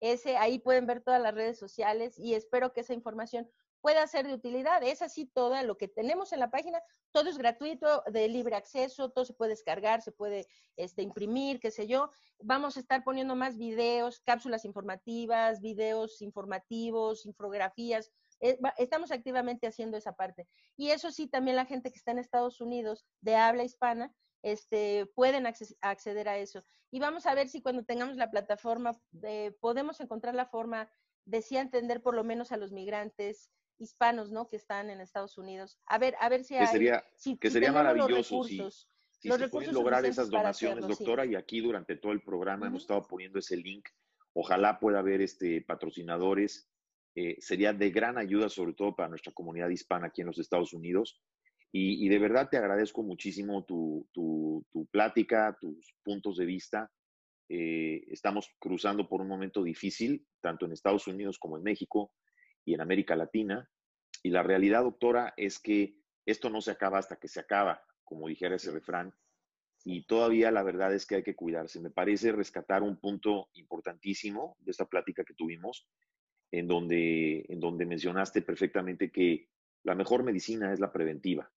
Ese, 0.00 0.36
ahí 0.36 0.58
pueden 0.58 0.86
ver 0.86 1.02
todas 1.02 1.20
las 1.20 1.34
redes 1.34 1.58
sociales 1.58 2.18
y 2.18 2.34
espero 2.34 2.72
que 2.72 2.80
esa 2.80 2.94
información 2.94 3.50
pueda 3.82 4.06
ser 4.06 4.26
de 4.26 4.32
utilidad. 4.32 4.82
Es 4.82 5.02
así 5.02 5.26
todo 5.26 5.60
lo 5.62 5.76
que 5.76 5.88
tenemos 5.88 6.32
en 6.32 6.40
la 6.40 6.50
página, 6.50 6.80
todo 7.10 7.28
es 7.28 7.36
gratuito, 7.36 8.02
de 8.06 8.28
libre 8.28 8.56
acceso, 8.56 9.10
todo 9.10 9.24
se 9.26 9.34
puede 9.34 9.50
descargar, 9.50 10.00
se 10.00 10.12
puede 10.12 10.46
este, 10.76 11.02
imprimir, 11.02 11.60
qué 11.60 11.70
sé 11.70 11.86
yo. 11.86 12.10
Vamos 12.38 12.76
a 12.76 12.80
estar 12.80 13.04
poniendo 13.04 13.34
más 13.34 13.58
videos, 13.58 14.20
cápsulas 14.20 14.64
informativas, 14.64 15.60
videos 15.60 16.22
informativos, 16.22 17.26
infografías. 17.26 18.10
Eh, 18.40 18.58
estamos 18.78 19.10
activamente 19.10 19.66
haciendo 19.66 19.96
esa 19.96 20.14
parte. 20.14 20.46
Y 20.76 20.90
eso 20.90 21.10
sí, 21.10 21.26
también 21.26 21.56
la 21.56 21.66
gente 21.66 21.90
que 21.90 21.98
está 21.98 22.12
en 22.12 22.18
Estados 22.18 22.60
Unidos 22.60 23.04
de 23.20 23.36
habla 23.36 23.64
hispana, 23.64 24.14
este, 24.42 25.06
pueden 25.14 25.46
acceder 25.46 26.28
a 26.28 26.38
eso. 26.38 26.64
Y 26.90 26.98
vamos 27.00 27.26
a 27.26 27.34
ver 27.34 27.48
si 27.48 27.62
cuando 27.62 27.84
tengamos 27.84 28.16
la 28.16 28.30
plataforma 28.30 28.92
eh, 29.22 29.56
podemos 29.60 30.00
encontrar 30.00 30.34
la 30.34 30.46
forma 30.46 30.90
decía 31.24 31.60
entender 31.60 32.02
por 32.02 32.14
lo 32.14 32.24
menos 32.24 32.52
a 32.52 32.56
los 32.56 32.72
migrantes 32.72 33.50
hispanos, 33.82 34.30
¿no? 34.30 34.48
Que 34.48 34.56
están 34.56 34.88
en 34.88 35.00
Estados 35.00 35.36
Unidos. 35.36 35.78
A 35.86 35.98
ver, 35.98 36.14
a 36.20 36.28
ver 36.28 36.44
si 36.44 36.54
hay... 36.54 36.60
Que 36.66 36.72
sería, 36.72 37.04
si- 37.14 37.36
que 37.36 37.48
si 37.48 37.54
sería 37.54 37.68
los 37.68 37.74
maravilloso 37.74 38.44
si, 38.44 38.56
recursos, 38.58 38.88
si 39.10 39.28
los 39.28 39.38
se 39.38 39.48
pueden 39.48 39.74
lograr 39.74 40.04
esas 40.06 40.30
donaciones, 40.30 40.78
hacerlo, 40.78 40.94
sí. 40.96 41.04
doctora, 41.04 41.26
y 41.26 41.34
aquí 41.34 41.60
durante 41.60 41.96
todo 41.96 42.12
el 42.12 42.22
programa 42.22 42.66
hemos 42.66 42.84
Ujú. 42.84 42.94
estado 42.94 43.08
poniendo 43.08 43.38
ese 43.38 43.56
link. 43.56 43.86
Ojalá 44.32 44.78
pueda 44.80 45.00
haber 45.00 45.20
este, 45.20 45.60
patrocinadores. 45.62 46.70
Eh, 47.14 47.36
sería 47.40 47.74
de 47.74 47.90
gran 47.90 48.16
ayuda, 48.16 48.48
sobre 48.48 48.72
todo 48.72 48.96
para 48.96 49.10
nuestra 49.10 49.32
comunidad 49.32 49.68
hispana 49.68 50.06
aquí 50.06 50.22
en 50.22 50.28
los 50.28 50.38
Estados 50.38 50.72
Unidos. 50.72 51.20
Y, 51.70 52.04
y 52.04 52.08
de 52.08 52.18
verdad 52.18 52.48
te 52.50 52.56
agradezco 52.56 53.02
muchísimo 53.02 53.64
tu, 53.64 54.08
tu, 54.12 54.64
tu 54.70 54.86
plática, 54.86 55.56
tus 55.60 55.94
puntos 56.02 56.36
de 56.38 56.46
vista. 56.46 56.90
Eh, 57.50 58.04
estamos 58.08 58.48
cruzando 58.58 59.06
por 59.06 59.20
un 59.20 59.28
momento 59.28 59.62
difícil, 59.62 60.26
tanto 60.40 60.64
en 60.64 60.72
Estados 60.72 61.06
Unidos 61.06 61.38
como 61.38 61.58
en 61.58 61.62
México 61.62 62.14
y 62.64 62.74
en 62.74 62.80
América 62.80 63.16
Latina. 63.16 63.68
Y 64.22 64.30
la 64.30 64.42
realidad, 64.42 64.82
doctora, 64.82 65.34
es 65.36 65.58
que 65.58 65.96
esto 66.26 66.50
no 66.50 66.60
se 66.60 66.70
acaba 66.70 66.98
hasta 66.98 67.16
que 67.16 67.28
se 67.28 67.40
acaba, 67.40 67.82
como 68.04 68.28
dijera 68.28 68.56
ese 68.56 68.70
refrán. 68.70 69.14
Y 69.84 70.06
todavía 70.06 70.50
la 70.52 70.62
verdad 70.62 70.94
es 70.94 71.06
que 71.06 71.16
hay 71.16 71.22
que 71.22 71.34
cuidarse. 71.34 71.80
Me 71.80 71.90
parece 71.90 72.30
rescatar 72.30 72.82
un 72.82 72.98
punto 72.98 73.50
importantísimo 73.54 74.56
de 74.60 74.70
esta 74.70 74.86
plática 74.86 75.24
que 75.24 75.34
tuvimos, 75.34 75.88
en 76.52 76.68
donde, 76.68 77.44
en 77.48 77.58
donde 77.58 77.86
mencionaste 77.86 78.42
perfectamente 78.42 79.10
que 79.10 79.48
la 79.82 79.94
mejor 79.94 80.22
medicina 80.22 80.72
es 80.72 80.78
la 80.78 80.92
preventiva 80.92 81.50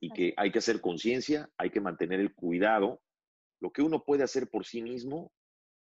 y 0.00 0.10
que 0.10 0.34
hay 0.36 0.52
que 0.52 0.58
hacer 0.58 0.82
conciencia, 0.82 1.48
hay 1.56 1.70
que 1.70 1.80
mantener 1.80 2.20
el 2.20 2.34
cuidado. 2.34 3.00
Lo 3.60 3.72
que 3.72 3.80
uno 3.80 4.04
puede 4.04 4.22
hacer 4.22 4.50
por 4.50 4.66
sí 4.66 4.82
mismo 4.82 5.32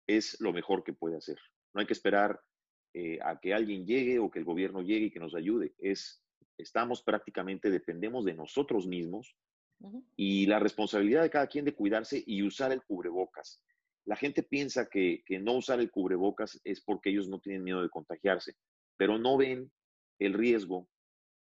es 0.06 0.38
lo 0.40 0.52
mejor 0.52 0.84
que 0.84 0.92
puede 0.92 1.16
hacer. 1.16 1.38
No 1.72 1.80
hay 1.80 1.86
que 1.86 1.94
esperar 1.94 2.40
eh, 2.94 3.18
a 3.22 3.38
que 3.38 3.54
alguien 3.54 3.86
llegue 3.86 4.18
o 4.18 4.30
que 4.30 4.38
el 4.38 4.44
gobierno 4.44 4.82
llegue 4.82 5.06
y 5.06 5.10
que 5.10 5.20
nos 5.20 5.34
ayude. 5.34 5.74
Es, 5.78 6.22
estamos 6.58 7.02
prácticamente, 7.02 7.70
dependemos 7.70 8.24
de 8.24 8.34
nosotros 8.34 8.86
mismos 8.86 9.36
y 10.16 10.46
la 10.46 10.58
responsabilidad 10.58 11.22
de 11.22 11.30
cada 11.30 11.46
quien 11.46 11.64
de 11.64 11.74
cuidarse 11.74 12.22
y 12.26 12.42
usar 12.42 12.72
el 12.72 12.82
cubrebocas. 12.82 13.62
La 14.04 14.16
gente 14.16 14.42
piensa 14.42 14.88
que, 14.88 15.22
que 15.24 15.38
no 15.38 15.54
usar 15.56 15.80
el 15.80 15.90
cubrebocas 15.90 16.60
es 16.64 16.80
porque 16.82 17.10
ellos 17.10 17.28
no 17.28 17.40
tienen 17.40 17.64
miedo 17.64 17.82
de 17.82 17.88
contagiarse, 17.88 18.56
pero 18.96 19.18
no 19.18 19.36
ven 19.36 19.70
el 20.18 20.34
riesgo 20.34 20.88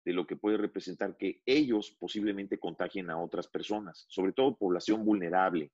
de 0.05 0.13
lo 0.13 0.27
que 0.27 0.37
puede 0.37 0.57
representar 0.57 1.17
que 1.17 1.41
ellos 1.47 1.97
posiblemente 1.99 2.59
contagien 2.59 3.09
a 3.11 3.23
otras 3.23 3.49
personas, 3.49 4.05
sobre 4.09 4.33
todo 4.33 4.57
población 4.57 5.05
vulnerable. 5.05 5.71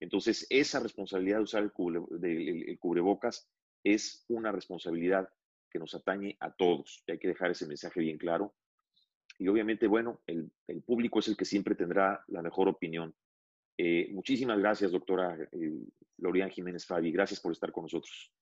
Entonces, 0.00 0.46
esa 0.50 0.80
responsabilidad 0.80 1.38
de 1.38 1.42
usar 1.44 1.62
el, 1.62 1.72
cubre- 1.72 2.04
el 2.68 2.78
cubrebocas 2.78 3.48
es 3.84 4.24
una 4.28 4.52
responsabilidad 4.52 5.28
que 5.70 5.78
nos 5.78 5.94
atañe 5.94 6.36
a 6.40 6.52
todos. 6.52 7.02
Y 7.06 7.12
hay 7.12 7.18
que 7.18 7.28
dejar 7.28 7.50
ese 7.50 7.66
mensaje 7.66 8.00
bien 8.00 8.18
claro. 8.18 8.54
Y 9.38 9.48
obviamente, 9.48 9.86
bueno, 9.86 10.20
el, 10.26 10.50
el 10.68 10.82
público 10.82 11.18
es 11.18 11.28
el 11.28 11.36
que 11.36 11.44
siempre 11.44 11.74
tendrá 11.74 12.24
la 12.28 12.42
mejor 12.42 12.68
opinión. 12.68 13.14
Eh, 13.78 14.08
muchísimas 14.12 14.58
gracias, 14.58 14.92
doctora 14.92 15.36
eh, 15.50 15.72
Lorian 16.18 16.50
Jiménez 16.50 16.86
Fabi. 16.86 17.10
Gracias 17.10 17.40
por 17.40 17.52
estar 17.52 17.72
con 17.72 17.84
nosotros. 17.84 18.32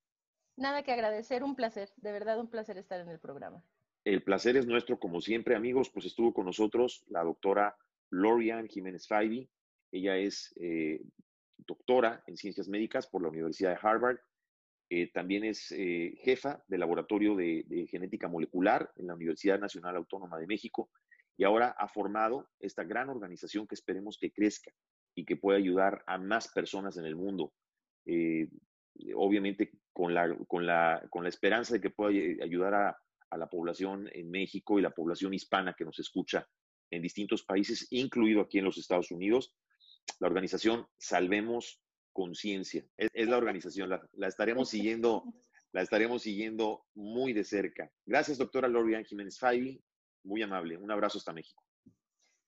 Nada 0.56 0.82
que 0.82 0.92
agradecer, 0.92 1.42
un 1.42 1.56
placer, 1.56 1.90
de 1.96 2.12
verdad 2.12 2.38
un 2.38 2.50
placer 2.50 2.76
estar 2.76 3.00
en 3.00 3.08
el 3.08 3.18
programa. 3.18 3.64
El 4.04 4.22
placer 4.22 4.56
es 4.56 4.66
nuestro, 4.66 4.98
como 4.98 5.20
siempre, 5.20 5.54
amigos. 5.54 5.90
Pues 5.90 6.06
estuvo 6.06 6.34
con 6.34 6.46
nosotros 6.46 7.04
la 7.08 7.22
doctora 7.22 7.76
Lorian 8.10 8.66
Jiménez 8.68 9.06
Faibi. 9.06 9.48
Ella 9.92 10.16
es 10.16 10.54
eh, 10.60 11.00
doctora 11.58 12.22
en 12.26 12.36
ciencias 12.36 12.68
médicas 12.68 13.06
por 13.06 13.22
la 13.22 13.28
Universidad 13.28 13.70
de 13.70 13.78
Harvard. 13.80 14.18
Eh, 14.92 15.10
también 15.12 15.44
es 15.44 15.70
eh, 15.70 16.18
jefa 16.22 16.64
del 16.66 16.80
laboratorio 16.80 17.36
de, 17.36 17.86
genética 17.88 18.26
molecular 18.26 18.90
en 18.96 19.06
la 19.06 19.14
Universidad 19.14 19.60
Nacional 19.60 19.96
Autónoma 19.96 20.38
de 20.38 20.48
México. 20.48 20.90
Y 21.36 21.44
ahora 21.44 21.76
ha 21.78 21.88
formado 21.88 22.50
esta 22.58 22.82
gran 22.82 23.08
organización 23.08 23.68
que 23.68 23.76
esperemos 23.76 24.18
que 24.20 24.32
crezca 24.32 24.72
y 25.14 25.24
que 25.24 25.36
pueda 25.36 25.58
ayudar 25.58 26.02
a 26.06 26.18
más 26.18 26.48
personas 26.48 26.96
en 26.96 27.06
el 27.06 27.14
mundo. 27.14 27.52
Eh, 28.04 28.48
obviamente 29.14 29.70
con 29.92 30.12
la, 30.12 30.36
con, 30.48 30.66
la, 30.66 31.06
con 31.08 31.22
la 31.22 31.28
esperanza 31.28 31.74
de 31.74 31.80
que 31.80 31.90
pueda 31.90 32.12
eh, 32.12 32.38
ayudar 32.42 32.74
a, 32.74 32.98
a 33.30 33.36
la 33.36 33.48
población 33.48 34.08
en 34.12 34.28
México 34.28 34.78
y 34.78 34.82
la 34.82 34.90
población 34.90 35.32
hispana 35.32 35.74
que 35.74 35.84
nos 35.84 36.00
escucha 36.00 36.48
en 36.90 37.02
distintos 37.02 37.44
países, 37.44 37.86
incluido 37.90 38.40
aquí 38.40 38.58
en 38.58 38.64
los 38.64 38.76
Estados 38.76 39.12
Unidos. 39.12 39.54
La 40.18 40.26
organización 40.26 40.86
Salvemos 40.98 41.80
Conciencia. 42.12 42.84
Es, 42.96 43.08
es, 43.12 43.28
la 43.28 43.36
organización, 43.36 43.88
la, 43.88 44.08
la, 44.14 44.28
estaremos 44.28 44.68
siguiendo, 44.68 45.24
la 45.72 45.82
estaremos 45.82 46.22
siguiendo 46.22 46.86
muy 46.94 47.32
de 47.32 47.44
cerca. 47.44 47.90
Gracias, 48.06 48.38
doctora 48.38 48.68
Lorian 48.68 49.04
Jiménez 49.04 49.38
Faibi. 49.38 49.82
Muy 50.24 50.42
amable. 50.42 50.76
Un 50.76 50.90
abrazo 50.90 51.18
hasta 51.18 51.32
México. 51.32 51.62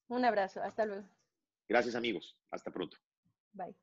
Un 0.08 0.24
abrazo. 0.24 0.62
Hasta 0.62 0.84
luego. 0.84 1.08
Gracias, 1.68 1.94
amigos. 1.94 2.36
Hasta 2.50 2.70
pronto. 2.70 2.98
Bye. 3.52 3.74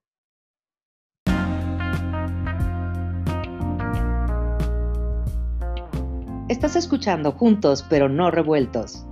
Estás 6.49 6.75
escuchando 6.75 7.31
Juntos 7.31 7.85
pero 7.89 8.09
no 8.09 8.31
revueltos. 8.31 9.05